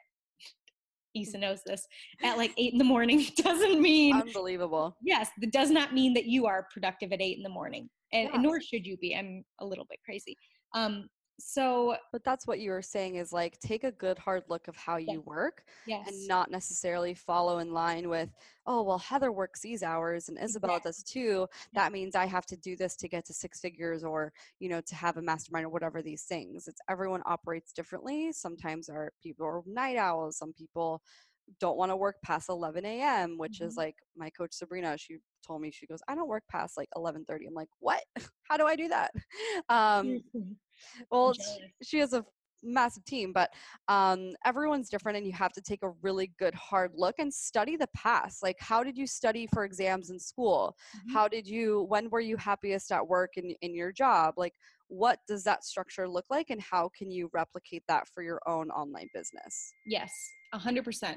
Isa 1.14 1.38
knows 1.38 1.61
this 1.66 1.87
at 2.22 2.37
like 2.37 2.53
eight 2.57 2.72
in 2.72 2.79
the 2.79 2.85
morning 2.85 3.27
doesn't 3.37 3.81
mean 3.81 4.14
unbelievable. 4.14 4.96
Yes, 5.03 5.31
that 5.40 5.53
does 5.53 5.70
not 5.70 5.94
mean 5.94 6.14
that 6.14 6.27
you 6.27 6.46
are 6.46 6.66
productive 6.72 7.12
at 7.12 7.20
eight 7.20 7.37
in 7.37 7.42
the 7.42 7.48
morning, 7.48 7.88
and, 8.12 8.31
and 8.33 8.42
nor 8.42 8.61
should 8.61 8.87
you 8.87 8.96
be. 8.96 9.14
I'm 9.14 9.44
a 9.61 9.66
little 9.66 9.87
bit 9.88 9.98
crazy. 10.05 10.37
Um, 10.75 11.09
so 11.44 11.96
but 12.12 12.22
that's 12.24 12.46
what 12.46 12.61
you 12.61 12.70
were 12.70 12.83
saying 12.83 13.16
is 13.16 13.33
like 13.33 13.59
take 13.59 13.83
a 13.83 13.90
good 13.90 14.16
hard 14.18 14.44
look 14.48 14.68
of 14.68 14.76
how 14.76 14.96
you 14.96 15.20
work 15.26 15.64
yes. 15.87 16.07
and 16.07 16.28
not 16.28 16.50
necessarily 16.50 17.14
follow 17.14 17.59
in 17.59 17.72
line 17.72 18.09
with 18.09 18.28
oh 18.66 18.83
well 18.83 18.98
heather 18.98 19.33
works 19.33 19.61
these 19.61 19.83
hours 19.83 20.28
and 20.28 20.38
isabel 20.38 20.78
does 20.83 21.02
too. 21.02 21.46
That 21.74 21.92
means 21.92 22.14
i 22.14 22.26
have 22.26 22.46
to 22.46 22.57
do 22.57 22.76
this 22.76 22.96
to 22.96 23.09
get 23.09 23.24
to 23.26 23.35
six 23.35 23.61
figures 23.61 24.05
or 24.05 24.33
you 24.61 24.68
know 24.68 24.81
to 24.83 24.94
have 24.94 25.16
a 25.16 25.22
mastermind 25.22 25.66
or 25.66 25.70
whatever 25.70 26.00
these 26.00 26.22
things. 26.22 26.68
It's 26.68 26.81
everyone 26.88 27.22
operates 27.26 27.72
differently. 27.72 28.33
Sometimes 28.33 28.88
our 28.88 29.12
people 29.22 29.46
are 29.46 29.62
night 29.66 29.96
owls. 29.96 30.38
Some 30.38 30.52
people 30.52 31.02
don't 31.61 31.76
want 31.76 31.90
to 31.90 31.96
work 31.96 32.16
past 32.24 32.48
11 32.48 32.85
a.m 32.85 33.37
which 33.37 33.55
mm-hmm. 33.55 33.64
is 33.66 33.76
like 33.76 33.96
my 34.16 34.31
coach 34.31 34.52
sabrina 34.52 34.96
she 34.96 35.18
told 35.44 35.61
me 35.61 35.72
she 35.72 35.87
goes 35.87 35.98
i 36.09 36.14
don't 36.14 36.28
work 36.28 36.44
past 36.48 36.76
like 36.76 36.88
11.30 36.96 37.48
i'm 37.48 37.55
like 37.55 37.68
what? 37.81 38.00
How 38.48 38.57
do 38.57 38.64
i 38.64 38.76
do 38.76 38.88
that? 38.88 39.11
Um 39.68 40.22
well 41.11 41.33
she 41.83 41.99
has 41.99 42.12
a 42.12 42.25
massive 42.64 43.05
team 43.05 43.33
but 43.33 43.51
um, 43.88 44.31
everyone's 44.47 44.88
different 44.88 45.18
and 45.18 45.27
you 45.27 45.33
have 45.33 45.53
to 45.53 45.61
take 45.61 45.83
a 45.83 45.90
really 46.01 46.33
good 46.38 46.55
hard 46.55 46.92
look 46.95 47.16
and 47.18 47.33
study 47.33 47.77
the 47.77 47.88
past. 47.97 48.40
Like 48.40 48.57
how 48.61 48.85
did 48.85 48.97
you 48.97 49.05
study 49.05 49.49
for 49.53 49.64
exams 49.64 50.11
in 50.11 50.18
school? 50.21 50.77
Mm-hmm. 50.97 51.12
how 51.12 51.27
did 51.27 51.47
you 51.47 51.87
when 51.88 52.09
were 52.11 52.21
you 52.21 52.37
happiest 52.37 52.92
at 52.92 53.07
work 53.07 53.33
in, 53.37 53.55
in 53.62 53.75
your 53.75 53.90
job? 53.90 54.35
Like 54.37 54.55
what 54.87 55.18
does 55.27 55.42
that 55.45 55.64
structure 55.64 56.09
look 56.09 56.27
like 56.31 56.51
and 56.51 56.61
how 56.61 56.90
can 56.97 57.11
you 57.11 57.29
replicate 57.33 57.83
that 57.88 58.07
for 58.14 58.23
your 58.23 58.40
own 58.47 58.71
online 58.71 59.09
business? 59.12 59.73
Yes 59.85 60.12
100% 60.55 61.16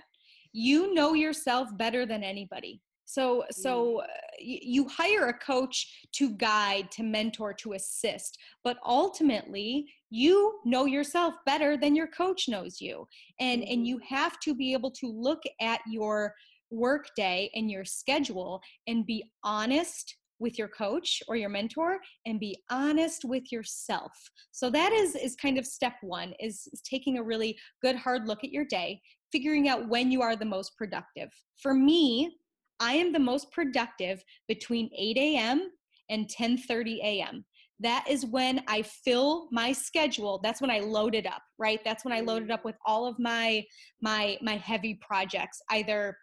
you 0.53 0.93
know 0.93 1.13
yourself 1.13 1.67
better 1.77 2.05
than 2.05 2.23
anybody 2.23 2.81
so 3.05 3.43
so 3.51 4.01
uh, 4.01 4.05
you 4.39 4.87
hire 4.89 5.27
a 5.27 5.33
coach 5.33 6.07
to 6.11 6.31
guide 6.31 6.89
to 6.91 7.03
mentor 7.03 7.53
to 7.53 7.73
assist 7.73 8.37
but 8.63 8.77
ultimately 8.85 9.85
you 10.09 10.59
know 10.65 10.85
yourself 10.85 11.35
better 11.45 11.77
than 11.77 11.95
your 11.95 12.07
coach 12.07 12.47
knows 12.47 12.81
you 12.81 13.07
and 13.39 13.61
and 13.63 13.79
mm-hmm. 13.79 13.85
you 13.85 13.99
have 14.07 14.39
to 14.39 14.53
be 14.55 14.73
able 14.73 14.91
to 14.91 15.07
look 15.07 15.41
at 15.61 15.79
your 15.87 16.33
work 16.71 17.07
day 17.15 17.49
and 17.55 17.69
your 17.69 17.85
schedule 17.85 18.59
and 18.87 19.05
be 19.05 19.23
honest 19.43 20.17
with 20.39 20.57
your 20.57 20.67
coach 20.67 21.23
or 21.27 21.35
your 21.35 21.49
mentor 21.49 21.97
and 22.25 22.39
be 22.39 22.57
honest 22.69 23.23
with 23.23 23.51
yourself. 23.51 24.11
So 24.51 24.69
that 24.69 24.91
is 24.91 25.15
is 25.15 25.35
kind 25.35 25.57
of 25.57 25.65
step 25.65 25.93
one 26.01 26.33
is, 26.39 26.67
is 26.73 26.81
taking 26.81 27.17
a 27.17 27.23
really 27.23 27.57
good 27.81 27.95
hard 27.95 28.27
look 28.27 28.43
at 28.43 28.51
your 28.51 28.65
day 28.65 29.01
figuring 29.31 29.67
out 29.67 29.89
when 29.89 30.11
you 30.11 30.21
are 30.21 30.35
the 30.35 30.45
most 30.45 30.77
productive. 30.77 31.29
For 31.61 31.73
me 31.73 32.37
i 32.79 32.93
am 32.93 33.11
the 33.11 33.19
most 33.19 33.51
productive 33.51 34.23
between 34.47 34.89
8 34.97 35.17
a.m 35.17 35.71
and 36.09 36.29
10:30 36.29 36.99
a.m 37.03 37.45
that 37.79 38.05
is 38.09 38.25
when 38.25 38.63
i 38.67 38.81
fill 38.81 39.47
my 39.51 39.71
schedule. 39.73 40.39
That's 40.41 40.61
when 40.61 40.71
i 40.71 40.79
load 40.79 41.15
it 41.15 41.25
up 41.25 41.41
right? 41.57 41.79
That's 41.83 42.05
when 42.05 42.13
i 42.13 42.21
load 42.21 42.43
it 42.43 42.51
up 42.51 42.63
with 42.65 42.75
all 42.85 43.05
of 43.05 43.17
my 43.19 43.63
my 44.01 44.37
my 44.41 44.57
heavy 44.57 44.99
projects 45.05 45.61
either 45.71 46.17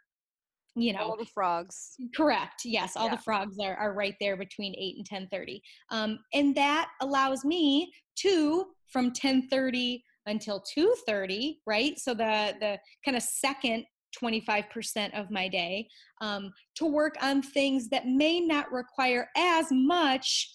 you 0.74 0.92
know 0.92 1.00
all 1.00 1.16
the 1.18 1.26
frogs. 1.26 1.96
Correct 2.16 2.62
yes 2.64 2.96
all 2.96 3.06
yeah. 3.06 3.16
the 3.16 3.22
frogs 3.22 3.56
are, 3.60 3.76
are 3.76 3.92
right 3.94 4.14
there 4.20 4.36
between 4.36 4.74
8 4.78 4.96
and 4.96 5.06
10 5.06 5.28
30 5.30 5.62
um, 5.90 6.18
and 6.32 6.54
that 6.54 6.90
allows 7.02 7.44
me 7.44 7.92
to 8.16 8.66
from 8.88 9.12
10 9.12 9.48
30 9.48 10.02
until 10.26 10.62
2 10.74 10.94
30 11.06 11.60
right? 11.66 11.98
So 11.98 12.14
the 12.14 12.54
the 12.60 12.78
kind 13.04 13.16
of 13.16 13.22
second 13.22 13.84
25% 14.20 15.18
of 15.18 15.30
my 15.30 15.48
day 15.48 15.88
um, 16.20 16.52
to 16.76 16.86
work 16.86 17.16
on 17.22 17.42
things 17.42 17.88
that 17.88 18.06
may 18.06 18.40
not 18.40 18.70
require 18.72 19.28
as 19.36 19.66
much 19.70 20.50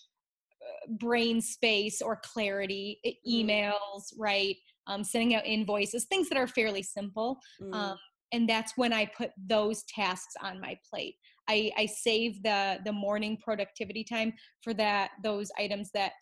uh, 0.62 0.94
brain 1.00 1.42
space 1.42 2.02
or 2.02 2.20
clarity 2.24 3.00
mm-hmm. 3.06 3.50
emails 3.50 4.14
right 4.18 4.56
um, 4.88 5.04
sending 5.04 5.36
out 5.36 5.46
invoices 5.46 6.06
things 6.06 6.30
that 6.30 6.38
are 6.38 6.48
fairly 6.48 6.84
simple 6.84 7.38
mm. 7.62 7.74
um, 7.74 7.98
and 8.32 8.48
that's 8.48 8.74
when 8.76 8.94
i 8.94 9.06
put 9.06 9.32
those 9.48 9.84
tasks 9.84 10.34
on 10.42 10.60
my 10.60 10.78
plate 10.90 11.16
i, 11.50 11.72
I 11.78 11.86
save 11.86 12.42
the 12.44 12.80
the 12.86 12.94
morning 12.94 13.38
productivity 13.44 14.04
time 14.04 14.34
for 14.64 14.74
that 14.76 15.12
those 15.24 15.52
items 15.58 15.92
that 15.94 16.14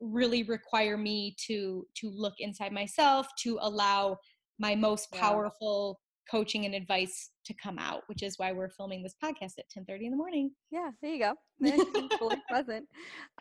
really 0.00 0.42
require 0.42 0.96
me 0.96 1.34
to 1.46 1.86
to 1.96 2.10
look 2.10 2.34
inside 2.38 2.72
myself 2.72 3.26
to 3.38 3.58
allow 3.62 4.18
my 4.62 4.74
most 4.74 5.10
powerful. 5.12 6.00
Coaching 6.30 6.64
and 6.64 6.74
advice 6.74 7.30
to 7.44 7.54
come 7.54 7.78
out 7.78 8.02
which 8.06 8.22
is 8.22 8.38
why 8.38 8.52
we're 8.52 8.68
filming 8.68 9.02
this 9.02 9.14
podcast 9.22 9.52
at 9.58 9.68
10 9.70 9.84
30 9.84 10.06
in 10.06 10.10
the 10.10 10.16
morning. 10.16 10.50
Yeah 10.70 10.90
there 11.00 11.12
you 11.12 11.18
go. 11.20 12.36
Present 12.48 12.86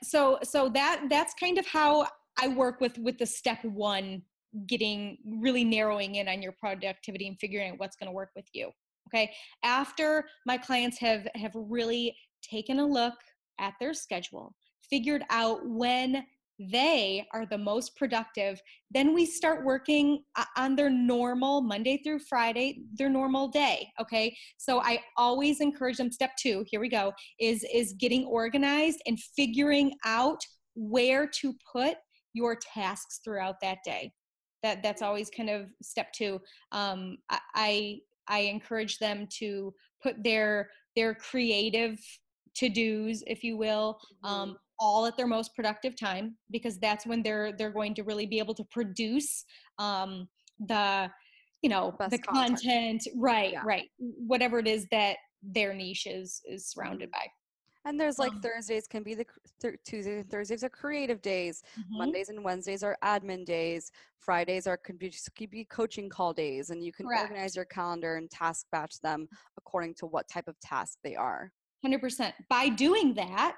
so 0.04 0.40
so 0.44 0.70
that 0.70 1.04
that's 1.10 1.34
kind 1.40 1.58
of 1.58 1.66
how 1.66 2.08
i 2.40 2.48
work 2.48 2.80
with 2.80 2.98
with 3.00 3.18
the 3.18 3.26
step 3.26 3.64
one 3.64 4.22
getting 4.68 5.18
really 5.26 5.64
narrowing 5.64 6.16
in 6.16 6.28
on 6.28 6.42
your 6.42 6.54
productivity 6.60 7.28
and 7.28 7.38
figuring 7.40 7.72
out 7.72 7.80
what's 7.80 7.96
going 7.96 8.08
to 8.08 8.14
work 8.14 8.30
with 8.36 8.46
you 8.54 8.70
okay? 9.12 9.32
After 9.64 10.26
my 10.46 10.58
clients 10.58 11.00
have 11.00 11.28
have 11.36 11.52
really 11.54 12.16
taken 12.42 12.80
a 12.80 12.86
look 12.86 13.14
at 13.60 13.74
their 13.80 13.94
schedule 13.94 14.56
figured 14.90 15.24
out 15.30 15.60
when 15.68 16.26
they 16.70 17.26
are 17.34 17.46
the 17.46 17.58
most 17.58 17.96
productive. 17.96 18.62
Then 18.92 19.14
we 19.14 19.26
start 19.26 19.66
working 19.66 20.24
on 20.58 20.76
their 20.76 20.90
normal 20.90 21.62
monday 21.62 22.02
through 22.04 22.20
friday 22.20 22.82
their 22.94 23.10
normal 23.10 23.48
day 23.48 23.90
okay? 24.00 24.36
So 24.58 24.82
i 24.82 25.00
always 25.18 25.62
encourage 25.62 25.98
them 25.98 26.12
step 26.12 26.32
2 26.40 26.66
here 26.68 26.80
we 26.80 26.90
go 26.90 27.14
is 27.40 27.66
is 27.74 27.94
getting 27.94 28.26
organized 28.26 29.02
and 29.06 29.20
figuring 29.36 29.94
out 30.06 30.42
where 30.76 31.28
to 31.28 31.54
put 31.72 31.98
your 32.34 32.56
tasks 32.56 33.20
throughout 33.24 33.60
that 33.62 33.80
day. 33.84 34.12
That 34.64 34.84
that's 34.84 35.02
always 35.02 35.30
kind 35.30 35.50
of 35.50 35.68
step 35.82 36.14
two. 36.14 36.40
Um, 36.72 37.18
I, 37.56 38.00
I 38.28 38.40
encourage 38.40 39.00
them 39.00 39.28
to 39.40 39.74
put 40.02 40.24
their 40.24 40.70
their 40.96 41.16
creative 41.16 41.98
to-dos, 42.56 43.24
if 43.28 43.44
you 43.44 43.58
will, 43.58 44.00
um. 44.24 44.58
All 44.82 45.06
at 45.06 45.16
their 45.16 45.28
most 45.28 45.56
productive 45.56 45.96
time 45.96 46.36
because 46.50 46.80
that's 46.80 47.06
when 47.06 47.22
they're 47.22 47.54
they're 47.54 47.70
going 47.72 47.94
to 47.94 48.04
really 48.04 48.26
be 48.26 48.40
able 48.40 48.56
to 48.56 48.64
produce 48.66 49.46
um, 49.78 50.28
the 50.68 51.10
you 51.62 51.70
know 51.70 51.94
Best 52.00 52.12
the 52.12 52.18
content. 52.18 52.60
content 52.64 53.08
right 53.16 53.54
Yeah. 53.54 53.62
right 53.64 53.88
whatever 54.00 54.58
it 54.60 54.68
is 54.68 54.88
that 54.92 55.18
their 55.44 55.74
niche 55.74 56.08
is 56.08 56.42
is 56.46 56.68
surrounded 56.68 57.12
by 57.12 57.26
And 57.86 58.00
there's 58.00 58.18
like 58.20 58.32
Um, 58.34 58.42
Thursdays 58.42 58.88
can 58.88 59.04
be 59.04 59.14
the 59.16 59.26
thir- 59.62 59.78
Tuesdays 59.86 60.20
and 60.22 60.30
Thursdays 60.30 60.64
are 60.64 60.70
creative 60.70 61.20
days. 61.22 61.64
mhm. 61.80 61.98
Mondays 62.02 62.30
and 62.30 62.44
Wednesdays 62.44 62.84
are 62.84 62.98
admin 63.04 63.44
days. 63.46 63.92
Fridays 64.20 64.66
are 64.68 64.78
could 64.78 65.00
be, 65.00 65.10
could 65.38 65.50
be 65.50 65.66
coaching 65.66 66.08
call 66.10 66.32
days, 66.34 66.70
and 66.72 66.84
you 66.88 66.92
can 66.92 67.06
Correct. 67.08 67.24
organize 67.24 67.56
your 67.56 67.66
calendar 67.66 68.18
and 68.18 68.30
task 68.30 68.68
batch 68.72 68.96
them 69.02 69.28
according 69.58 69.94
to 69.96 70.06
what 70.14 70.28
type 70.28 70.48
of 70.48 70.56
task 70.60 70.98
they 71.04 71.16
are. 71.16 71.52
100% 71.84 72.34
by 72.50 72.70
doing 72.70 73.16
that 73.16 73.56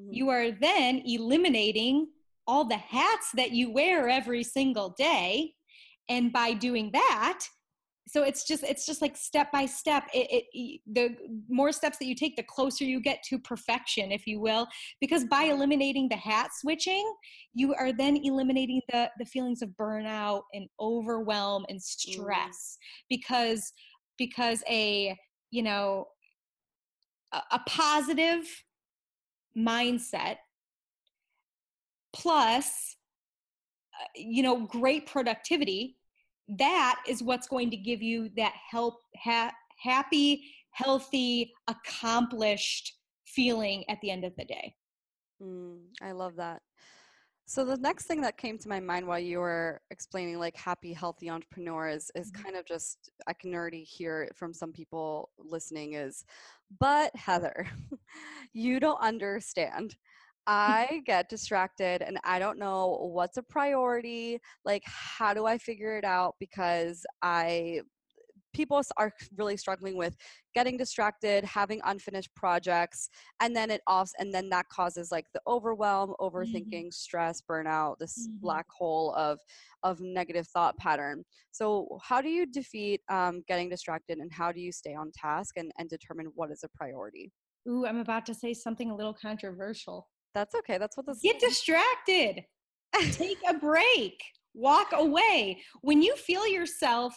Mhm. 0.00 0.08
you 0.10 0.28
are 0.30 0.50
then 0.50 1.02
eliminating 1.04 2.08
all 2.46 2.64
the 2.64 2.76
hats 2.76 3.30
that 3.34 3.52
you 3.52 3.70
wear 3.70 4.08
every 4.08 4.42
single 4.42 4.90
day. 4.90 5.54
And 6.08 6.32
by 6.32 6.52
doing 6.52 6.90
that 6.92 7.40
so 8.06 8.22
it's 8.22 8.46
just 8.46 8.62
it's 8.64 8.84
just 8.84 9.00
like 9.00 9.16
step 9.16 9.50
by 9.50 9.64
step 9.64 10.04
it, 10.12 10.44
it 10.52 10.80
the 10.92 11.16
more 11.48 11.72
steps 11.72 11.96
that 11.98 12.04
you 12.04 12.14
take 12.14 12.36
the 12.36 12.42
closer 12.42 12.84
you 12.84 13.00
get 13.00 13.22
to 13.22 13.38
perfection 13.38 14.12
if 14.12 14.26
you 14.26 14.40
will. 14.40 14.66
Because 15.00 15.24
by 15.24 15.44
eliminating 15.44 16.08
the 16.08 16.16
hat 16.16 16.50
switching 16.54 17.10
you 17.54 17.74
are 17.74 17.92
then 17.92 18.18
eliminating 18.22 18.80
the 18.92 19.10
the 19.18 19.24
feelings 19.24 19.62
of 19.62 19.70
burnout 19.70 20.42
and 20.52 20.68
overwhelm 20.80 21.64
and 21.68 21.80
stress. 21.82 22.76
Because 23.08 23.72
because 24.18 24.62
a 24.68 25.16
you 25.50 25.62
know 25.62 26.06
a, 27.32 27.42
a 27.52 27.60
positive 27.66 28.44
mindset 29.56 30.36
plus 32.12 32.96
uh, 34.00 34.06
you 34.16 34.42
know 34.42 34.66
great 34.66 35.06
productivity 35.06 35.96
that 36.58 37.00
is 37.08 37.22
what's 37.22 37.48
going 37.48 37.70
to 37.70 37.76
give 37.76 38.02
you 38.02 38.28
that 38.36 38.52
help 38.70 39.00
ha- 39.16 39.52
happy 39.78 40.52
healthy 40.70 41.52
accomplished 41.68 42.94
feeling 43.26 43.84
at 43.88 44.00
the 44.02 44.10
end 44.10 44.24
of 44.24 44.34
the 44.36 44.44
day 44.44 44.74
Mm, 45.42 45.78
I 46.00 46.12
love 46.12 46.36
that. 46.36 46.62
So 47.46 47.64
the 47.64 47.76
next 47.76 48.06
thing 48.06 48.22
that 48.22 48.38
came 48.38 48.58
to 48.58 48.68
my 48.68 48.80
mind 48.80 49.06
while 49.06 49.18
you 49.18 49.38
were 49.40 49.80
explaining 49.90 50.38
like 50.38 50.56
happy, 50.56 50.92
healthy 50.94 51.28
entrepreneur 51.28 51.88
is 51.88 52.10
is 52.14 52.30
Mhm. 52.30 52.32
kind 52.32 52.56
of 52.56 52.64
just 52.64 53.10
I 53.26 53.34
can 53.34 53.54
already 53.54 53.84
hear 53.84 54.22
it 54.22 54.36
from 54.36 54.54
some 54.54 54.72
people 54.72 55.30
listening 55.38 55.92
is, 55.94 56.24
but 56.80 57.14
Heather, 57.14 57.66
you 58.52 58.80
don't 58.80 59.00
understand. 59.00 59.96
I 60.46 61.02
get 61.06 61.28
distracted 61.30 62.02
and 62.02 62.18
I 62.24 62.38
don't 62.38 62.58
know 62.58 62.98
what's 63.12 63.38
a 63.38 63.42
priority. 63.42 64.40
Like, 64.64 64.82
how 64.86 65.32
do 65.34 65.46
I 65.46 65.56
figure 65.58 65.96
it 65.98 66.04
out? 66.04 66.34
Because 66.38 67.06
I 67.22 67.80
people 68.54 68.80
are 68.96 69.12
really 69.36 69.56
struggling 69.56 69.96
with 69.96 70.16
getting 70.54 70.76
distracted 70.76 71.44
having 71.44 71.80
unfinished 71.84 72.30
projects 72.34 73.08
and 73.40 73.54
then 73.54 73.70
it 73.70 73.82
off 73.86 74.10
and 74.18 74.32
then 74.32 74.48
that 74.48 74.66
causes 74.68 75.10
like 75.12 75.26
the 75.34 75.40
overwhelm 75.46 76.14
overthinking 76.20 76.92
stress 76.92 77.42
burnout 77.50 77.96
this 77.98 78.28
Mhm. 78.28 78.40
black 78.40 78.66
hole 78.70 79.12
of 79.14 79.38
of 79.82 80.00
negative 80.00 80.46
thought 80.48 80.76
pattern. 80.78 81.24
So 81.50 81.98
how 82.02 82.22
do 82.22 82.28
you 82.28 82.46
defeat 82.46 83.02
um, 83.10 83.42
getting 83.46 83.68
distracted 83.68 84.18
and 84.18 84.32
how 84.32 84.50
do 84.52 84.60
you 84.60 84.72
stay 84.72 84.94
on 84.94 85.10
task 85.12 85.56
and, 85.58 85.70
and 85.78 85.88
determine 85.90 86.26
what 86.34 86.50
is 86.50 86.62
a 86.64 86.68
priority? 86.68 87.32
Ooh 87.68 87.84
i'm 87.86 87.98
about 87.98 88.24
to 88.26 88.34
say 88.34 88.54
something 88.54 88.90
a 88.90 88.96
little 88.96 89.14
controversial. 89.14 90.08
That's 90.34 90.54
okay 90.54 90.78
that's 90.78 90.96
what 90.96 91.06
this 91.06 91.20
get 91.22 91.38
distracted. 91.40 92.44
Take 93.10 93.38
a 93.48 93.54
break. 93.54 94.22
Walk 94.54 94.90
away. 94.92 95.60
When 95.80 96.00
you 96.00 96.14
feel 96.14 96.46
yourself 96.46 97.12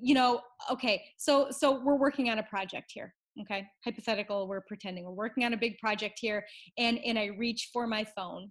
you 0.00 0.14
know 0.14 0.40
okay 0.70 1.04
so 1.16 1.50
so 1.50 1.82
we're 1.82 1.96
working 1.96 2.30
on 2.30 2.38
a 2.38 2.42
project 2.42 2.90
here 2.92 3.14
okay? 3.40 3.66
Hypothetical 3.84 4.48
we're 4.48 4.62
pretending 4.62 5.04
we're 5.04 5.10
working 5.10 5.44
on 5.44 5.52
a 5.52 5.56
big 5.56 5.76
project 5.78 6.18
here 6.20 6.46
and 6.78 6.98
and 7.04 7.18
i 7.18 7.26
reach 7.26 7.70
for 7.72 7.86
my 7.86 8.04
phone. 8.16 8.50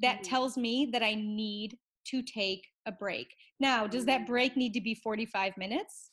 That 0.00 0.18
Mhm. 0.20 0.28
tells 0.28 0.56
me 0.56 0.88
that 0.92 1.02
i 1.02 1.14
need 1.14 1.78
to 2.06 2.22
take 2.22 2.66
a 2.86 2.92
break. 2.92 3.28
Now 3.60 3.86
does 3.86 4.04
that 4.06 4.22
Mm. 4.22 4.26
break 4.26 4.56
need 4.56 4.74
to 4.74 4.80
be 4.80 4.94
45 4.94 5.56
minutes? 5.56 6.10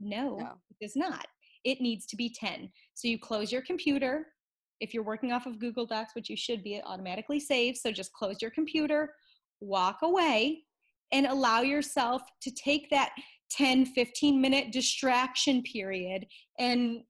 No, 0.00 0.36
No. 0.38 0.60
it 0.70 0.76
does 0.84 0.96
not. 0.96 1.26
It 1.64 1.80
needs 1.80 2.06
to 2.06 2.16
be 2.16 2.28
10 2.30 2.72
so 2.94 3.06
you 3.08 3.18
close 3.18 3.52
your 3.52 3.62
computer. 3.62 4.32
If 4.80 4.92
you're 4.94 5.04
working 5.04 5.30
off 5.32 5.46
of 5.46 5.58
google 5.58 5.86
docs 5.86 6.14
which 6.14 6.28
you 6.30 6.36
should 6.36 6.62
be 6.64 6.74
it 6.76 6.84
automatically 6.86 7.38
saves 7.38 7.82
so 7.82 7.92
just 7.92 8.12
close 8.14 8.40
your 8.42 8.50
computer 8.50 9.14
walk 9.60 9.98
away 10.02 10.64
and 11.12 11.26
allow 11.26 11.60
yourself 11.62 12.22
to 12.42 12.50
take 12.50 12.88
that 12.90 13.10
10 13.50 13.86
15 13.86 14.40
minute 14.40 14.72
distraction 14.72 15.62
period 15.62 16.26
and 16.58 17.00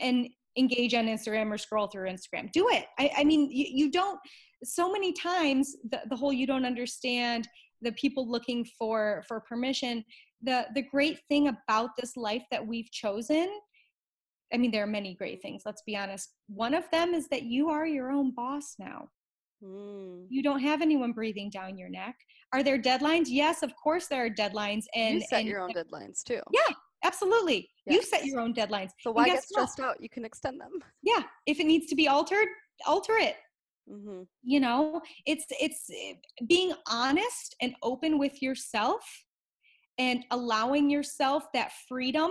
and 0.00 0.28
engage 0.56 0.94
on 0.94 1.06
instagram 1.06 1.50
or 1.50 1.58
scroll 1.58 1.86
through 1.86 2.08
instagram. 2.08 2.50
Do 2.52 2.68
it. 2.70 2.86
I, 2.98 3.10
I 3.18 3.24
mean 3.24 3.50
you, 3.50 3.66
you 3.68 3.90
don't 3.90 4.18
so 4.64 4.92
many 4.92 5.12
times 5.12 5.76
the, 5.90 6.00
the 6.08 6.16
whole 6.16 6.32
you 6.32 6.46
don't 6.46 6.64
understand 6.64 7.48
the 7.80 7.92
people 7.92 8.30
looking 8.30 8.64
for 8.78 9.24
for 9.26 9.40
permission 9.40 10.04
the 10.42 10.66
the 10.74 10.82
great 10.82 11.20
thing 11.28 11.48
about 11.48 11.90
this 11.98 12.16
life 12.16 12.44
that 12.50 12.64
we've 12.64 12.90
chosen 12.90 13.48
i 14.52 14.56
mean 14.56 14.70
there 14.70 14.84
are 14.84 14.88
many 14.88 15.14
great 15.14 15.42
things 15.42 15.62
let's 15.66 15.82
be 15.82 15.96
honest. 15.96 16.34
One 16.48 16.74
of 16.74 16.84
them 16.90 17.14
is 17.14 17.28
that 17.28 17.42
you 17.42 17.70
are 17.70 17.86
your 17.86 18.10
own 18.10 18.32
boss 18.34 18.76
now 18.78 19.08
Mm. 19.62 20.26
you 20.28 20.42
don't 20.42 20.60
have 20.60 20.82
anyone 20.82 21.12
breathing 21.12 21.48
down 21.50 21.78
your 21.78 21.88
neck. 21.88 22.16
Are 22.52 22.62
there 22.62 22.78
deadlines? 22.80 23.26
Yes 23.28 23.62
of 23.62 23.72
course 23.76 24.08
there 24.08 24.24
are 24.24 24.30
deadlines 24.30 24.84
and 24.94 25.14
you 25.16 25.20
set 25.20 25.40
and 25.40 25.48
your 25.48 25.60
own 25.60 25.70
deadlines 25.72 26.22
too. 26.24 26.40
Yeah. 26.52 26.74
absolutely. 27.04 27.68
You 27.86 28.02
set 28.02 28.24
your 28.24 28.40
own 28.40 28.54
deadlines. 28.54 28.90
So 29.00 29.12
why 29.12 29.26
get 29.26 29.34
what? 29.34 29.44
stressed 29.44 29.80
out? 29.80 29.96
You 30.00 30.08
can 30.08 30.24
extend 30.24 30.60
them. 30.60 30.72
Yeah 31.02 31.22
if 31.46 31.60
it 31.60 31.66
needs 31.66 31.86
to 31.88 31.94
be 31.94 32.08
altered 32.08 32.48
alter 32.86 33.16
it. 33.18 33.36
Hmm 33.88 34.22
you 34.42 34.60
know 34.60 35.00
it's 35.26 35.44
it's 35.50 35.88
eh, 35.90 36.14
being 36.48 36.72
honest 36.88 37.54
and 37.60 37.74
open 37.82 38.18
with 38.18 38.42
yourself 38.42 39.02
and 39.98 40.24
allowing 40.30 40.90
yourself 40.90 41.44
that 41.54 41.70
freedom 41.88 42.30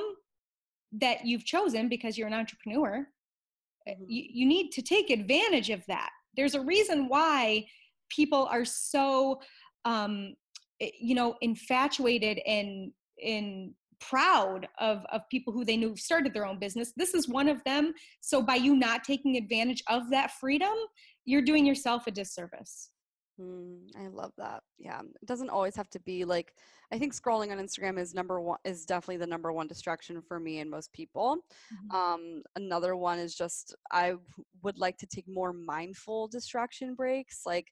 that 0.91 1.25
you've 1.25 1.45
chosen 1.45 1.87
because 1.87 2.17
you're 2.17 2.27
an 2.27 2.33
entrepreneur 2.33 3.07
eh, 3.87 3.93
Mhm. 3.93 4.05
you, 4.07 4.23
you 4.39 4.45
need 4.45 4.71
to 4.71 4.81
take 4.81 5.09
advantage 5.09 5.69
of 5.69 5.85
that 5.87 6.11
there's 6.35 6.55
a 6.55 6.61
reason 6.61 7.07
why 7.07 7.65
people 8.09 8.47
are 8.51 8.65
so 8.65 9.39
um 9.85 10.33
eh, 10.81 10.89
you 10.99 11.15
know 11.15 11.35
infatuated 11.41 12.39
and 12.45 12.91
and 13.25 13.71
proud 13.99 14.67
of 14.79 15.05
of 15.11 15.21
people 15.29 15.53
who 15.53 15.63
they 15.63 15.77
knew 15.77 15.95
started 15.95 16.33
their 16.33 16.45
own 16.45 16.57
business. 16.57 16.91
This 16.97 17.13
is 17.13 17.29
one 17.29 17.47
of 17.47 17.63
them. 17.65 17.93
So 18.19 18.41
by 18.41 18.55
you 18.55 18.75
not 18.75 19.03
taking 19.03 19.37
advantage 19.37 19.83
of 19.87 20.09
that 20.09 20.31
freedom 20.31 20.73
you're 21.25 21.41
doing 21.41 21.65
yourself 21.65 22.07
a 22.07 22.11
disservice 22.11 22.89
Mm, 23.39 23.89
I 23.97 24.07
love 24.07 24.33
that. 24.37 24.61
Yeah, 24.77 24.99
it 24.99 25.25
doesn't 25.25 25.49
always 25.49 25.75
have 25.75 25.89
to 25.91 25.99
be 25.99 26.25
like. 26.25 26.53
I 26.93 26.99
think 26.99 27.13
scrolling 27.13 27.51
on 27.51 27.57
Instagram 27.57 27.97
is 27.97 28.13
number 28.13 28.41
one. 28.41 28.57
Is 28.65 28.85
definitely 28.85 29.17
the 29.17 29.27
number 29.27 29.53
one 29.53 29.67
distraction 29.67 30.21
for 30.21 30.39
me 30.39 30.59
and 30.59 30.69
most 30.69 30.91
people. 30.91 31.37
Um, 31.95 32.43
another 32.57 32.95
one 32.95 33.17
is 33.17 33.35
just 33.35 33.75
I 33.91 34.15
would 34.61 34.77
like 34.77 34.97
to 34.97 35.07
take 35.07 35.25
more 35.27 35.53
mindful 35.53 36.27
distraction 36.27 36.93
breaks. 36.93 37.43
Like 37.45 37.67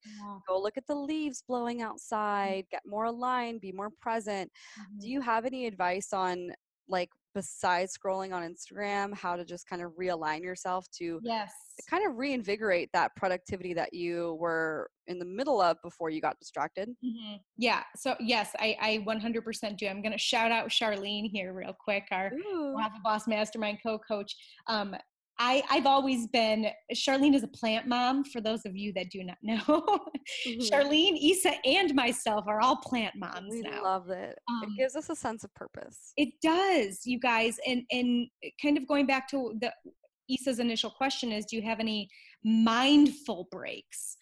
go 0.48 0.60
look 0.60 0.78
at 0.78 0.88
the 0.88 0.96
leaves 0.96 1.44
blowing 1.46 1.82
outside, 1.82 2.66
get 2.72 2.84
more 2.86 3.06
aligned, 3.06 3.62
be 3.62 3.74
more 3.74 3.90
present. 4.00 4.50
Mm-hmm. 4.80 5.00
Do 5.00 5.10
you 5.10 5.22
have 5.22 5.46
any 5.46 5.66
advice 5.66 6.14
on 6.14 6.52
like 6.88 7.10
besides 7.36 7.98
scrolling 7.98 8.34
on 8.34 8.44
Instagram, 8.44 9.14
how 9.16 9.36
to 9.36 9.46
just 9.46 9.68
kind 9.68 9.82
of 9.82 9.92
realign 9.92 10.42
yourself 10.42 10.86
to 10.98 11.20
yes 11.24 11.54
kind 11.88 12.06
of 12.06 12.18
reinvigorate 12.18 12.90
that 12.94 13.16
productivity 13.16 13.74
that 13.74 13.94
you 13.94 14.38
were 14.40 14.90
in 15.08 15.20
the 15.20 15.26
middle 15.26 15.62
of 15.62 15.78
before 15.82 16.10
you 16.10 16.22
got 16.22 16.38
distracted. 16.40 16.90
Mhm. 17.04 17.40
Yeah. 17.58 17.84
So 17.96 18.16
yes, 18.20 18.52
I, 18.60 18.78
I 18.82 18.98
100% 19.06 19.78
do. 19.78 19.88
I'm 19.88 20.02
going 20.02 20.12
to 20.12 20.18
shout 20.18 20.52
out 20.52 20.70
Charlene 20.70 21.30
here 21.32 21.54
real 21.54 21.74
quick, 21.74 22.08
our 22.12 22.32
Ooh. 22.34 22.78
A 22.78 22.92
Boss 23.04 23.28
Mastermind 23.28 23.80
co-coach. 23.82 24.36
Um, 24.68 24.96
I, 25.42 25.64
I've 25.70 25.86
always 25.86 26.28
been, 26.28 26.68
Charlene 26.94 27.34
is 27.34 27.44
a 27.44 27.48
plant 27.48 27.88
mom, 27.88 28.26
for 28.26 28.42
those 28.42 28.66
of 28.66 28.76
you 28.76 28.92
that 28.94 29.10
do 29.10 29.24
not 29.24 29.38
know. 29.42 29.60
Mhm. 30.46 30.70
Charlene, 30.70 31.18
Isa, 31.18 31.54
and 31.66 31.96
myself 31.96 32.46
are 32.48 32.62
all 32.62 32.76
plant 32.76 33.16
moms 33.16 33.50
We 33.50 33.62
now. 33.62 33.82
love 33.84 34.10
it. 34.10 34.38
Um, 34.48 34.62
it 34.64 34.78
gives 34.78 34.96
us 34.96 35.10
a 35.10 35.16
sense 35.16 35.44
of 35.44 35.54
purpose. 35.56 36.14
It 36.18 36.30
does, 36.44 37.02
you 37.06 37.20
guys. 37.20 37.58
And 37.66 37.82
and 37.92 38.28
kind 38.62 38.78
of 38.78 38.88
going 38.88 39.08
back 39.08 39.28
to 39.30 39.56
the 39.60 39.74
Isa's 40.30 40.60
initial 40.60 40.92
question 40.92 41.32
is 41.32 41.46
do 41.46 41.56
you 41.56 41.64
have 41.64 41.80
any 41.80 42.10
mindful 42.44 43.48
breaks? 43.52 44.18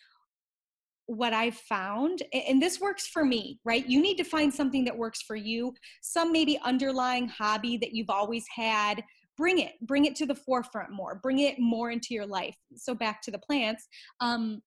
what 1.09 1.31
I've 1.31 1.55
found, 1.55 2.21
and 2.33 2.61
this 2.61 2.81
works 2.81 3.07
for 3.07 3.23
me, 3.23 3.61
right? 3.63 3.87
You 3.87 4.01
need 4.01 4.17
to 4.17 4.25
find 4.25 4.53
something 4.53 4.83
that 4.83 4.97
works 4.97 5.21
for 5.21 5.37
you, 5.37 5.73
some 6.01 6.33
maybe 6.33 6.59
underlying 6.65 7.29
hobby 7.29 7.77
that 7.77 7.93
you've 7.93 8.09
always 8.09 8.43
had. 8.53 9.01
Bring 9.37 9.59
it, 9.59 9.73
bring 9.81 10.05
it 10.05 10.15
to 10.17 10.25
the 10.25 10.35
forefront 10.35 10.91
more, 10.91 11.19
bring 11.21 11.39
it 11.39 11.59
more 11.59 11.91
into 11.91 12.13
your 12.13 12.25
life. 12.25 12.57
So, 12.75 12.95
back 12.95 13.21
to 13.23 13.31
the 13.31 13.39
plants. 13.39 13.87
Um, 14.19 14.61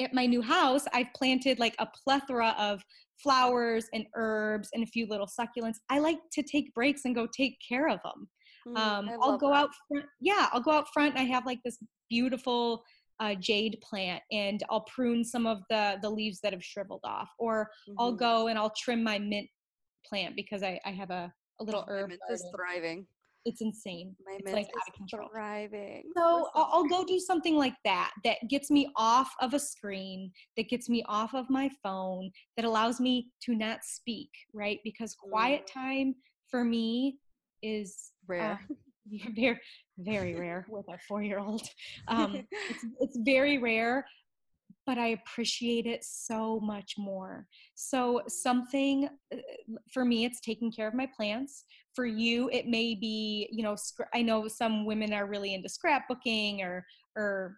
at 0.00 0.14
my 0.14 0.26
new 0.26 0.42
house, 0.42 0.84
I've 0.92 1.12
planted 1.14 1.58
like 1.58 1.74
a 1.78 1.86
plethora 2.04 2.54
of 2.58 2.82
flowers 3.22 3.86
and 3.92 4.06
herbs 4.16 4.68
and 4.74 4.82
a 4.82 4.86
few 4.86 5.06
little 5.06 5.26
succulents. 5.28 5.76
I 5.90 5.98
like 5.98 6.18
to 6.32 6.42
take 6.42 6.74
breaks 6.74 7.02
and 7.04 7.14
go 7.14 7.26
take 7.26 7.56
care 7.66 7.88
of 7.88 8.00
them. 8.02 8.28
Mm, 8.66 8.78
um, 8.78 9.10
I'll 9.20 9.38
go 9.38 9.50
that. 9.50 9.56
out 9.56 9.70
front. 9.88 10.06
Yeah, 10.20 10.48
I'll 10.52 10.60
go 10.60 10.72
out 10.72 10.86
front. 10.92 11.16
And 11.16 11.20
i 11.20 11.32
have 11.32 11.46
like 11.46 11.60
this 11.64 11.78
beautiful 12.08 12.82
uh, 13.20 13.34
jade 13.34 13.78
plant 13.82 14.22
and 14.32 14.62
I'll 14.70 14.82
prune 14.82 15.24
some 15.24 15.46
of 15.46 15.62
the 15.70 15.98
the 16.02 16.10
leaves 16.10 16.40
that 16.42 16.52
have 16.52 16.64
shriveled 16.64 17.02
off, 17.04 17.30
or 17.38 17.68
mm-hmm. 17.88 17.96
I'll 17.98 18.12
go 18.12 18.48
and 18.48 18.58
I'll 18.58 18.72
trim 18.76 19.02
my 19.02 19.18
mint 19.18 19.48
plant 20.06 20.34
because 20.36 20.62
I, 20.62 20.80
I 20.84 20.90
have 20.90 21.10
a, 21.10 21.32
a 21.60 21.64
little 21.64 21.84
oh, 21.86 21.92
herb. 21.92 22.08
Mint 22.10 22.20
is 22.30 22.44
thriving. 22.54 23.06
It's 23.44 23.60
insane. 23.60 24.14
My 24.24 24.36
it's 24.38 24.52
like 24.52 24.66
out 24.66 24.88
of 24.88 24.94
control. 24.94 25.28
Thriving. 25.32 26.04
So 26.16 26.48
I'll, 26.54 26.70
I'll 26.72 26.88
go 26.88 27.04
do 27.04 27.18
something 27.18 27.56
like 27.56 27.74
that 27.84 28.12
that 28.24 28.36
gets 28.48 28.70
me 28.70 28.88
off 28.96 29.32
of 29.40 29.54
a 29.54 29.58
screen, 29.58 30.30
that 30.56 30.68
gets 30.68 30.88
me 30.88 31.02
off 31.08 31.34
of 31.34 31.50
my 31.50 31.70
phone, 31.82 32.30
that 32.56 32.64
allows 32.64 33.00
me 33.00 33.28
to 33.42 33.54
not 33.54 33.80
speak, 33.82 34.30
right? 34.52 34.78
Because 34.84 35.14
quiet 35.14 35.62
mm. 35.68 35.72
time 35.72 36.14
for 36.48 36.64
me 36.64 37.18
is 37.62 38.12
rare. 38.26 38.60
Uh, 38.70 38.74
very 39.34 39.58
very 39.98 40.34
rare 40.36 40.64
with 40.70 40.86
a 40.88 40.96
four 41.08 41.22
year 41.22 41.38
old 41.38 41.68
um, 42.08 42.36
it's, 42.70 42.84
it's 43.00 43.18
very 43.24 43.58
rare 43.58 44.06
but 44.86 44.98
i 44.98 45.08
appreciate 45.08 45.86
it 45.86 46.04
so 46.04 46.60
much 46.60 46.94
more 46.98 47.46
so 47.74 48.20
something 48.28 49.08
uh, 49.32 49.38
for 49.92 50.04
me 50.04 50.24
it's 50.24 50.40
taking 50.40 50.70
care 50.70 50.88
of 50.88 50.94
my 50.94 51.08
plants 51.16 51.64
for 51.94 52.06
you 52.06 52.48
it 52.52 52.66
may 52.66 52.94
be 52.94 53.48
you 53.50 53.62
know 53.62 53.76
i 54.14 54.22
know 54.22 54.48
some 54.48 54.84
women 54.84 55.12
are 55.12 55.26
really 55.26 55.54
into 55.54 55.68
scrapbooking 55.68 56.60
or 56.60 56.84
or 57.16 57.56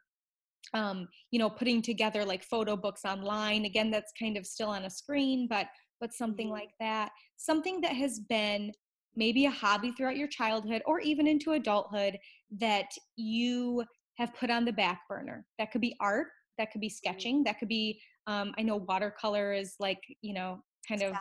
um, 0.73 1.07
you 1.31 1.39
know 1.39 1.51
putting 1.51 1.83
together 1.83 2.25
like 2.25 2.43
photo 2.43 2.75
books 2.75 3.05
online 3.05 3.65
again 3.67 3.91
that's 3.91 4.13
kind 4.19 4.37
of 4.37 4.47
still 4.47 4.71
on 4.71 4.87
a 4.87 4.91
screen 4.91 5.47
but 5.49 5.67
but 6.01 6.13
something 6.13 6.47
mm-hmm. 6.47 6.55
like 6.55 6.71
that 6.81 7.11
something 7.37 7.81
that 7.83 7.93
has 7.93 8.21
been 8.29 8.73
maybe 9.17 9.47
a 9.47 9.51
hobby 9.51 9.93
throughout 9.93 10.17
your 10.17 10.29
childhood 10.29 10.83
or 10.87 11.01
even 11.01 11.27
into 11.27 11.53
adulthood 11.53 12.19
that 12.59 12.89
you 13.17 13.85
have 14.17 14.35
put 14.35 14.51
on 14.51 14.65
the 14.65 14.73
back 14.73 15.03
burner. 15.09 15.45
That 15.59 15.71
could 15.71 15.81
be 15.81 15.97
art, 16.01 16.29
that 16.59 16.71
could 16.71 16.81
be 16.81 16.89
mm-hmm. 16.89 16.95
sketching, 16.95 17.45
that 17.45 17.59
could 17.59 17.69
be, 17.69 18.01
um, 18.27 18.53
I 18.59 18.63
know 18.63 18.77
watercolor 18.77 19.53
is 19.53 19.75
like, 19.79 20.01
you 20.23 20.35
know, 20.35 20.63
kind 20.89 21.03
of, 21.03 21.15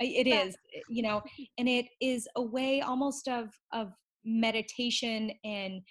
it 0.00 0.26
is, 0.26 0.54
eh, 0.74 0.80
you 0.88 1.02
know, 1.02 1.22
and 1.58 1.68
it 1.68 1.86
is 2.00 2.28
a 2.36 2.42
way 2.42 2.80
almost 2.80 3.28
of, 3.28 3.50
of 3.72 3.92
meditation 4.24 5.30
and 5.44 5.82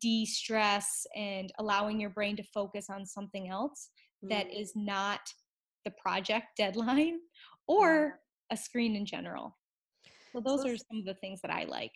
de-stress 0.00 1.06
and 1.14 1.52
allowing 1.58 2.00
your 2.00 2.10
brain 2.10 2.36
to 2.36 2.42
focus 2.54 2.86
on 2.90 3.06
something 3.06 3.48
else 3.48 3.90
mm. 4.24 4.28
that 4.28 4.52
is 4.52 4.72
not 4.74 5.20
the 5.84 5.92
project 5.92 6.46
deadline 6.56 7.18
or 7.68 8.20
a 8.50 8.56
screen 8.56 8.96
in 8.96 9.06
general. 9.06 9.56
So 10.32 10.40
those 10.40 10.62
so, 10.62 10.68
are 10.68 10.76
some 10.76 10.98
of 10.98 11.04
the 11.04 11.14
things 11.14 11.40
that 11.42 11.50
I 11.50 11.64
like. 11.64 11.92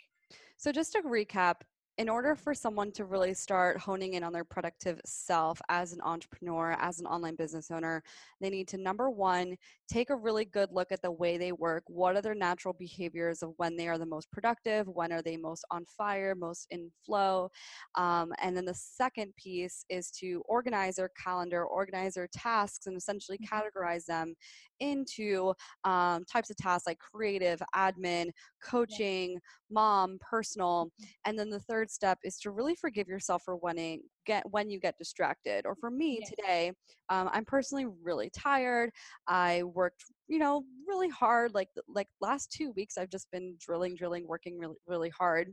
So 0.57 0.73
just 0.73 0.93
to 0.93 1.03
recap, 1.03 1.57
in 2.01 2.09
order 2.09 2.35
for 2.35 2.55
someone 2.55 2.91
to 2.91 3.05
really 3.05 3.35
start 3.35 3.77
honing 3.77 4.15
in 4.15 4.25
on 4.25 4.33
their 4.33 4.43
productive 4.43 4.99
self 5.05 5.61
as 5.69 5.93
an 5.93 6.01
entrepreneur, 6.01 6.75
as 6.81 6.99
an 6.99 7.05
online 7.05 7.35
business 7.35 7.71
owner, 7.71 8.03
they 8.41 8.49
need 8.49 8.67
to 8.67 8.79
number 8.79 9.11
one, 9.11 9.55
take 9.87 10.09
a 10.09 10.17
really 10.17 10.47
good 10.47 10.71
look 10.73 10.91
at 10.93 11.03
the 11.03 11.13
way 11.13 11.37
they 11.37 11.53
work. 11.53 11.83
What 11.89 12.17
are 12.17 12.23
their 12.23 12.35
natural 12.35 12.73
behaviors 12.73 13.43
of 13.43 13.53
when 13.59 13.77
they 13.77 13.87
are 13.87 13.99
the 13.99 14.07
most 14.07 14.33
productive? 14.33 14.89
When 14.89 15.13
are 15.13 15.21
they 15.21 15.37
most 15.37 15.63
on 15.71 15.85
fire, 15.85 16.35
most 16.35 16.69
in 16.71 16.91
flow? 17.05 17.51
Um, 17.97 18.33
and 18.41 18.57
then 18.57 18.65
the 18.65 18.73
second 18.73 19.37
piece 19.37 19.85
is 19.91 20.11
to 20.13 20.43
organize 20.47 20.97
their 20.97 21.11
calendar, 21.23 21.67
organize 21.67 22.15
their 22.15 22.29
tasks, 22.33 22.87
and 22.87 22.97
essentially 22.97 23.37
mm-hmm. 23.37 23.55
categorize 23.55 24.07
them 24.07 24.35
into 24.81 25.53
um, 25.85 26.25
types 26.25 26.49
of 26.49 26.57
tasks 26.57 26.87
like 26.87 26.99
creative, 26.99 27.61
admin, 27.77 28.31
coaching, 28.65 29.39
mom, 29.71 30.19
personal. 30.21 30.87
Mm-hmm. 30.87 31.05
And 31.27 31.39
then 31.39 31.51
the 31.51 31.61
third 31.61 31.91
step 31.91 32.19
is 32.25 32.39
to 32.41 32.51
really 32.51 32.75
forgive 32.75 33.09
yourself 33.09 33.43
for 33.45 33.57
wanting 33.57 34.03
get 34.27 34.45
when 34.51 34.71
you 34.71 34.81
get 34.81 34.99
distracted. 34.99 35.67
Or 35.67 35.75
for 35.75 35.91
me 35.91 36.21
today, 36.27 36.73
um, 37.09 37.29
I'm 37.33 37.45
personally 37.45 37.87
really 38.03 38.31
tired. 38.31 38.91
I 39.27 39.63
worked, 39.63 40.05
you 40.29 40.39
know, 40.39 40.65
really 40.87 41.09
hard. 41.09 41.55
Like 41.55 41.69
like 41.89 42.09
last 42.21 42.53
two 42.53 42.73
weeks, 42.73 42.99
I've 42.99 43.11
just 43.11 43.31
been 43.31 43.57
drilling, 43.59 43.95
drilling, 43.97 44.27
working 44.27 44.59
really 44.59 44.77
really 44.87 45.11
hard. 45.11 45.53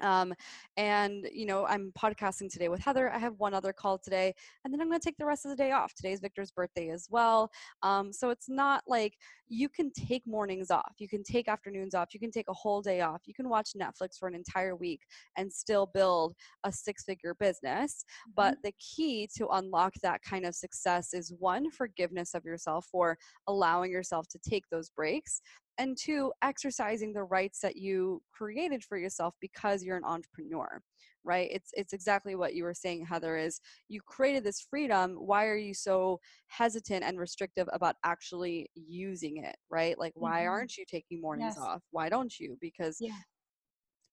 Um, 0.00 0.34
and 0.76 1.28
you 1.32 1.46
know, 1.46 1.66
I'm 1.66 1.92
podcasting 1.98 2.50
today 2.50 2.68
with 2.68 2.80
Heather. 2.80 3.12
I 3.12 3.18
have 3.18 3.34
one 3.38 3.54
other 3.54 3.72
call 3.72 3.98
today, 3.98 4.34
and 4.64 4.72
then 4.72 4.80
I'm 4.80 4.88
going 4.88 5.00
to 5.00 5.04
take 5.04 5.18
the 5.18 5.26
rest 5.26 5.44
of 5.44 5.50
the 5.50 5.56
day 5.56 5.72
off. 5.72 5.94
Today's 5.94 6.20
Victor's 6.20 6.50
birthday 6.50 6.90
as 6.90 7.08
well. 7.10 7.50
Um, 7.82 8.12
so 8.12 8.30
it's 8.30 8.48
not 8.48 8.82
like 8.86 9.14
you 9.48 9.68
can 9.68 9.90
take 9.92 10.26
mornings 10.26 10.70
off, 10.70 10.94
you 10.98 11.08
can 11.08 11.22
take 11.22 11.48
afternoons 11.48 11.94
off, 11.94 12.14
you 12.14 12.20
can 12.20 12.30
take 12.30 12.48
a 12.48 12.54
whole 12.54 12.80
day 12.80 13.02
off, 13.02 13.20
you 13.26 13.34
can 13.34 13.48
watch 13.48 13.70
Netflix 13.76 14.18
for 14.18 14.28
an 14.28 14.34
entire 14.34 14.74
week 14.74 15.00
and 15.36 15.52
still 15.52 15.90
build 15.92 16.34
a 16.64 16.72
six 16.72 17.04
figure 17.04 17.34
business. 17.38 18.04
Mm-hmm. 18.04 18.30
But 18.34 18.56
the 18.62 18.72
key 18.78 19.28
to 19.36 19.48
unlock 19.48 19.92
that 20.02 20.22
kind 20.22 20.46
of 20.46 20.54
success 20.54 21.12
is 21.12 21.34
one, 21.38 21.70
forgiveness 21.70 22.34
of 22.34 22.44
yourself 22.44 22.86
for 22.90 23.18
allowing 23.46 23.90
yourself 23.90 24.26
to 24.28 24.38
take 24.38 24.64
those 24.70 24.90
breaks 24.90 25.42
and 25.78 25.96
two 25.96 26.32
exercising 26.42 27.12
the 27.12 27.24
rights 27.24 27.60
that 27.60 27.76
you 27.76 28.22
created 28.32 28.84
for 28.84 28.98
yourself 28.98 29.34
because 29.40 29.82
you're 29.82 29.96
an 29.96 30.04
entrepreneur 30.04 30.80
right 31.24 31.48
it's 31.52 31.70
it's 31.74 31.92
exactly 31.92 32.34
what 32.34 32.54
you 32.54 32.64
were 32.64 32.74
saying 32.74 33.04
heather 33.04 33.36
is 33.36 33.60
you 33.88 34.00
created 34.00 34.44
this 34.44 34.66
freedom 34.68 35.14
why 35.14 35.46
are 35.46 35.56
you 35.56 35.72
so 35.74 36.18
hesitant 36.48 37.04
and 37.04 37.18
restrictive 37.18 37.68
about 37.72 37.96
actually 38.04 38.68
using 38.74 39.38
it 39.38 39.56
right 39.70 39.98
like 39.98 40.12
why 40.16 40.40
mm-hmm. 40.40 40.50
aren't 40.50 40.76
you 40.76 40.84
taking 40.90 41.20
mornings 41.20 41.54
yes. 41.56 41.64
off 41.64 41.82
why 41.90 42.08
don't 42.08 42.38
you 42.38 42.56
because 42.60 42.96
yeah. 43.00 43.10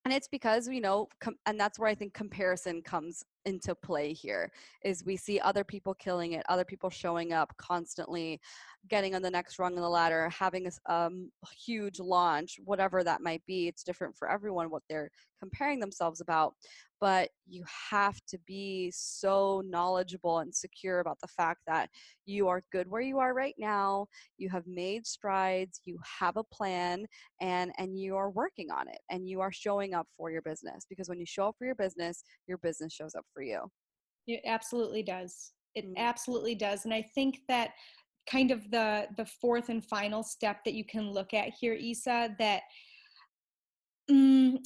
and 0.05 0.13
it's 0.13 0.27
because 0.27 0.67
you 0.67 0.81
know 0.81 1.07
com- 1.19 1.39
and 1.45 1.59
that's 1.59 1.79
where 1.79 1.89
i 1.89 1.95
think 1.95 2.13
comparison 2.13 2.81
comes 2.81 3.23
into 3.45 3.73
play 3.73 4.13
here 4.13 4.51
is 4.83 5.05
we 5.05 5.15
see 5.15 5.39
other 5.39 5.63
people 5.63 5.93
killing 5.93 6.33
it 6.33 6.45
other 6.49 6.65
people 6.65 6.89
showing 6.89 7.33
up 7.33 7.53
constantly 7.57 8.39
getting 8.87 9.15
on 9.15 9.21
the 9.21 9.29
next 9.29 9.59
rung 9.59 9.75
of 9.75 9.81
the 9.81 9.89
ladder 9.89 10.29
having 10.29 10.67
a 10.67 10.93
um, 10.93 11.29
huge 11.65 11.99
launch 11.99 12.57
whatever 12.65 13.03
that 13.03 13.21
might 13.21 13.41
be. 13.45 13.67
It's 13.67 13.83
different 13.83 14.15
for 14.17 14.29
everyone 14.29 14.69
what 14.69 14.83
they're 14.89 15.09
comparing 15.39 15.79
themselves 15.79 16.21
about 16.21 16.53
but 17.01 17.29
you 17.47 17.63
have 17.89 18.19
to 18.27 18.37
be 18.45 18.91
so 18.93 19.63
knowledgeable 19.65 20.39
and 20.39 20.53
secure 20.53 20.99
about 20.99 21.17
the 21.21 21.27
fact 21.27 21.61
that 21.65 21.89
you 22.25 22.47
are 22.47 22.61
good 22.71 22.89
where 22.89 23.01
you 23.01 23.19
are 23.19 23.33
right 23.33 23.55
now 23.57 24.05
you 24.37 24.49
have 24.49 24.67
made 24.67 25.05
strides 25.07 25.81
you 25.85 25.97
have 26.19 26.35
a 26.37 26.43
plan 26.43 27.05
and 27.41 27.71
and 27.77 27.97
you 27.97 28.15
are 28.15 28.29
working 28.29 28.69
on 28.69 28.87
it 28.87 28.99
and 29.09 29.27
you 29.27 29.39
are 29.39 29.51
showing 29.51 29.93
up 29.93 30.07
for 30.17 30.29
your 30.29 30.41
business 30.41 30.85
because 30.89 31.07
when 31.07 31.19
you 31.19 31.25
show 31.25 31.47
up 31.47 31.55
for 31.57 31.65
your 31.65 31.75
business 31.75 32.23
your 32.47 32.57
business 32.57 32.93
shows 32.93 33.15
up 33.15 33.25
for 33.33 33.41
you 33.41 33.61
it 34.27 34.41
absolutely 34.45 35.03
does 35.03 35.51
it 35.75 35.85
mm-hmm. 35.85 35.93
absolutely 35.97 36.55
does 36.55 36.85
and 36.85 36.93
i 36.93 37.01
think 37.15 37.39
that 37.47 37.71
kind 38.29 38.51
of 38.51 38.69
the 38.71 39.07
the 39.17 39.25
fourth 39.25 39.69
and 39.69 39.83
final 39.83 40.23
step 40.23 40.63
that 40.63 40.73
you 40.73 40.85
can 40.85 41.11
look 41.11 41.33
at 41.33 41.49
here 41.59 41.73
isa 41.73 42.35
that 42.37 42.61
mm, 44.09 44.57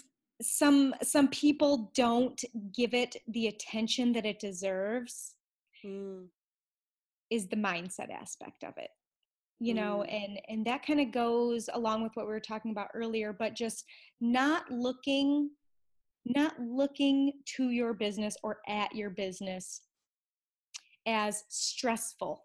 some 0.41 0.93
some 1.01 1.27
people 1.29 1.91
don't 1.95 2.43
give 2.75 2.93
it 2.93 3.15
the 3.29 3.47
attention 3.47 4.11
that 4.11 4.25
it 4.25 4.39
deserves 4.39 5.35
mm. 5.85 6.25
is 7.29 7.47
the 7.47 7.55
mindset 7.55 8.11
aspect 8.11 8.63
of 8.63 8.73
it 8.77 8.89
you 9.59 9.73
know 9.73 10.03
mm. 10.07 10.23
and 10.23 10.39
and 10.49 10.65
that 10.65 10.85
kind 10.85 10.99
of 10.99 11.11
goes 11.11 11.69
along 11.73 12.03
with 12.03 12.11
what 12.15 12.25
we 12.25 12.33
were 12.33 12.39
talking 12.39 12.71
about 12.71 12.89
earlier 12.93 13.31
but 13.31 13.55
just 13.55 13.85
not 14.19 14.69
looking 14.69 15.49
not 16.25 16.53
looking 16.59 17.33
to 17.55 17.69
your 17.69 17.93
business 17.93 18.37
or 18.43 18.59
at 18.67 18.93
your 18.95 19.09
business 19.09 19.81
as 21.05 21.43
stressful 21.49 22.43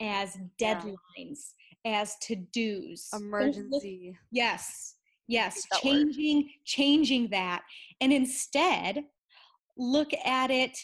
as 0.00 0.38
deadlines 0.60 1.52
yeah. 1.84 2.00
as 2.00 2.16
to-dos 2.22 3.08
emergency 3.14 4.16
yes 4.30 4.94
yes 5.26 5.66
changing 5.82 6.36
word. 6.36 6.46
changing 6.64 7.28
that 7.30 7.62
and 8.00 8.12
instead 8.12 9.04
look 9.76 10.10
at 10.24 10.50
it 10.50 10.78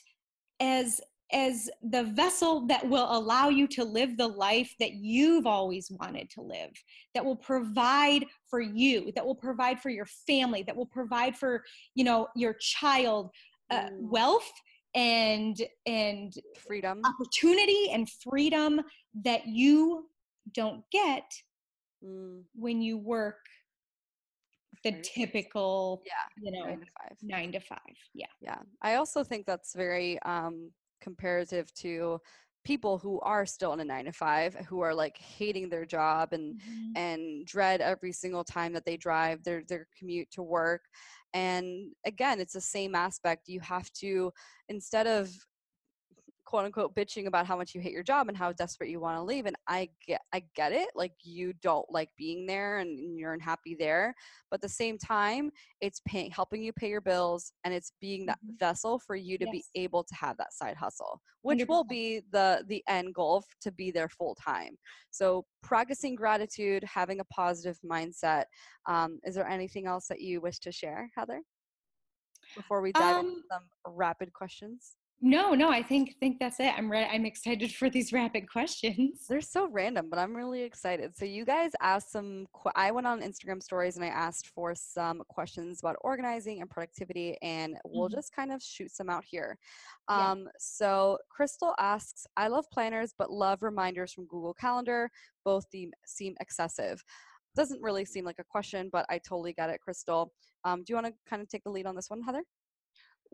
as 0.60 1.00
as 1.32 1.70
the 1.82 2.04
vessel 2.04 2.66
that 2.66 2.86
will 2.88 3.08
allow 3.10 3.48
you 3.48 3.66
to 3.66 3.82
live 3.82 4.16
the 4.16 4.26
life 4.26 4.74
that 4.78 4.92
you've 4.92 5.46
always 5.46 5.90
wanted 5.98 6.28
to 6.30 6.42
live 6.42 6.70
that 7.14 7.24
will 7.24 7.36
provide 7.36 8.24
for 8.48 8.60
you 8.60 9.10
that 9.14 9.24
will 9.24 9.34
provide 9.34 9.80
for 9.80 9.88
your 9.88 10.06
family 10.26 10.62
that 10.62 10.76
will 10.76 10.86
provide 10.86 11.36
for 11.36 11.64
you 11.94 12.04
know 12.04 12.28
your 12.36 12.54
child 12.54 13.30
uh, 13.70 13.84
mm. 13.84 13.90
wealth 14.00 14.50
and 14.94 15.62
and 15.86 16.34
freedom 16.66 17.00
opportunity 17.04 17.90
and 17.90 18.08
freedom 18.10 18.80
that 19.22 19.46
you 19.46 20.06
don't 20.52 20.84
get 20.92 21.24
mm. 22.04 22.42
when 22.54 22.82
you 22.82 22.98
work 22.98 23.38
the 24.84 24.92
typical 25.02 26.02
yeah 26.04 26.12
you 26.42 26.52
know 26.52 26.66
nine 26.66 26.80
to 26.80 26.86
five 26.86 27.16
nine 27.22 27.52
to 27.52 27.60
five 27.60 27.78
yeah 28.12 28.26
yeah 28.40 28.58
i 28.82 28.96
also 28.96 29.24
think 29.24 29.46
that's 29.46 29.74
very 29.74 30.20
um 30.22 30.70
comparative 31.04 31.72
to 31.74 32.18
people 32.64 32.96
who 32.98 33.20
are 33.20 33.44
still 33.46 33.74
in 33.74 33.80
a 33.80 33.84
nine 33.84 34.06
to 34.06 34.12
five 34.12 34.54
who 34.68 34.80
are 34.80 34.94
like 34.94 35.16
hating 35.18 35.68
their 35.68 35.84
job 35.84 36.32
and 36.32 36.56
Mhm. 36.56 36.92
and 36.96 37.46
dread 37.46 37.80
every 37.82 38.12
single 38.12 38.44
time 38.44 38.72
that 38.72 38.84
they 38.86 38.96
drive 38.96 39.42
their 39.44 39.62
their 39.68 39.86
commute 39.98 40.30
to 40.30 40.42
work 40.42 40.82
and 41.34 41.66
again 42.06 42.40
it's 42.40 42.54
the 42.54 42.60
same 42.76 42.94
aspect 42.94 43.48
you 43.48 43.60
have 43.60 43.90
to 43.92 44.32
instead 44.68 45.06
of 45.06 45.28
quote 46.54 46.66
unquote 46.66 46.94
bitching 46.94 47.26
about 47.26 47.48
how 47.48 47.56
much 47.56 47.74
you 47.74 47.80
hate 47.80 47.90
your 47.92 48.04
job 48.04 48.28
and 48.28 48.36
how 48.36 48.52
desperate 48.52 48.88
you 48.88 49.00
want 49.00 49.16
to 49.18 49.22
leave 49.24 49.44
and 49.44 49.56
i 49.66 49.88
get 50.06 50.20
i 50.32 50.40
get 50.54 50.70
it 50.70 50.86
like 50.94 51.10
you 51.24 51.52
don't 51.54 51.84
like 51.90 52.08
being 52.16 52.46
there 52.46 52.78
and 52.78 53.18
you're 53.18 53.32
unhappy 53.32 53.74
there 53.76 54.14
but 54.52 54.58
at 54.58 54.60
the 54.62 54.68
same 54.68 54.96
time 54.96 55.50
it's 55.80 56.00
paying 56.06 56.30
helping 56.30 56.62
you 56.62 56.72
pay 56.72 56.88
your 56.88 57.00
bills 57.00 57.50
and 57.64 57.74
it's 57.74 57.90
being 58.00 58.24
that 58.24 58.38
Mhm. 58.44 58.56
vessel 58.60 59.00
for 59.00 59.16
you 59.16 59.36
to 59.36 59.48
be 59.50 59.64
able 59.74 60.04
to 60.04 60.14
have 60.14 60.36
that 60.36 60.52
side 60.52 60.76
hustle 60.76 61.20
which 61.42 61.66
will 61.66 61.82
100%. 61.82 61.88
be 61.88 62.20
the 62.30 62.64
the 62.68 62.84
end 62.86 63.12
goal 63.16 63.42
to 63.60 63.72
be 63.72 63.90
there 63.90 64.08
full 64.08 64.36
time 64.36 64.78
so 65.10 65.44
practicing 65.64 66.14
gratitude 66.14 66.84
having 66.84 67.18
a 67.18 67.24
positive 67.24 67.80
mindset 67.84 68.44
um, 68.86 69.18
is 69.24 69.34
there 69.34 69.48
anything 69.48 69.88
else 69.88 70.06
that 70.06 70.20
you 70.20 70.40
wish 70.40 70.60
to 70.60 70.70
share 70.70 71.10
heather 71.16 71.42
before 72.54 72.80
we 72.80 72.92
dive 72.92 73.16
into 73.16 73.30
Um, 73.32 73.42
some 73.50 73.64
rapid 73.88 74.32
questions 74.32 74.94
no 75.20 75.54
no 75.54 75.70
i 75.70 75.82
think 75.82 76.16
think 76.20 76.38
that's 76.38 76.60
it 76.60 76.72
i'm 76.76 76.90
ready 76.90 77.08
i'm 77.10 77.24
excited 77.24 77.72
for 77.72 77.88
these 77.88 78.12
rapid 78.12 78.50
questions 78.50 79.26
They're 79.28 79.40
so 79.40 79.68
random, 79.68 80.08
but 80.10 80.18
I'm 80.18 80.36
really 80.36 80.62
excited. 80.62 81.16
So 81.16 81.24
you 81.24 81.44
guys 81.44 81.70
asked 81.80 82.10
some. 82.12 82.46
que- 82.54 82.72
I 82.74 82.90
went 82.90 83.06
on 83.06 83.20
Instagram 83.22 83.62
stories 83.62 83.96
and 83.96 84.04
I 84.04 84.08
asked 84.08 84.48
for 84.48 84.74
some 84.74 85.22
questions 85.28 85.80
about 85.80 85.96
organizing 86.02 86.60
and 86.60 86.68
productivity, 86.68 87.38
and 87.42 87.76
we'll 87.86 88.08
Mhm. 88.08 88.14
just 88.14 88.32
kind 88.34 88.52
of 88.52 88.62
shoot 88.62 88.90
some 88.90 89.08
out 89.08 89.24
here. 89.24 89.58
Yeah. 90.10 90.30
Um, 90.32 90.48
so 90.58 91.18
Crystal 91.30 91.74
asks, 91.78 92.26
"I 92.36 92.48
love 92.48 92.68
planners, 92.70 93.14
but 93.16 93.30
love 93.30 93.62
reminders 93.62 94.12
from 94.12 94.26
Google 94.26 94.54
Calendar. 94.54 95.10
Both 95.44 95.70
seem 95.70 95.92
seem 96.04 96.34
excessive." 96.40 97.02
Doesn't 97.54 97.80
really 97.82 98.04
seem 98.04 98.24
like 98.24 98.38
a 98.40 98.44
question, 98.44 98.90
but 98.90 99.06
I 99.08 99.18
totally 99.18 99.54
get 99.54 99.70
it, 99.70 99.80
Crystal. 99.80 100.32
Um, 100.64 100.82
do 100.84 100.92
you 100.92 100.96
want 100.96 101.06
to 101.06 101.14
kind 101.30 101.40
of 101.40 101.48
take 101.48 101.64
the 101.64 101.70
lead 101.70 101.86
on 101.86 101.94
this 101.96 102.10
one, 102.10 102.20
Heather? 102.22 102.44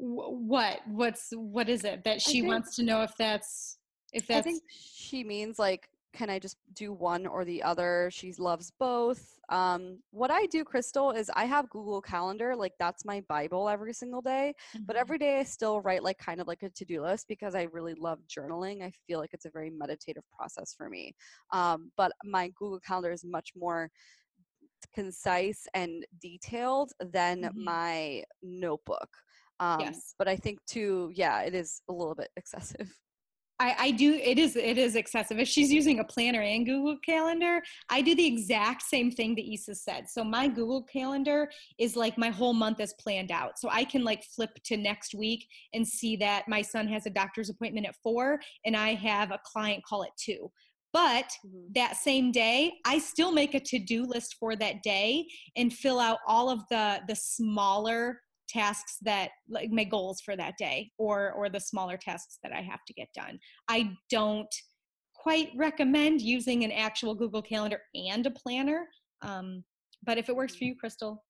Wh- 0.01 0.33
what 0.49 0.81
what's 0.89 1.31
what 1.33 1.69
is 1.69 1.85
it 1.85 2.05
that 2.05 2.23
she 2.23 2.41
think- 2.41 2.49
wants 2.49 2.75
to 2.77 2.83
know 2.83 3.03
if 3.03 3.15
that's 3.17 3.79
if 4.13 4.25
I 4.31 4.35
that's 4.35 4.47
think 4.47 4.63
she 4.71 5.23
means 5.23 5.59
like, 5.59 5.89
can 6.13 6.31
I 6.31 6.39
just 6.41 6.57
do 6.75 6.93
one 6.93 7.27
or 7.27 7.45
the 7.45 7.63
other? 7.63 8.09
She 8.13 8.33
loves 8.39 8.73
both. 8.81 9.39
Um, 9.51 9.99
what 10.11 10.31
I 10.33 10.47
do, 10.47 10.65
Crystal, 10.65 11.11
is 11.13 11.31
I 11.37 11.45
have 11.45 11.69
Google 11.71 12.01
Calendar. 12.01 12.57
Like 12.57 12.73
that's 12.81 13.05
my 13.05 13.21
Bible 13.29 13.69
every 13.69 13.93
single 13.93 14.21
day. 14.23 14.55
But 14.87 14.97
Mhm. 14.97 15.01
every 15.01 15.19
day 15.19 15.39
I 15.39 15.43
still 15.45 15.81
write 15.83 16.03
like 16.03 16.19
kind 16.19 16.41
of 16.41 16.49
like 16.49 16.63
a 16.65 16.71
to-do 16.71 17.03
list 17.03 17.29
because 17.29 17.55
I 17.55 17.65
really 17.65 17.95
love 17.95 18.19
journaling. 18.27 18.83
I 18.83 18.91
feel 19.07 19.21
like 19.21 19.33
it's 19.35 19.45
a 19.45 19.51
very 19.51 19.71
meditative 19.71 20.25
process 20.37 20.73
for 20.75 20.89
me. 20.89 21.15
Um, 21.53 21.93
but 21.97 22.11
my 22.25 22.49
Google 22.49 22.81
Calendar 22.81 23.13
is 23.13 23.25
much 23.25 23.51
more 23.55 23.91
concise 24.95 25.67
and 25.75 26.05
detailed 26.21 26.93
than 27.01 27.43
Mhm. 27.43 27.55
my 27.55 28.25
notebook. 28.43 29.11
Um, 29.61 29.81
Yes. 29.81 30.15
But 30.19 30.27
I 30.27 30.37
think 30.37 30.59
too, 30.67 31.13
yeah, 31.15 31.43
it 31.43 31.55
is 31.55 31.83
a 31.89 31.93
little 31.93 32.15
bit 32.15 32.31
excessive. 32.37 32.93
I, 33.61 33.77
I 33.79 33.91
do 33.91 34.15
it 34.15 34.39
is 34.39 34.57
it 34.57 34.79
is 34.79 34.97
excessive 34.97 35.39
if 35.39 35.47
she's 35.47 35.71
using 35.71 35.99
a 35.99 36.05
planner 36.05 36.41
and 36.41 36.65
google 36.65 36.97
calendar 37.05 37.61
i 37.91 38.01
do 38.01 38.15
the 38.15 38.25
exact 38.27 38.81
same 38.81 39.11
thing 39.11 39.35
that 39.35 39.45
Isa 39.45 39.75
said 39.75 40.09
so 40.09 40.25
my 40.25 40.49
google 40.49 40.83
calendar 40.85 41.51
is 41.79 41.95
like 41.95 42.17
my 42.17 42.31
whole 42.31 42.55
month 42.55 42.81
is 42.81 42.95
planned 42.99 43.31
out 43.31 43.59
so 43.59 43.69
i 43.71 43.85
can 43.85 44.03
like 44.03 44.25
flip 44.35 44.49
to 44.65 44.79
next 44.79 45.15
week 45.15 45.47
and 45.75 45.87
see 45.87 46.17
that 46.17 46.49
my 46.49 46.63
son 46.63 46.89
has 46.89 47.05
a 47.05 47.11
doctor's 47.11 47.51
appointment 47.51 47.87
at 47.87 47.95
four 48.03 48.41
and 48.65 48.75
i 48.75 48.95
have 48.95 49.31
a 49.31 49.41
client 49.45 49.85
call 49.85 50.05
at 50.05 50.17
two 50.17 50.51
but 50.95 51.31
Mhm. 51.47 51.75
that 51.75 51.97
same 51.99 52.33
day 52.33 52.73
i 52.87 52.99
still 52.99 53.31
make 53.31 53.55
a 53.55 53.61
to-do 53.61 54.07
list 54.07 54.37
for 54.41 54.57
that 54.57 54.83
day 54.83 55.27
and 55.55 55.71
fill 55.71 56.01
out 56.01 56.21
all 56.27 56.49
of 56.49 56.61
the 56.71 57.03
the 57.09 57.15
smaller 57.15 58.23
tasks 58.51 58.97
that 59.03 59.31
like 59.49 59.71
my 59.71 59.85
goals 59.85 60.21
for 60.21 60.37
that 60.37 60.55
day 60.59 60.91
or 60.99 61.33
or 61.33 61.49
the 61.49 61.61
smaller 61.61 61.97
tasks 61.97 62.39
that 62.43 62.53
i 62.53 62.61
have 62.61 62.81
to 62.87 62.93
get 62.95 63.09
done 63.15 63.39
i 63.69 63.91
don't 64.11 64.55
quite 65.15 65.51
recommend 65.57 66.21
using 66.21 66.65
an 66.65 66.73
actual 66.73 67.15
google 67.15 67.43
calendar 67.43 67.81
and 67.95 68.27
a 68.27 68.31
planner 68.31 68.87
um, 69.23 69.63
but 70.05 70.19
if 70.19 70.29
it 70.29 70.37
works 70.37 70.55
for 70.57 70.65
you 70.65 70.75
crystal 70.75 71.23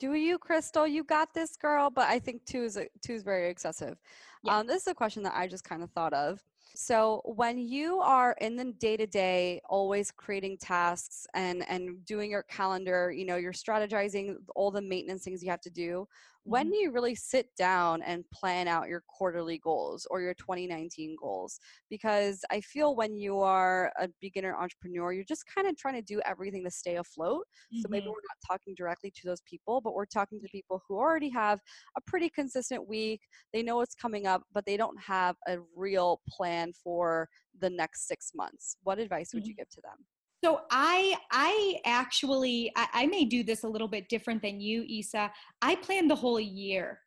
Do 0.00 0.14
you, 0.14 0.36
Crystal? 0.36 0.86
You 0.86 1.04
got 1.04 1.32
this, 1.32 1.56
girl. 1.56 1.88
But 1.88 2.08
I 2.08 2.18
think 2.18 2.44
two 2.44 2.64
is 2.64 2.76
a- 2.76 2.88
two 3.04 3.14
is 3.14 3.22
very 3.22 3.48
excessive. 3.48 3.96
Yeah. 4.42 4.58
Um, 4.58 4.66
this 4.66 4.82
is 4.82 4.88
a 4.88 4.94
question 4.94 5.22
that 5.22 5.34
I 5.36 5.46
just 5.46 5.62
kind 5.62 5.80
of 5.82 5.90
thought 5.92 6.12
of. 6.12 6.40
So 6.74 7.20
when 7.24 7.58
you 7.58 7.98
are 8.00 8.34
in 8.40 8.56
the 8.56 8.72
day 8.72 8.96
to 8.96 9.06
day, 9.06 9.60
always 9.68 10.10
creating 10.10 10.56
tasks 10.58 11.26
and 11.34 11.68
and 11.68 12.04
doing 12.06 12.30
your 12.30 12.42
calendar, 12.44 13.10
you 13.12 13.26
know, 13.26 13.36
you're 13.36 13.52
strategizing 13.52 14.36
all 14.56 14.70
the 14.70 14.80
maintenance 14.82 15.24
things 15.24 15.42
you 15.42 15.50
have 15.50 15.60
to 15.62 15.70
do. 15.70 16.08
When 16.44 16.68
Mhm. 16.68 16.72
do 16.72 16.76
you 16.76 16.90
really 16.90 17.14
sit 17.14 17.54
down 17.54 18.02
and 18.02 18.28
plan 18.30 18.66
out 18.66 18.88
your 18.88 19.02
quarterly 19.06 19.58
goals 19.58 20.06
or 20.10 20.20
your 20.20 20.34
2019 20.34 21.14
goals? 21.20 21.60
Because 21.88 22.44
I 22.50 22.60
feel 22.60 22.96
when 22.96 23.16
you 23.16 23.38
are 23.38 23.92
a 23.96 24.08
beginner 24.20 24.54
entrepreneur, 24.56 25.12
you're 25.12 25.22
just 25.24 25.46
kind 25.46 25.68
of 25.68 25.76
trying 25.76 25.94
to 25.94 26.02
do 26.02 26.20
everything 26.24 26.64
to 26.64 26.70
stay 26.70 26.96
afloat. 26.96 27.46
So 27.74 27.88
maybe 27.88 28.04
Mhm. 28.04 28.12
we're 28.12 28.26
not 28.28 28.38
talking 28.58 28.74
directly 28.74 29.12
to 29.12 29.20
those 29.26 29.40
people, 29.42 29.80
but 29.80 29.94
we're 29.94 30.04
talking 30.06 30.40
to 30.40 30.48
people 30.48 30.82
who 30.88 30.96
already 30.96 31.28
have 31.30 31.60
a 31.96 32.00
pretty 32.00 32.28
consistent 32.28 32.88
week. 32.88 33.22
They 33.52 33.62
know 33.62 33.76
what's 33.76 33.94
coming 33.94 34.26
up, 34.26 34.42
but 34.50 34.66
they 34.66 34.76
don't 34.76 35.00
have 35.00 35.36
a 35.46 35.60
real 35.76 36.22
plan 36.28 36.72
for 36.72 37.28
the 37.56 37.70
next 37.70 38.08
six 38.08 38.32
months. 38.34 38.76
What 38.82 38.98
advice 38.98 39.32
would 39.34 39.46
you 39.46 39.54
Mhm. 39.54 39.56
give 39.56 39.68
to 39.70 39.80
them? 39.80 40.06
So 40.44 40.60
I 40.70 41.16
I 41.30 41.78
actually 41.84 42.72
I, 42.76 42.88
I 42.92 43.06
may 43.06 43.24
do 43.24 43.44
this 43.44 43.62
a 43.62 43.68
little 43.68 43.88
bit 43.88 44.08
different 44.08 44.42
than 44.42 44.60
you, 44.60 44.84
Isa. 44.86 45.30
I 45.60 45.76
plan 45.76 46.08
the 46.08 46.16
whole 46.16 46.40
year. 46.40 46.98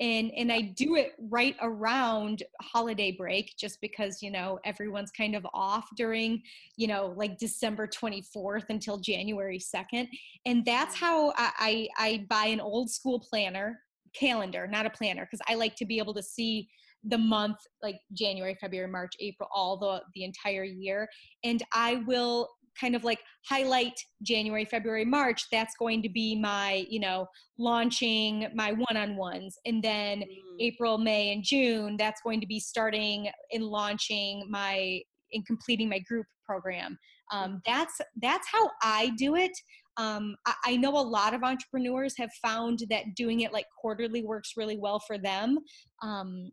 And 0.00 0.32
and 0.34 0.50
I 0.50 0.62
do 0.62 0.96
it 0.96 1.12
right 1.18 1.54
around 1.60 2.42
holiday 2.62 3.12
break 3.12 3.52
just 3.58 3.78
because, 3.82 4.22
you 4.22 4.30
know, 4.30 4.58
everyone's 4.64 5.10
kind 5.10 5.36
of 5.36 5.46
off 5.52 5.86
during, 5.94 6.42
you 6.76 6.86
know, 6.86 7.12
like 7.16 7.36
December 7.36 7.86
24th 7.86 8.70
until 8.70 8.96
January 8.96 9.58
2nd. 9.58 10.08
And 10.46 10.64
that's 10.64 10.96
mm-hmm. 10.96 11.04
how 11.04 11.32
I 11.36 11.50
I, 11.58 11.88
I 11.98 12.26
buy 12.30 12.46
an 12.46 12.60
old 12.60 12.90
school 12.90 13.20
planner, 13.20 13.78
calendar, 14.14 14.66
not 14.66 14.86
a 14.86 14.90
planner, 14.90 15.26
because 15.26 15.44
I 15.46 15.54
like 15.54 15.76
to 15.76 15.84
be 15.84 15.98
able 15.98 16.14
to 16.14 16.22
see 16.22 16.70
the 17.04 17.18
month 17.18 17.58
like 17.82 17.96
January, 18.12 18.56
February, 18.58 18.90
March, 18.90 19.12
April, 19.20 19.50
all 19.54 19.76
the 19.76 20.02
the 20.14 20.24
entire 20.24 20.64
year. 20.64 21.08
And 21.44 21.62
I 21.74 21.96
will 22.06 22.48
kind 22.78 22.94
of 22.94 23.04
like 23.04 23.20
highlight 23.48 23.98
January, 24.22 24.64
February, 24.64 25.04
March, 25.04 25.44
that's 25.50 25.74
going 25.78 26.02
to 26.02 26.08
be 26.08 26.36
my, 26.36 26.86
you 26.88 27.00
know, 27.00 27.26
launching 27.58 28.48
my 28.54 28.72
one 28.72 28.96
on 28.96 29.16
ones. 29.16 29.56
And 29.64 29.82
then 29.82 30.24
Mm, 30.50 30.56
April, 30.60 30.98
May, 30.98 31.32
and 31.32 31.42
June, 31.42 31.96
that's 31.96 32.20
going 32.22 32.40
to 32.40 32.46
be 32.46 32.60
starting 32.60 33.28
and 33.52 33.64
launching 33.64 34.44
my 34.48 35.00
and 35.32 35.46
completing 35.46 35.88
my 35.88 36.00
group 36.00 36.26
program. 36.44 36.98
Um, 37.32 37.60
that's 37.64 38.00
that's 38.20 38.46
how 38.50 38.68
I 38.82 39.12
do 39.16 39.36
it. 39.36 39.52
Um, 39.96 40.36
I, 40.46 40.54
I 40.64 40.76
know 40.76 40.96
a 40.96 41.00
lot 41.00 41.34
of 41.34 41.42
entrepreneurs 41.42 42.14
have 42.16 42.30
found 42.42 42.80
that 42.90 43.04
doing 43.16 43.40
it 43.40 43.52
like 43.52 43.66
quarterly 43.80 44.24
works 44.24 44.52
really 44.56 44.76
well 44.76 45.00
for 45.00 45.18
them. 45.18 45.58
Um, 46.02 46.50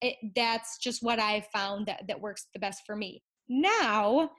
it, 0.00 0.16
that's 0.36 0.78
just 0.78 1.02
what 1.02 1.18
I 1.18 1.44
found 1.52 1.86
that 1.86 2.02
that 2.08 2.20
works 2.20 2.46
the 2.52 2.60
best 2.60 2.82
for 2.86 2.96
me. 2.96 3.22
Now, 3.48 4.30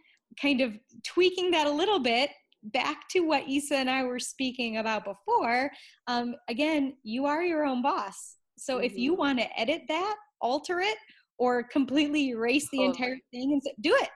kind 0.41 0.61
of 0.61 0.77
tweaking 1.03 1.51
that 1.51 1.67
a 1.67 1.71
little 1.71 1.99
bit 1.99 2.29
back 2.63 3.07
to 3.09 3.21
what 3.21 3.47
Isa 3.47 3.75
and 3.77 3.89
I 3.89 4.03
were 4.03 4.19
speaking 4.19 4.77
about 4.77 5.05
before. 5.05 5.71
Um, 6.07 6.35
again, 6.49 6.97
you 7.03 7.25
are 7.25 7.41
your 7.43 7.63
own 7.65 7.81
boss. 7.81 8.37
So 8.57 8.79
if 8.79 8.97
you 8.97 9.13
Mhm. 9.13 9.17
want 9.17 9.39
to 9.39 9.59
edit 9.59 9.83
that, 9.87 10.15
alter 10.41 10.79
it, 10.81 10.97
or 11.37 11.63
completely 11.63 12.29
erase 12.29 12.69
the 12.71 12.79
Totally. 12.79 12.87
entire 12.89 13.17
thing 13.31 13.53
and 13.53 13.63
say, 13.63 13.73
do 13.79 13.95
it. 13.95 14.09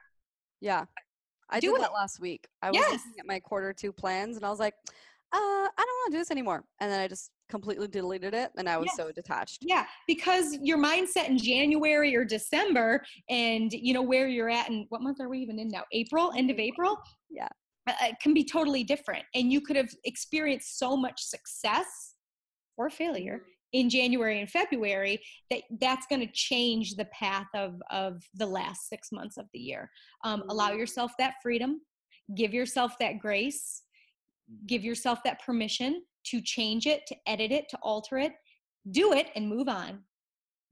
Yeah. 0.59 0.86
I 1.49 1.59
Do 1.59 1.68
did 1.72 1.78
it. 1.78 1.82
that 1.82 1.93
last 1.93 2.20
week. 2.20 2.47
I 2.61 2.72
was 2.72 2.76
Yes. 2.78 2.91
looking 3.05 3.20
at 3.20 3.26
my 3.26 3.39
quarter 3.39 3.72
two 3.74 3.93
plans 3.93 4.36
and 4.36 4.45
I 4.45 4.49
was 4.49 4.59
like, 4.59 4.74
uh, 5.32 5.38
I 5.38 5.70
don't 5.78 5.88
want 5.88 6.11
to 6.11 6.11
do 6.16 6.18
this 6.20 6.32
anymore. 6.32 6.66
And 6.80 6.91
then 6.91 6.99
I 6.99 7.07
just 7.07 7.32
completely 7.50 7.88
deleted 7.88 8.34
it 8.34 8.52
and 8.58 8.68
I 8.68 8.78
was 8.78 8.88
Yes. 8.88 8.98
so 8.98 9.12
detached. 9.12 9.60
Yeah, 9.62 9.86
because 10.08 10.58
your 10.62 10.78
mindset 10.78 11.28
in 11.30 11.38
January 11.38 12.16
or 12.16 12.26
December, 12.26 13.04
and 13.30 13.72
you 13.72 13.94
know 13.94 14.02
where 14.02 14.28
you're 14.28 14.50
at, 14.50 14.70
and 14.70 14.86
what 14.89 15.02
month 15.02 15.20
are 15.22 15.30
we 15.30 15.39
even 15.39 15.60
in 15.60 15.68
now? 15.70 15.84
April, 15.91 16.32
end 16.36 16.50
of 16.52 16.60
April. 16.60 16.98
Yeah. 17.30 17.50
uh, 17.88 17.94
it 18.04 18.16
can 18.22 18.34
be 18.34 18.46
totally 18.46 18.84
different, 18.84 19.26
and 19.36 19.52
you 19.52 19.62
could 19.62 19.76
have 19.76 19.94
experienced 20.06 20.80
so 20.80 20.96
much 20.96 21.22
success 21.22 22.16
or 22.78 22.89
failure 22.89 23.44
in 23.74 23.89
January 23.89 24.39
and 24.39 24.50
February, 24.50 25.20
that 25.50 25.64
that's 25.82 26.06
going 26.08 26.22
to 26.22 26.32
change 26.32 26.96
the 26.96 27.06
path 27.06 27.48
of 27.56 27.82
of 27.91 28.22
the 28.36 28.46
last 28.46 28.88
six 28.88 29.12
months 29.12 29.38
of 29.38 29.46
the 29.54 29.60
year. 29.60 29.89
Um, 30.24 30.44
allow 30.50 30.72
mm. 30.72 30.78
yourself 30.78 31.12
that 31.20 31.36
freedom, 31.41 31.82
give 32.36 32.54
yourself 32.54 32.94
that 33.00 33.20
grace, 33.20 33.82
give 34.68 34.84
yourself 34.84 35.24
that 35.24 35.43
permission 35.43 36.04
to 36.26 36.41
change 36.41 36.88
it, 36.88 37.06
to 37.08 37.16
edit 37.28 37.51
it, 37.51 37.70
to 37.70 37.78
alter 37.82 38.18
it, 38.18 38.34
do 38.91 39.14
it, 39.14 39.28
and 39.36 39.47
move 39.47 39.68
on 39.68 40.04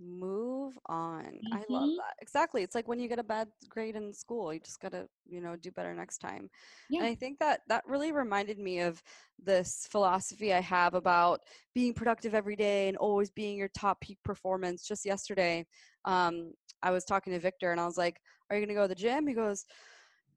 move 0.02 0.78
on 0.88 1.24
mm-hmm. 1.24 1.54
i 1.54 1.64
love 1.70 1.84
mm-hmm. 1.84 1.96
that 1.98 2.16
exactly 2.22 2.64
it's 2.64 2.74
like 2.74 2.88
when 2.88 3.00
you 3.00 3.08
get 3.08 3.20
a 3.20 3.24
bad 3.24 3.48
grade 3.70 3.96
in 3.96 4.14
school 4.14 4.54
you 4.54 4.60
just 4.60 4.82
gotta 4.82 5.08
you 5.28 5.42
know 5.42 5.56
do 5.56 5.72
better 5.72 5.94
next 5.94 6.18
time 6.18 6.50
yeah. 6.90 7.00
and 7.00 7.08
i 7.08 7.14
think 7.14 7.38
that 7.40 7.62
that 7.68 7.84
really 7.88 8.12
reminded 8.12 8.58
me 8.58 8.80
of 8.80 9.02
this 9.44 9.88
philosophy 9.92 10.54
i 10.54 10.60
have 10.60 10.94
about 10.94 11.42
being 11.76 11.94
productive 11.94 12.34
every 12.34 12.56
day 12.56 12.88
and 12.88 12.98
always 12.98 13.30
being 13.30 13.58
your 13.58 13.70
top 13.78 14.00
peak 14.02 14.18
performance 14.24 14.88
just 14.88 15.06
yesterday 15.06 15.66
um, 16.06 16.52
i 16.82 16.90
was 16.90 17.06
talking 17.06 17.34
to 17.34 17.40
victor 17.40 17.72
and 17.72 17.80
i 17.80 17.86
was 17.86 17.98
like 17.98 18.20
are 18.50 18.58
you 18.58 18.66
gonna 18.66 18.76
go 18.78 18.84
to 18.84 18.88
the 18.88 18.96
gym 18.96 19.28
he 19.28 19.34
goes 19.34 19.66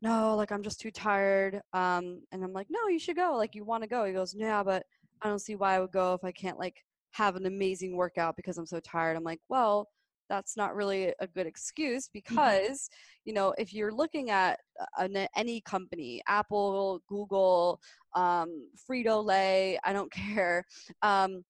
no 0.02 0.34
like 0.36 0.52
i'm 0.52 0.62
just 0.62 0.80
too 0.80 0.90
tired 0.90 1.60
um, 1.72 2.20
and 2.32 2.44
i'm 2.44 2.52
like 2.52 2.66
no 2.70 2.88
you 2.88 2.98
should 2.98 3.16
go 3.16 3.34
like 3.36 3.54
you 3.54 3.64
want 3.64 3.82
to 3.82 3.88
go 3.88 4.04
he 4.04 4.12
goes 4.12 4.34
yeah 4.36 4.62
but 4.62 4.84
i 5.22 5.28
don't 5.28 5.40
see 5.40 5.54
why 5.54 5.74
i 5.74 5.80
would 5.80 5.92
go 5.92 6.14
if 6.14 6.24
i 6.24 6.32
can't 6.32 6.58
like 6.58 6.84
have 7.14 7.36
an 7.36 7.46
amazing 7.46 7.96
workout 7.96 8.34
because 8.36 8.58
I'm 8.58 8.66
so 8.66 8.80
tired. 8.80 9.16
I'm 9.16 9.22
like, 9.22 9.40
well, 9.48 9.88
that's 10.28 10.56
not 10.56 10.74
really 10.74 11.12
a 11.20 11.26
good 11.28 11.46
excuse 11.46 12.08
mm-hmm. 12.08 12.34
because 12.34 12.88
you 13.24 13.34
know 13.34 13.54
if 13.58 13.74
you're 13.74 13.92
looking 13.92 14.30
at 14.30 14.58
an, 14.98 15.28
any 15.36 15.60
company 15.60 16.22
apple 16.26 17.02
google 17.06 17.78
um, 18.14 18.66
frito 18.88 19.22
lay 19.22 19.78
i 19.84 19.92
don't 19.92 20.10
care 20.32 20.64
um, 21.02 21.44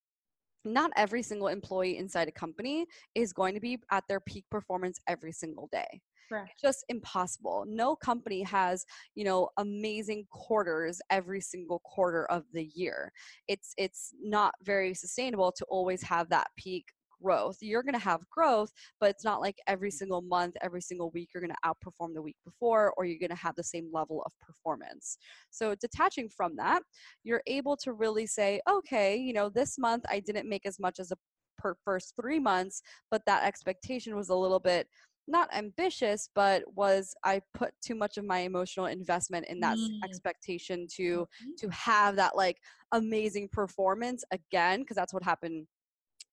not 0.64 0.90
every 0.97 1.22
single 1.22 1.47
employee 1.47 1.99
inside 1.99 2.26
a 2.26 2.32
company 2.32 2.84
is 3.14 3.32
going 3.32 3.55
to 3.55 3.61
be 3.61 3.78
at 3.92 4.03
their 4.09 4.18
peak 4.18 4.45
performance 4.51 4.99
every 5.07 5.30
single 5.30 5.68
day 5.70 6.01
Correct. 6.28 6.50
It's 6.52 6.62
just 6.62 6.84
impossible. 6.88 7.64
No 7.68 7.96
company 7.96 8.42
has, 8.42 8.84
you 9.14 9.24
know, 9.24 9.48
amazing 9.58 10.26
quarters 10.30 11.00
every 11.10 11.40
single 11.40 11.80
quarter 11.80 12.26
of 12.26 12.44
the 12.52 12.70
year. 12.74 13.12
It's 13.48 13.74
it's 13.76 14.12
not 14.22 14.54
very 14.62 14.94
sustainable 14.94 15.52
to 15.52 15.64
always 15.68 16.02
have 16.02 16.28
that 16.30 16.48
peak 16.56 16.86
growth. 17.22 17.56
You're 17.60 17.82
going 17.82 17.94
to 17.94 17.98
have 17.98 18.28
growth, 18.30 18.70
but 19.00 19.10
it's 19.10 19.24
not 19.24 19.40
like 19.40 19.56
every 19.66 19.90
mm. 19.90 19.94
single 19.94 20.22
month, 20.22 20.54
every 20.62 20.82
single 20.82 21.10
week 21.10 21.30
you're 21.34 21.42
going 21.42 21.54
to 21.54 21.68
outperform 21.68 22.14
the 22.14 22.22
week 22.22 22.36
before 22.44 22.92
or 22.96 23.04
you're 23.04 23.18
going 23.18 23.30
to 23.30 23.36
have 23.36 23.54
the 23.56 23.64
same 23.64 23.88
level 23.92 24.22
of 24.26 24.32
performance. 24.40 25.18
So, 25.50 25.74
detaching 25.74 26.28
from 26.28 26.56
that, 26.56 26.82
you're 27.22 27.42
able 27.46 27.76
to 27.78 27.92
really 27.92 28.26
say, 28.26 28.60
okay, 28.68 29.16
you 29.16 29.32
know, 29.32 29.48
this 29.48 29.78
month 29.78 30.04
I 30.08 30.20
didn't 30.20 30.48
make 30.48 30.66
as 30.66 30.78
much 30.78 30.98
as 30.98 31.10
a 31.10 31.16
per 31.56 31.74
first 31.84 32.14
3 32.20 32.38
months, 32.40 32.82
but 33.10 33.22
that 33.26 33.44
expectation 33.44 34.16
was 34.16 34.28
a 34.28 34.34
little 34.34 34.60
bit 34.60 34.86
not 35.26 35.48
ambitious 35.54 36.28
but 36.34 36.62
was 36.74 37.14
i 37.24 37.40
put 37.54 37.72
too 37.82 37.94
much 37.94 38.18
of 38.18 38.24
my 38.24 38.40
emotional 38.40 38.86
investment 38.86 39.46
in 39.48 39.58
that 39.60 39.76
mm. 39.76 39.98
expectation 40.04 40.86
to 40.86 41.20
mm-hmm. 41.20 41.50
to 41.58 41.68
have 41.70 42.16
that 42.16 42.36
like 42.36 42.58
amazing 42.92 43.48
performance 43.48 44.24
again 44.30 44.80
because 44.80 44.96
that's 44.96 45.14
what 45.14 45.22
happened 45.22 45.66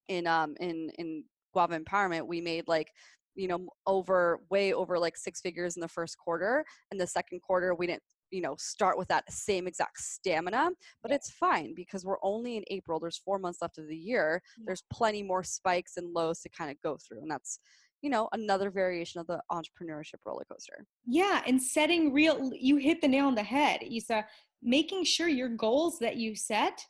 in 0.08 0.26
um 0.26 0.54
in 0.60 0.90
in 0.98 1.24
guava 1.52 1.78
empowerment 1.78 2.26
we 2.26 2.40
made 2.40 2.68
like 2.68 2.88
you 3.34 3.48
know 3.48 3.66
over 3.86 4.40
way 4.50 4.72
over 4.72 4.98
like 4.98 5.16
six 5.16 5.40
figures 5.40 5.76
in 5.76 5.80
the 5.80 5.88
first 5.88 6.18
quarter 6.18 6.64
and 6.90 7.00
the 7.00 7.06
second 7.06 7.40
quarter 7.40 7.74
we 7.74 7.86
didn't 7.86 8.02
you 8.30 8.40
know 8.40 8.54
start 8.58 8.98
with 8.98 9.08
that 9.08 9.30
same 9.30 9.66
exact 9.66 9.98
stamina 10.00 10.70
but 11.02 11.12
it's 11.12 11.30
fine 11.30 11.74
because 11.74 12.04
we're 12.04 12.22
only 12.22 12.56
in 12.56 12.64
april 12.68 12.98
there's 12.98 13.18
four 13.18 13.38
months 13.38 13.60
left 13.62 13.78
of 13.78 13.86
the 13.88 13.96
year 13.96 14.42
there's 14.64 14.84
plenty 14.92 15.22
more 15.22 15.42
spikes 15.42 15.96
and 15.96 16.12
lows 16.12 16.40
to 16.40 16.48
kind 16.48 16.70
of 16.70 16.80
go 16.82 16.96
through 16.96 17.20
and 17.20 17.30
that's 17.30 17.58
you 18.02 18.10
know 18.10 18.28
another 18.32 18.70
variation 18.70 19.20
of 19.20 19.26
the 19.26 19.40
entrepreneurship 19.50 20.20
roller 20.26 20.44
coaster. 20.50 20.84
Yeah 21.06 21.42
and 21.46 21.62
setting 21.62 22.12
real 22.12 22.50
you 22.54 22.76
hit 22.76 23.00
the 23.00 23.08
nail 23.08 23.26
on 23.26 23.34
the 23.34 23.42
head 23.42 23.80
isa. 23.82 24.26
Making 24.62 25.04
sure 25.04 25.28
your 25.28 25.48
goals 25.48 25.98
that 25.98 26.16
you 26.16 26.36
set 26.36 26.86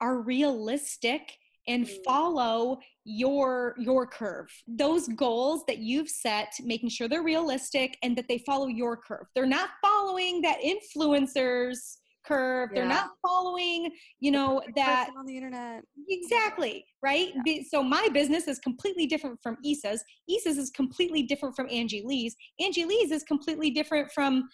are 0.00 0.22
realistic 0.22 1.36
and 1.68 1.86
mm. 1.86 2.04
follow 2.04 2.78
your 3.04 3.74
your 3.78 4.06
curve. 4.06 4.48
Those 4.66 5.08
goals 5.08 5.64
that 5.66 5.78
you've 5.78 6.08
set 6.08 6.52
making 6.62 6.90
sure 6.90 7.08
they're 7.08 7.22
realistic 7.22 7.98
and 8.02 8.16
that 8.16 8.28
they 8.28 8.38
follow 8.38 8.66
your 8.66 8.96
curve. 8.96 9.26
They're 9.34 9.46
not 9.46 9.70
following 9.82 10.42
that 10.42 10.58
influencers 10.60 11.96
curve. 12.24 12.70
Yeah. 12.72 12.80
They're 12.80 12.88
not 12.88 13.10
following, 13.26 13.90
you 14.20 14.30
know, 14.30 14.62
that 14.76 15.10
on 15.16 15.26
the 15.26 15.36
internet. 15.36 15.82
Exactly, 16.08 16.84
right? 17.02 17.32
Yeah. 17.44 17.62
So 17.68 17.82
my 17.82 18.08
business 18.12 18.48
is 18.48 18.58
completely 18.58 19.06
different 19.06 19.38
from 19.42 19.56
Isa's. 19.64 20.02
Isa's 20.28 20.58
is 20.58 20.70
completely 20.70 21.22
different 21.22 21.56
from 21.56 21.68
Angie 21.70 22.02
Lee's. 22.04 22.36
Angie 22.60 22.84
Lee's 22.84 23.10
is 23.10 23.22
completely 23.24 23.70
different 23.70 24.10
from 24.12 24.48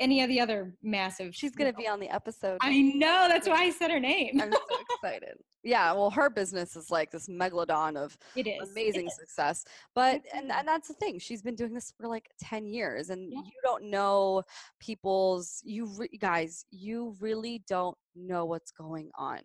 any 0.00 0.22
of 0.22 0.28
the 0.28 0.40
other 0.40 0.74
massive. 0.82 1.34
She's 1.34 1.54
going 1.54 1.70
to 1.70 1.76
be 1.76 1.86
on 1.86 2.00
the 2.00 2.08
episode. 2.08 2.58
I 2.62 2.80
know. 2.80 3.26
That's 3.28 3.46
why 3.46 3.64
I 3.64 3.70
said 3.70 3.90
her 3.90 4.00
name. 4.00 4.40
I'm 4.40 4.50
so 4.50 4.58
excited. 5.02 5.36
Yeah. 5.62 5.92
Well, 5.92 6.10
her 6.10 6.30
business 6.30 6.74
is 6.74 6.90
like 6.90 7.10
this 7.10 7.28
megalodon 7.28 7.96
of 7.96 8.16
it 8.34 8.46
is. 8.46 8.70
amazing 8.70 9.06
it 9.06 9.12
success. 9.12 9.58
Is. 9.58 9.64
But, 9.94 10.22
and, 10.34 10.50
and 10.50 10.66
that's 10.66 10.88
the 10.88 10.94
thing. 10.94 11.18
She's 11.18 11.42
been 11.42 11.54
doing 11.54 11.74
this 11.74 11.92
for 11.96 12.08
like 12.08 12.30
10 12.42 12.66
years 12.66 13.10
and 13.10 13.30
yeah. 13.30 13.38
you 13.38 13.60
don't 13.62 13.84
know 13.84 14.42
people's, 14.80 15.60
you 15.64 15.86
re- 15.98 16.18
guys, 16.18 16.64
you 16.70 17.14
really 17.20 17.62
don't 17.68 17.96
know 18.16 18.46
what's 18.46 18.72
going 18.72 19.10
on 19.16 19.40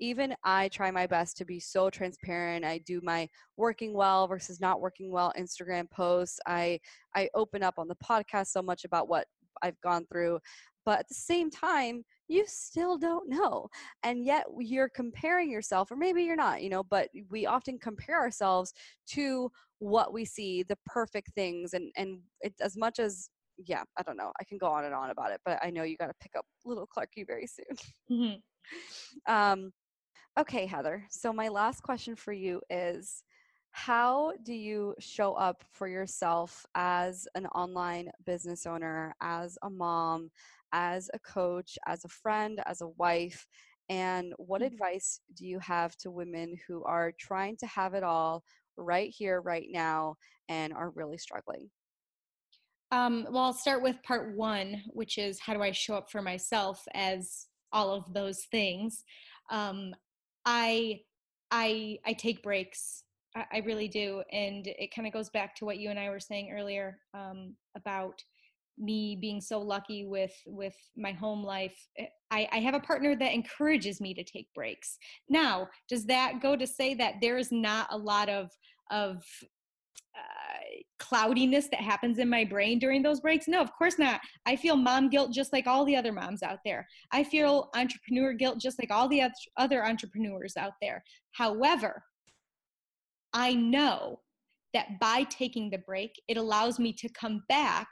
even 0.00 0.34
I 0.42 0.68
try 0.68 0.90
my 0.90 1.06
best 1.06 1.36
to 1.38 1.44
be 1.44 1.60
so 1.60 1.88
transparent. 1.88 2.64
I 2.64 2.78
do 2.78 3.00
my 3.02 3.28
working 3.56 3.94
well 3.94 4.26
versus 4.26 4.60
not 4.60 4.80
working 4.80 5.10
well 5.10 5.32
Instagram 5.38 5.88
posts. 5.90 6.40
I 6.46 6.80
I 7.14 7.28
open 7.34 7.62
up 7.62 7.74
on 7.78 7.88
the 7.88 7.96
podcast 7.96 8.48
so 8.48 8.60
much 8.60 8.84
about 8.84 9.08
what 9.08 9.26
I've 9.62 9.80
gone 9.80 10.06
through. 10.10 10.38
But 10.84 11.00
at 11.00 11.08
the 11.08 11.14
same 11.14 11.50
time, 11.50 12.04
you 12.28 12.44
still 12.46 12.98
don't 12.98 13.28
know. 13.28 13.68
And 14.02 14.24
yet 14.24 14.44
you're 14.58 14.88
comparing 14.88 15.50
yourself, 15.50 15.90
or 15.90 15.96
maybe 15.96 16.22
you're 16.22 16.36
not, 16.36 16.62
you 16.62 16.70
know, 16.70 16.82
but 16.82 17.08
we 17.30 17.46
often 17.46 17.78
compare 17.78 18.20
ourselves 18.20 18.72
to 19.10 19.50
what 19.78 20.12
we 20.12 20.24
see, 20.24 20.62
the 20.62 20.78
perfect 20.86 21.32
things. 21.34 21.74
And, 21.74 21.90
and 21.96 22.20
it, 22.40 22.54
as 22.60 22.76
much 22.76 22.98
as, 22.98 23.28
yeah, 23.58 23.82
I 23.98 24.02
don't 24.02 24.16
know, 24.16 24.32
I 24.40 24.44
can 24.44 24.58
go 24.58 24.66
on 24.66 24.84
and 24.84 24.94
on 24.94 25.10
about 25.10 25.32
it, 25.32 25.40
but 25.44 25.58
I 25.62 25.70
know 25.70 25.84
you 25.84 25.96
got 25.96 26.08
to 26.08 26.14
pick 26.20 26.32
up 26.36 26.44
little 26.64 26.86
Clarky 26.86 27.26
very 27.26 27.46
soon. 27.46 27.76
Mm-hmm. 28.10 29.32
um, 29.32 29.72
okay, 30.38 30.66
Heather. 30.66 31.06
So 31.10 31.32
my 31.32 31.48
last 31.48 31.82
question 31.82 32.16
for 32.16 32.32
you 32.32 32.60
is 32.68 33.22
how 33.76 34.32
do 34.44 34.54
you 34.54 34.94
show 35.00 35.34
up 35.34 35.64
for 35.72 35.88
yourself 35.88 36.64
as 36.76 37.26
an 37.34 37.46
online 37.46 38.08
business 38.24 38.66
owner, 38.66 39.12
as 39.20 39.58
a 39.64 39.68
mom, 39.68 40.30
as 40.72 41.10
a 41.12 41.18
coach, 41.18 41.76
as 41.84 42.04
a 42.04 42.08
friend, 42.08 42.62
as 42.66 42.82
a 42.82 42.88
wife? 42.98 43.44
And 43.88 44.32
what 44.36 44.62
mm-hmm. 44.62 44.72
advice 44.72 45.18
do 45.36 45.44
you 45.44 45.58
have 45.58 45.96
to 45.96 46.12
women 46.12 46.56
who 46.68 46.84
are 46.84 47.12
trying 47.18 47.56
to 47.58 47.66
have 47.66 47.94
it 47.94 48.04
all 48.04 48.44
right 48.76 49.12
here, 49.12 49.40
right 49.40 49.66
now, 49.68 50.14
and 50.48 50.72
are 50.72 50.90
really 50.90 51.18
struggling? 51.18 51.68
Um, 52.92 53.26
well, 53.28 53.42
I'll 53.42 53.52
start 53.52 53.82
with 53.82 54.00
part 54.04 54.36
one, 54.36 54.84
which 54.90 55.18
is 55.18 55.40
how 55.40 55.52
do 55.52 55.62
I 55.62 55.72
show 55.72 55.96
up 55.96 56.12
for 56.12 56.22
myself 56.22 56.80
as 56.94 57.46
all 57.72 57.90
of 57.90 58.14
those 58.14 58.44
things. 58.52 59.02
Um, 59.50 59.96
I 60.46 61.00
I 61.50 61.98
I 62.06 62.12
take 62.12 62.40
breaks 62.44 63.02
I, 63.34 63.44
I 63.52 63.58
really 63.58 63.88
do. 63.88 64.22
And 64.32 64.66
it 64.66 64.94
kind 64.94 65.06
of 65.06 65.12
goes 65.12 65.30
back 65.30 65.54
to 65.56 65.64
what 65.64 65.78
you 65.78 65.90
and 65.90 65.98
I 65.98 66.10
were 66.10 66.20
saying 66.20 66.52
earlier 66.52 66.98
um, 67.14 67.54
about 67.76 68.22
me 68.78 69.16
being 69.20 69.40
so 69.40 69.60
lucky 69.60 70.04
with 70.04 70.34
with 70.46 70.74
my 70.96 71.12
home 71.12 71.44
life 71.44 71.86
eh, 71.96 72.06
I, 72.32 72.48
I 72.50 72.58
have 72.58 72.74
a 72.74 72.80
partner 72.80 73.14
that 73.14 73.32
encourages 73.32 74.00
me 74.00 74.14
to 74.14 74.24
take 74.24 74.52
breaks 74.52 74.98
now 75.28 75.68
does 75.88 76.06
that 76.06 76.42
go 76.42 76.56
to 76.56 76.66
say 76.66 76.92
that 76.94 77.14
there 77.20 77.38
is 77.38 77.52
not 77.52 77.86
a 77.92 77.96
lot 77.96 78.28
of 78.28 78.50
of 78.90 79.22
uh, 80.16 80.82
cloudiness 80.98 81.68
that 81.68 81.80
happens 81.80 82.18
in 82.18 82.28
my 82.28 82.44
brain 82.44 82.78
during 82.78 83.02
those 83.02 83.20
breaks? 83.20 83.48
No, 83.48 83.60
of 83.60 83.72
course 83.76 83.98
not. 83.98 84.20
I 84.46 84.54
feel 84.54 84.76
mom 84.76 85.08
guilt 85.08 85.32
just 85.32 85.52
like 85.52 85.66
all 85.66 85.84
the 85.84 85.96
other 85.96 86.12
moms 86.12 86.42
out 86.42 86.60
there. 86.64 86.86
I 87.10 87.24
feel 87.24 87.68
entrepreneur 87.74 88.32
guilt 88.32 88.60
just 88.60 88.78
like 88.78 88.90
all 88.90 89.08
the 89.08 89.22
other 89.56 89.84
entrepreneurs 89.84 90.56
out 90.56 90.74
there. 90.80 91.02
However, 91.32 92.04
I 93.34 93.54
know 93.54 94.20
that 94.72 94.98
by 95.00 95.24
taking 95.24 95.68
the 95.68 95.78
break, 95.78 96.20
it 96.28 96.36
allows 96.36 96.78
me 96.78 96.92
to 96.94 97.08
come 97.08 97.42
back 97.48 97.88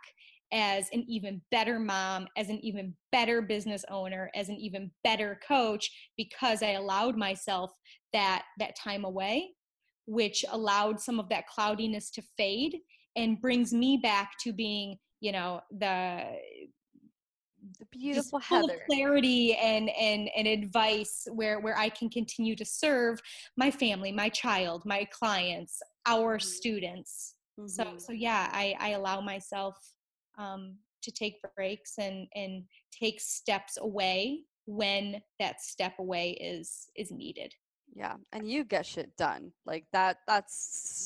as 0.53 0.89
an 0.93 1.05
even 1.09 1.41
better 1.51 1.79
mom, 1.79 2.29
as 2.37 2.49
an 2.49 2.59
even 2.63 2.95
better 3.11 3.41
business 3.43 3.85
owner, 3.91 4.31
as 4.35 4.49
an 4.49 4.57
even 4.57 4.91
better 5.03 5.41
coach 5.47 5.91
because 6.17 6.63
I 6.63 6.73
allowed 6.73 7.17
myself 7.17 7.73
that 8.13 8.45
that 8.59 8.77
time 8.77 9.05
away, 9.05 9.51
which 10.07 10.45
allowed 10.51 11.01
some 11.01 11.19
of 11.19 11.29
that 11.31 11.47
cloudiness 11.47 12.11
to 12.13 12.23
fade 12.37 12.77
and 13.17 13.41
brings 13.41 13.73
me 13.73 13.99
back 14.03 14.33
to 14.43 14.53
being, 14.53 14.99
you 15.21 15.33
know, 15.33 15.61
the 15.71 16.25
the 17.83 17.99
beautiful 17.99 18.39
just 18.39 18.49
full 18.49 18.69
Heather. 18.69 18.75
of 18.75 18.87
clarity 18.89 19.55
and 19.55 19.91
and 19.91 20.29
and 20.37 20.47
advice 20.47 21.27
where 21.33 21.61
where 21.61 21.77
I 21.77 21.89
can 21.89 22.09
continue 22.09 22.55
to 22.57 22.65
serve 22.65 23.21
my 23.57 23.71
family, 23.71 24.13
my 24.13 24.29
child, 24.29 24.85
my 24.85 25.05
clients, 25.07 25.83
our 26.07 26.39
mm-hmm. 26.39 26.47
students. 26.47 27.35
Mm-hmm. 27.59 27.69
So 27.69 27.95
so 27.99 28.13
yeah, 28.13 28.49
I 28.53 28.77
I 28.79 28.91
allow 28.91 29.21
myself 29.21 29.77
um, 30.39 30.77
to 31.03 31.11
take 31.11 31.37
breaks 31.57 31.95
and 31.99 32.27
and 32.35 32.65
take 32.93 33.21
steps 33.21 33.79
away 33.81 34.45
when 34.67 35.21
that 35.41 35.61
step 35.61 35.95
away 35.99 36.33
is 36.33 36.89
is 36.97 37.11
needed 37.11 37.53
yeah 37.95 38.15
and 38.33 38.51
you 38.51 38.65
get 38.65 38.87
shit 38.87 39.15
done 39.17 39.53
like 39.67 39.85
that 39.93 40.19
that's 40.27 40.55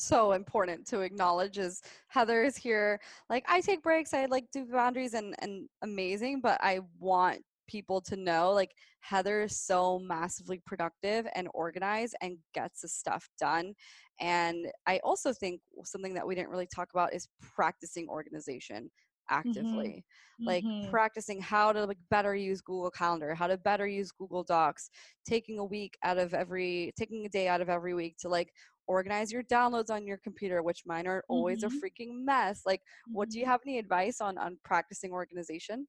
so 0.07 0.31
important 0.31 0.85
to 0.85 1.01
acknowledge 1.01 1.57
is 1.57 1.81
heather 2.07 2.43
is 2.43 2.55
here 2.55 2.99
like 3.29 3.43
i 3.49 3.59
take 3.59 3.83
breaks 3.83 4.13
i 4.13 4.25
like 4.25 4.45
do 4.51 4.65
boundaries 4.65 5.13
and 5.13 5.35
and 5.39 5.67
amazing 5.81 6.39
but 6.39 6.57
i 6.61 6.79
want 6.99 7.41
people 7.67 7.99
to 7.99 8.15
know 8.15 8.51
like 8.51 8.71
heather 9.01 9.41
is 9.41 9.57
so 9.57 9.99
massively 9.99 10.61
productive 10.65 11.27
and 11.35 11.49
organized 11.53 12.15
and 12.21 12.37
gets 12.53 12.81
the 12.81 12.87
stuff 12.87 13.27
done 13.37 13.73
and 14.19 14.67
i 14.87 14.99
also 15.03 15.33
think 15.33 15.59
something 15.83 16.13
that 16.13 16.25
we 16.25 16.35
didn't 16.35 16.49
really 16.49 16.67
talk 16.67 16.89
about 16.93 17.13
is 17.13 17.27
practicing 17.41 18.07
organization. 18.07 18.89
Actively 19.29 20.03
mm-hmm. 20.39 20.45
like 20.47 20.63
mm-hmm. 20.63 20.89
practicing 20.89 21.41
how 21.41 21.71
to 21.71 21.85
like 21.85 21.97
better 22.09 22.35
use 22.35 22.61
google 22.61 22.91
calendar 22.91 23.33
how 23.33 23.47
to 23.47 23.57
better 23.57 23.87
use 23.87 24.11
google 24.11 24.43
docs 24.43 24.89
taking 25.27 25.59
a 25.59 25.65
week 25.65 25.97
out 26.03 26.17
of 26.17 26.33
every 26.33 26.93
taking 26.97 27.25
a 27.25 27.29
day 27.29 27.47
out 27.47 27.61
of 27.61 27.69
every 27.69 27.93
week 27.93 28.15
to 28.19 28.29
like 28.29 28.51
organize 28.87 29.31
your 29.31 29.43
downloads 29.43 29.89
on 29.89 30.07
your 30.07 30.17
computer 30.23 30.63
which 30.63 30.83
mine 30.85 31.07
are 31.07 31.23
always 31.27 31.63
mm-hmm. 31.63 31.75
a 31.75 31.79
freaking 31.79 32.23
mess 32.23 32.61
like 32.65 32.81
what 33.07 33.29
do 33.29 33.37
you 33.37 33.43
mm-hmm. 33.43 33.51
have 33.51 33.61
any 33.65 33.79
advice 33.79 34.21
on 34.21 34.37
on 34.37 34.57
practicing 34.63 35.11
organization 35.11 35.87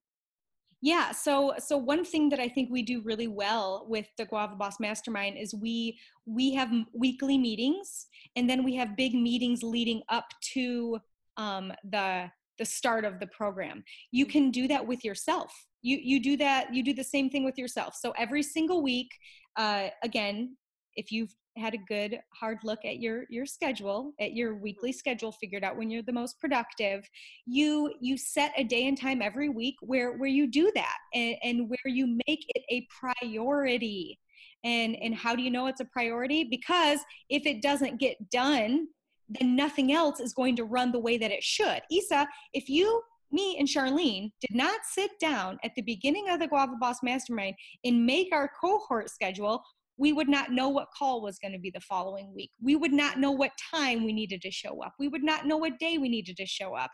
yeah, 0.81 1.11
so 1.11 1.53
so 1.57 1.75
one 1.77 2.05
thing 2.05 2.29
that 2.29 2.39
I 2.39 2.47
think 2.47 2.69
we 2.71 2.83
do 2.83 3.01
really 3.01 3.27
well 3.27 3.85
with 3.89 4.07
the 4.17 4.25
Guava 4.25 4.55
Boss 4.55 4.79
Mastermind 4.79 5.37
is 5.37 5.53
we 5.53 5.99
we 6.25 6.53
have 6.53 6.71
weekly 6.93 7.37
meetings 7.37 8.07
and 8.37 8.49
then 8.49 8.63
we 8.63 8.75
have 8.75 8.95
big 8.95 9.13
meetings 9.13 9.61
leading 9.61 10.01
up 10.07 10.25
to 10.53 10.99
um, 11.35 11.73
the 11.83 12.31
the 12.59 12.65
start 12.65 13.05
of 13.05 13.19
the 13.19 13.27
program. 13.27 13.83
You 14.11 14.25
mm. 14.25 14.31
can 14.31 14.51
do 14.51 14.67
that 14.67 14.85
with 14.85 15.03
yourself. 15.03 15.51
You 15.81 15.97
you 16.01 16.21
do 16.21 16.37
that 16.37 16.73
you 16.73 16.83
do 16.83 16.93
the 16.93 17.03
same 17.03 17.29
thing 17.29 17.43
with 17.43 17.57
yourself. 17.57 17.95
So 17.95 18.11
every 18.11 18.43
single 18.43 18.83
week 18.83 19.09
uh, 19.57 19.87
again 20.03 20.55
if 20.95 21.11
you've 21.11 21.33
had 21.57 21.73
a 21.73 21.85
good 21.87 22.19
hard 22.33 22.59
look 22.63 22.79
at 22.85 22.99
your 22.99 23.23
your 23.29 23.45
schedule 23.45 24.13
at 24.19 24.33
your 24.33 24.55
weekly 24.55 24.91
schedule 24.91 25.31
figured 25.31 25.63
out 25.63 25.77
when 25.77 25.89
you're 25.89 26.03
the 26.03 26.11
most 26.11 26.39
productive 26.39 27.07
you 27.45 27.93
you 27.99 28.17
set 28.17 28.53
a 28.55 28.63
day 28.63 28.87
and 28.87 28.99
time 28.99 29.21
every 29.21 29.49
week 29.49 29.75
where 29.81 30.17
where 30.17 30.29
you 30.29 30.47
do 30.47 30.71
that 30.75 30.97
and, 31.13 31.35
and 31.43 31.69
where 31.69 31.93
you 31.93 32.17
make 32.27 32.45
it 32.55 32.63
a 32.69 32.87
priority. 32.99 34.19
And 34.63 34.97
and 34.97 35.15
how 35.15 35.35
do 35.35 35.41
you 35.41 35.51
know 35.51 35.67
it's 35.67 35.79
a 35.79 35.85
priority? 35.85 36.43
Because 36.43 36.99
if 37.29 37.45
it 37.45 37.61
doesn't 37.61 37.97
get 37.97 38.29
done 38.29 38.87
then 39.29 39.55
nothing 39.55 39.91
else 39.91 40.19
is 40.19 40.33
going 40.33 40.55
to 40.55 40.63
run 40.63 40.91
the 40.91 40.99
way 40.99 41.17
that 41.17 41.31
it 41.31 41.43
should. 41.43 41.81
Isa, 41.91 42.27
if 42.53 42.67
you, 42.67 43.01
me, 43.31 43.57
and 43.59 43.67
Charlene 43.67 44.31
did 44.41 44.55
not 44.55 44.79
sit 44.83 45.11
down 45.21 45.59
at 45.63 45.71
the 45.75 45.83
beginning 45.83 46.29
of 46.29 46.39
the 46.39 46.47
Guava 46.47 46.73
Boss 46.79 46.97
Mastermind 47.03 47.55
and 47.83 48.05
make 48.05 48.29
our 48.33 48.49
cohort 48.59 49.09
schedule, 49.09 49.61
we 49.97 50.13
would 50.13 50.29
not 50.29 50.51
know 50.51 50.69
what 50.69 50.87
call 50.97 51.21
was 51.21 51.37
going 51.39 51.51
to 51.51 51.59
be 51.59 51.69
the 51.69 51.81
following 51.81 52.33
week. 52.33 52.51
We 52.61 52.75
would 52.75 52.93
not 52.93 53.19
know 53.19 53.31
what 53.31 53.51
time 53.71 54.03
we 54.03 54.13
needed 54.13 54.41
to 54.41 54.51
show 54.51 54.81
up. 54.81 54.93
We 54.97 55.09
would 55.09 55.23
not 55.23 55.45
know 55.45 55.57
what 55.57 55.77
day 55.77 55.97
we 55.97 56.09
needed 56.09 56.37
to 56.37 56.45
show 56.45 56.73
up. 56.73 56.89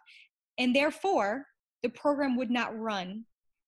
And 0.57 0.75
therefore, 0.75 1.45
the 1.83 1.89
program 1.89 2.35
would 2.35 2.49
not 2.49 2.77
run 2.77 3.25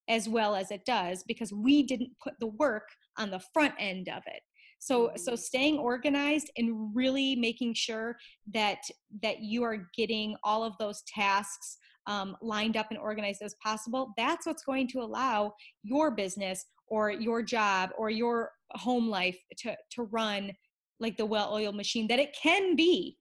as 0.09 0.27
well 0.27 0.55
as 0.55 0.71
it 0.71 0.85
does 0.85 1.23
because 1.27 1.53
we 1.53 1.83
didn't 1.83 2.11
put 2.21 2.33
the 2.39 2.47
work 2.47 2.87
on 3.17 3.29
the 3.29 3.41
front 3.53 3.75
end 3.77 4.09
of 4.09 4.23
it 4.25 4.41
so 4.79 5.11
so 5.15 5.35
staying 5.35 5.77
organized 5.77 6.51
and 6.57 6.95
really 6.95 7.35
making 7.35 7.73
sure 7.73 8.17
that 8.53 8.79
that 9.21 9.41
you 9.41 9.63
are 9.63 9.87
getting 9.95 10.35
all 10.43 10.63
of 10.63 10.77
those 10.77 11.01
tasks 11.07 11.77
um, 12.07 12.37
lined 12.41 12.77
up 12.77 12.87
and 12.89 12.99
organized 12.99 13.41
as 13.41 13.55
possible 13.63 14.13
that's 14.17 14.45
what's 14.45 14.63
going 14.63 14.87
to 14.87 14.99
allow 14.99 15.53
your 15.83 16.11
business 16.11 16.65
or 16.87 17.11
your 17.11 17.41
job 17.43 17.89
or 17.97 18.09
your 18.09 18.51
home 18.71 19.09
life 19.09 19.37
to 19.57 19.75
to 19.91 20.03
run 20.03 20.51
like 20.99 21.17
the 21.17 21.25
well-oiled 21.25 21.75
machine 21.75 22.07
that 22.07 22.19
it 22.19 22.35
can 22.41 22.75
be 22.75 23.17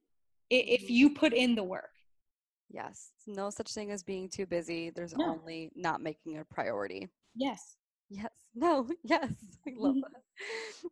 if 0.51 0.83
mm-hmm. 0.83 0.93
you 0.93 1.11
put 1.11 1.33
in 1.33 1.55
the 1.55 1.65
work 1.65 1.91
yes 2.71 3.11
no 3.27 3.51
such 3.51 3.73
thing 3.73 3.91
as 3.91 4.03
being 4.03 4.29
too 4.29 4.47
busy 4.47 4.91
there's 4.91 5.17
no. 5.17 5.31
only 5.31 5.71
not 5.75 6.01
making 6.01 6.39
a 6.39 6.45
priority 6.45 7.09
yes 7.35 7.77
Yes. 8.11 8.31
No. 8.59 8.89
Yes. 9.05 9.35
I 9.67 9.73
love 9.77 9.97
mm-hmm. 9.97 10.01
that. 10.01 10.23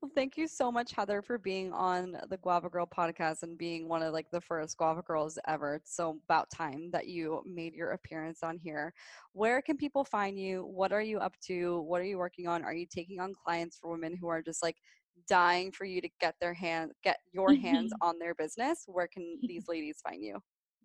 Well, 0.01 0.11
thank 0.15 0.37
you 0.37 0.49
so 0.49 0.73
much, 0.73 0.93
Heather, 0.93 1.23
for 1.23 1.39
being 1.39 1.73
on 1.73 2.17
the 2.29 2.37
Guava 2.39 2.69
Girl 2.69 2.87
podcast 2.87 3.43
and 3.43 3.57
being 3.57 3.89
one 3.89 4.03
of 4.03 4.13
like 4.13 4.31
the 4.31 4.41
first 4.41 4.77
Guava 4.77 5.03
Girls 5.03 5.39
ever. 5.47 5.77
It's 5.77 5.95
so 5.95 6.19
about 6.25 6.51
time 6.51 6.91
that 6.93 7.07
you 7.07 7.43
made 7.47 7.75
your 7.75 7.91
appearance 7.91 8.43
on 8.43 8.59
here. 8.59 8.93
Where 9.33 9.63
can 9.63 9.77
people 9.77 10.05
find 10.05 10.39
you? 10.39 10.63
What 10.63 10.93
are 10.93 11.03
you 11.03 11.19
up 11.19 11.35
to? 11.47 11.81
What 11.83 12.01
are 12.01 12.05
you 12.05 12.19
working 12.19 12.49
on? 12.49 12.65
Are 12.65 12.75
you 12.75 12.87
taking 12.87 13.21
on 13.21 13.33
clients 13.45 13.79
for 13.79 13.91
women 13.91 14.17
who 14.17 14.29
are 14.29 14.43
just 14.43 14.63
like 14.63 14.77
dying 15.29 15.71
for 15.71 15.85
you 15.85 16.01
to 16.01 16.09
get 16.21 16.35
their 16.41 16.55
hand 16.55 16.91
get 17.03 17.19
your 17.33 17.55
hands 17.55 17.93
mm-hmm. 17.93 18.09
on 18.09 18.19
their 18.19 18.35
business? 18.35 18.85
Where 18.87 19.09
can 19.09 19.39
these 19.43 19.65
ladies 19.69 19.99
find 20.03 20.23
you? 20.23 20.39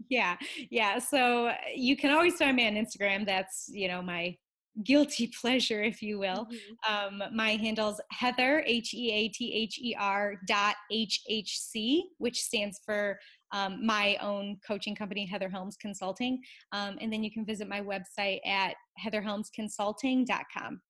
Yeah. 0.09 0.37
Yeah. 0.69 0.99
So 0.99 1.47
uh, 1.47 1.55
you 1.75 1.97
can 1.97 2.11
always 2.11 2.35
find 2.35 2.55
me 2.55 2.67
on 2.67 2.73
Instagram. 2.73 3.25
That's, 3.25 3.69
you 3.73 3.87
know, 3.87 4.01
my 4.01 4.37
guilty 4.83 5.27
pleasure, 5.41 5.81
if 5.81 6.01
you 6.01 6.19
will. 6.19 6.47
Mm-hmm. 6.47 7.21
Um, 7.21 7.35
my 7.35 7.51
handle's 7.51 7.99
Heather, 8.11 8.63
H 8.65 8.93
E 8.93 9.11
A 9.11 9.29
T 9.29 9.53
H 9.53 9.79
E 9.79 9.95
R 9.97 10.35
dot 10.47 10.75
H 10.91 11.21
H 11.27 11.59
C, 11.59 12.09
which 12.17 12.41
stands 12.41 12.79
for 12.85 13.19
um, 13.51 13.85
my 13.85 14.15
own 14.21 14.57
coaching 14.65 14.95
company, 14.95 15.25
Heather 15.25 15.49
Helms 15.49 15.75
Consulting. 15.77 16.39
Um, 16.71 16.97
and 17.01 17.11
then 17.11 17.23
you 17.23 17.31
can 17.31 17.45
visit 17.45 17.67
my 17.67 17.81
website 17.81 18.39
at 18.45 18.75
heatherhelmsconsulting.com. 19.03 20.81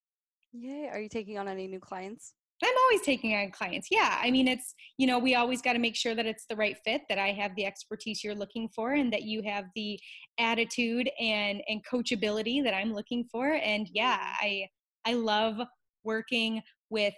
Yay. 0.53 0.89
Are 0.91 0.99
you 0.99 1.09
taking 1.09 1.37
on 1.37 1.47
any 1.47 1.67
new 1.67 1.79
clients? 1.79 2.33
I'm 2.63 2.73
always 2.85 3.01
taking 3.05 3.35
on 3.35 3.51
clients. 3.51 3.87
Yeah. 3.89 4.17
I 4.21 4.31
mean, 4.31 4.47
it's, 4.47 4.73
you 4.97 5.07
know, 5.07 5.17
we 5.17 5.35
always 5.35 5.61
got 5.61 5.73
to 5.73 5.79
make 5.79 5.95
sure 5.95 6.15
that 6.15 6.25
it's 6.25 6.45
the 6.49 6.55
right 6.55 6.75
fit, 6.85 7.01
that 7.09 7.17
I 7.17 7.31
have 7.31 7.55
the 7.55 7.65
expertise 7.65 8.23
you're 8.23 8.35
looking 8.35 8.69
for, 8.75 8.93
and 8.93 9.11
that 9.13 9.23
you 9.23 9.41
have 9.43 9.65
the 9.75 9.99
attitude 10.37 11.09
and, 11.19 11.61
and 11.67 11.81
coachability 11.89 12.63
that 12.63 12.73
I'm 12.73 12.93
looking 12.93 13.25
for. 13.31 13.53
And 13.53 13.87
yeah. 13.93 14.19
I, 14.41 14.67
I 15.05 15.13
love 15.13 15.57
working 16.03 16.61
with 16.89 17.13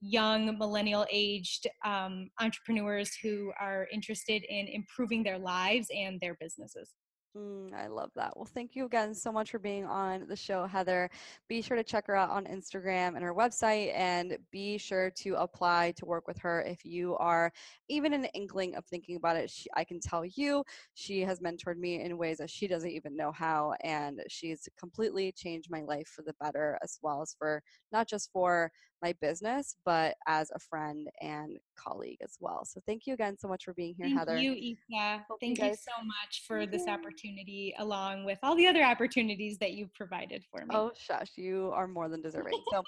young 0.00 0.58
millennial 0.58 1.06
aged 1.10 1.66
um, 1.84 2.28
entrepreneurs 2.40 3.16
who 3.22 3.52
are 3.60 3.88
interested 3.92 4.44
in 4.48 4.68
improving 4.68 5.22
their 5.22 5.38
lives 5.38 5.88
and 5.94 6.20
their 6.20 6.36
businesses. 6.40 6.92
Mm, 7.36 7.74
I 7.74 7.88
love 7.88 8.10
that. 8.16 8.34
Well, 8.34 8.46
thank 8.46 8.74
you 8.74 8.86
again 8.86 9.12
so 9.14 9.30
much 9.30 9.50
for 9.50 9.58
being 9.58 9.84
on 9.84 10.26
the 10.26 10.36
show, 10.36 10.64
Heather. 10.64 11.10
Be 11.48 11.60
sure 11.60 11.76
to 11.76 11.84
check 11.84 12.06
her 12.06 12.16
out 12.16 12.30
on 12.30 12.46
Instagram 12.46 13.14
and 13.14 13.22
her 13.22 13.34
website, 13.34 13.92
and 13.94 14.38
be 14.50 14.78
sure 14.78 15.10
to 15.16 15.34
apply 15.34 15.92
to 15.96 16.06
work 16.06 16.26
with 16.26 16.38
her 16.38 16.62
if 16.62 16.84
you 16.84 17.14
are 17.18 17.52
even 17.88 18.14
an 18.14 18.24
inkling 18.32 18.74
of 18.74 18.86
thinking 18.86 19.16
about 19.16 19.36
it. 19.36 19.50
She, 19.50 19.68
I 19.76 19.84
can 19.84 20.00
tell 20.00 20.24
you, 20.24 20.64
she 20.94 21.20
has 21.22 21.40
mentored 21.40 21.76
me 21.76 22.00
in 22.00 22.16
ways 22.16 22.38
that 22.38 22.48
she 22.48 22.66
doesn't 22.68 22.90
even 22.90 23.14
know 23.16 23.32
how, 23.32 23.74
and 23.82 24.22
she's 24.28 24.66
completely 24.78 25.30
changed 25.32 25.70
my 25.70 25.82
life 25.82 26.08
for 26.08 26.22
the 26.22 26.34
better, 26.40 26.78
as 26.82 26.98
well 27.02 27.20
as 27.20 27.34
for 27.38 27.62
not 27.92 28.08
just 28.08 28.30
for 28.32 28.70
my 29.02 29.14
business, 29.20 29.76
but 29.84 30.14
as 30.26 30.50
a 30.54 30.58
friend 30.58 31.08
and 31.20 31.58
colleague 31.76 32.18
as 32.22 32.36
well. 32.40 32.64
So 32.64 32.80
thank 32.86 33.06
you 33.06 33.14
again 33.14 33.36
so 33.38 33.48
much 33.48 33.64
for 33.64 33.74
being 33.74 33.94
here, 33.96 34.06
thank 34.06 34.18
Heather. 34.18 34.38
You, 34.38 34.52
Isa. 34.52 35.24
Thank 35.40 35.58
you, 35.58 35.66
you 35.66 35.74
so 35.74 36.04
much 36.04 36.44
for 36.46 36.66
this 36.66 36.86
opportunity, 36.88 37.74
along 37.78 38.24
with 38.24 38.38
all 38.42 38.56
the 38.56 38.66
other 38.66 38.82
opportunities 38.82 39.58
that 39.58 39.72
you've 39.72 39.92
provided 39.94 40.42
for 40.50 40.60
me. 40.60 40.74
Oh, 40.74 40.92
shush, 40.96 41.32
you 41.36 41.70
are 41.74 41.86
more 41.86 42.08
than 42.08 42.22
deserving. 42.22 42.60
so 42.72 42.82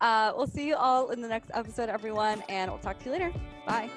uh, 0.00 0.32
we'll 0.36 0.46
see 0.46 0.66
you 0.66 0.76
all 0.76 1.10
in 1.10 1.20
the 1.20 1.28
next 1.28 1.50
episode, 1.54 1.88
everyone, 1.88 2.42
and 2.48 2.70
we'll 2.70 2.80
talk 2.80 2.98
to 3.00 3.04
you 3.06 3.12
later. 3.12 3.32
Bye. 3.66 3.90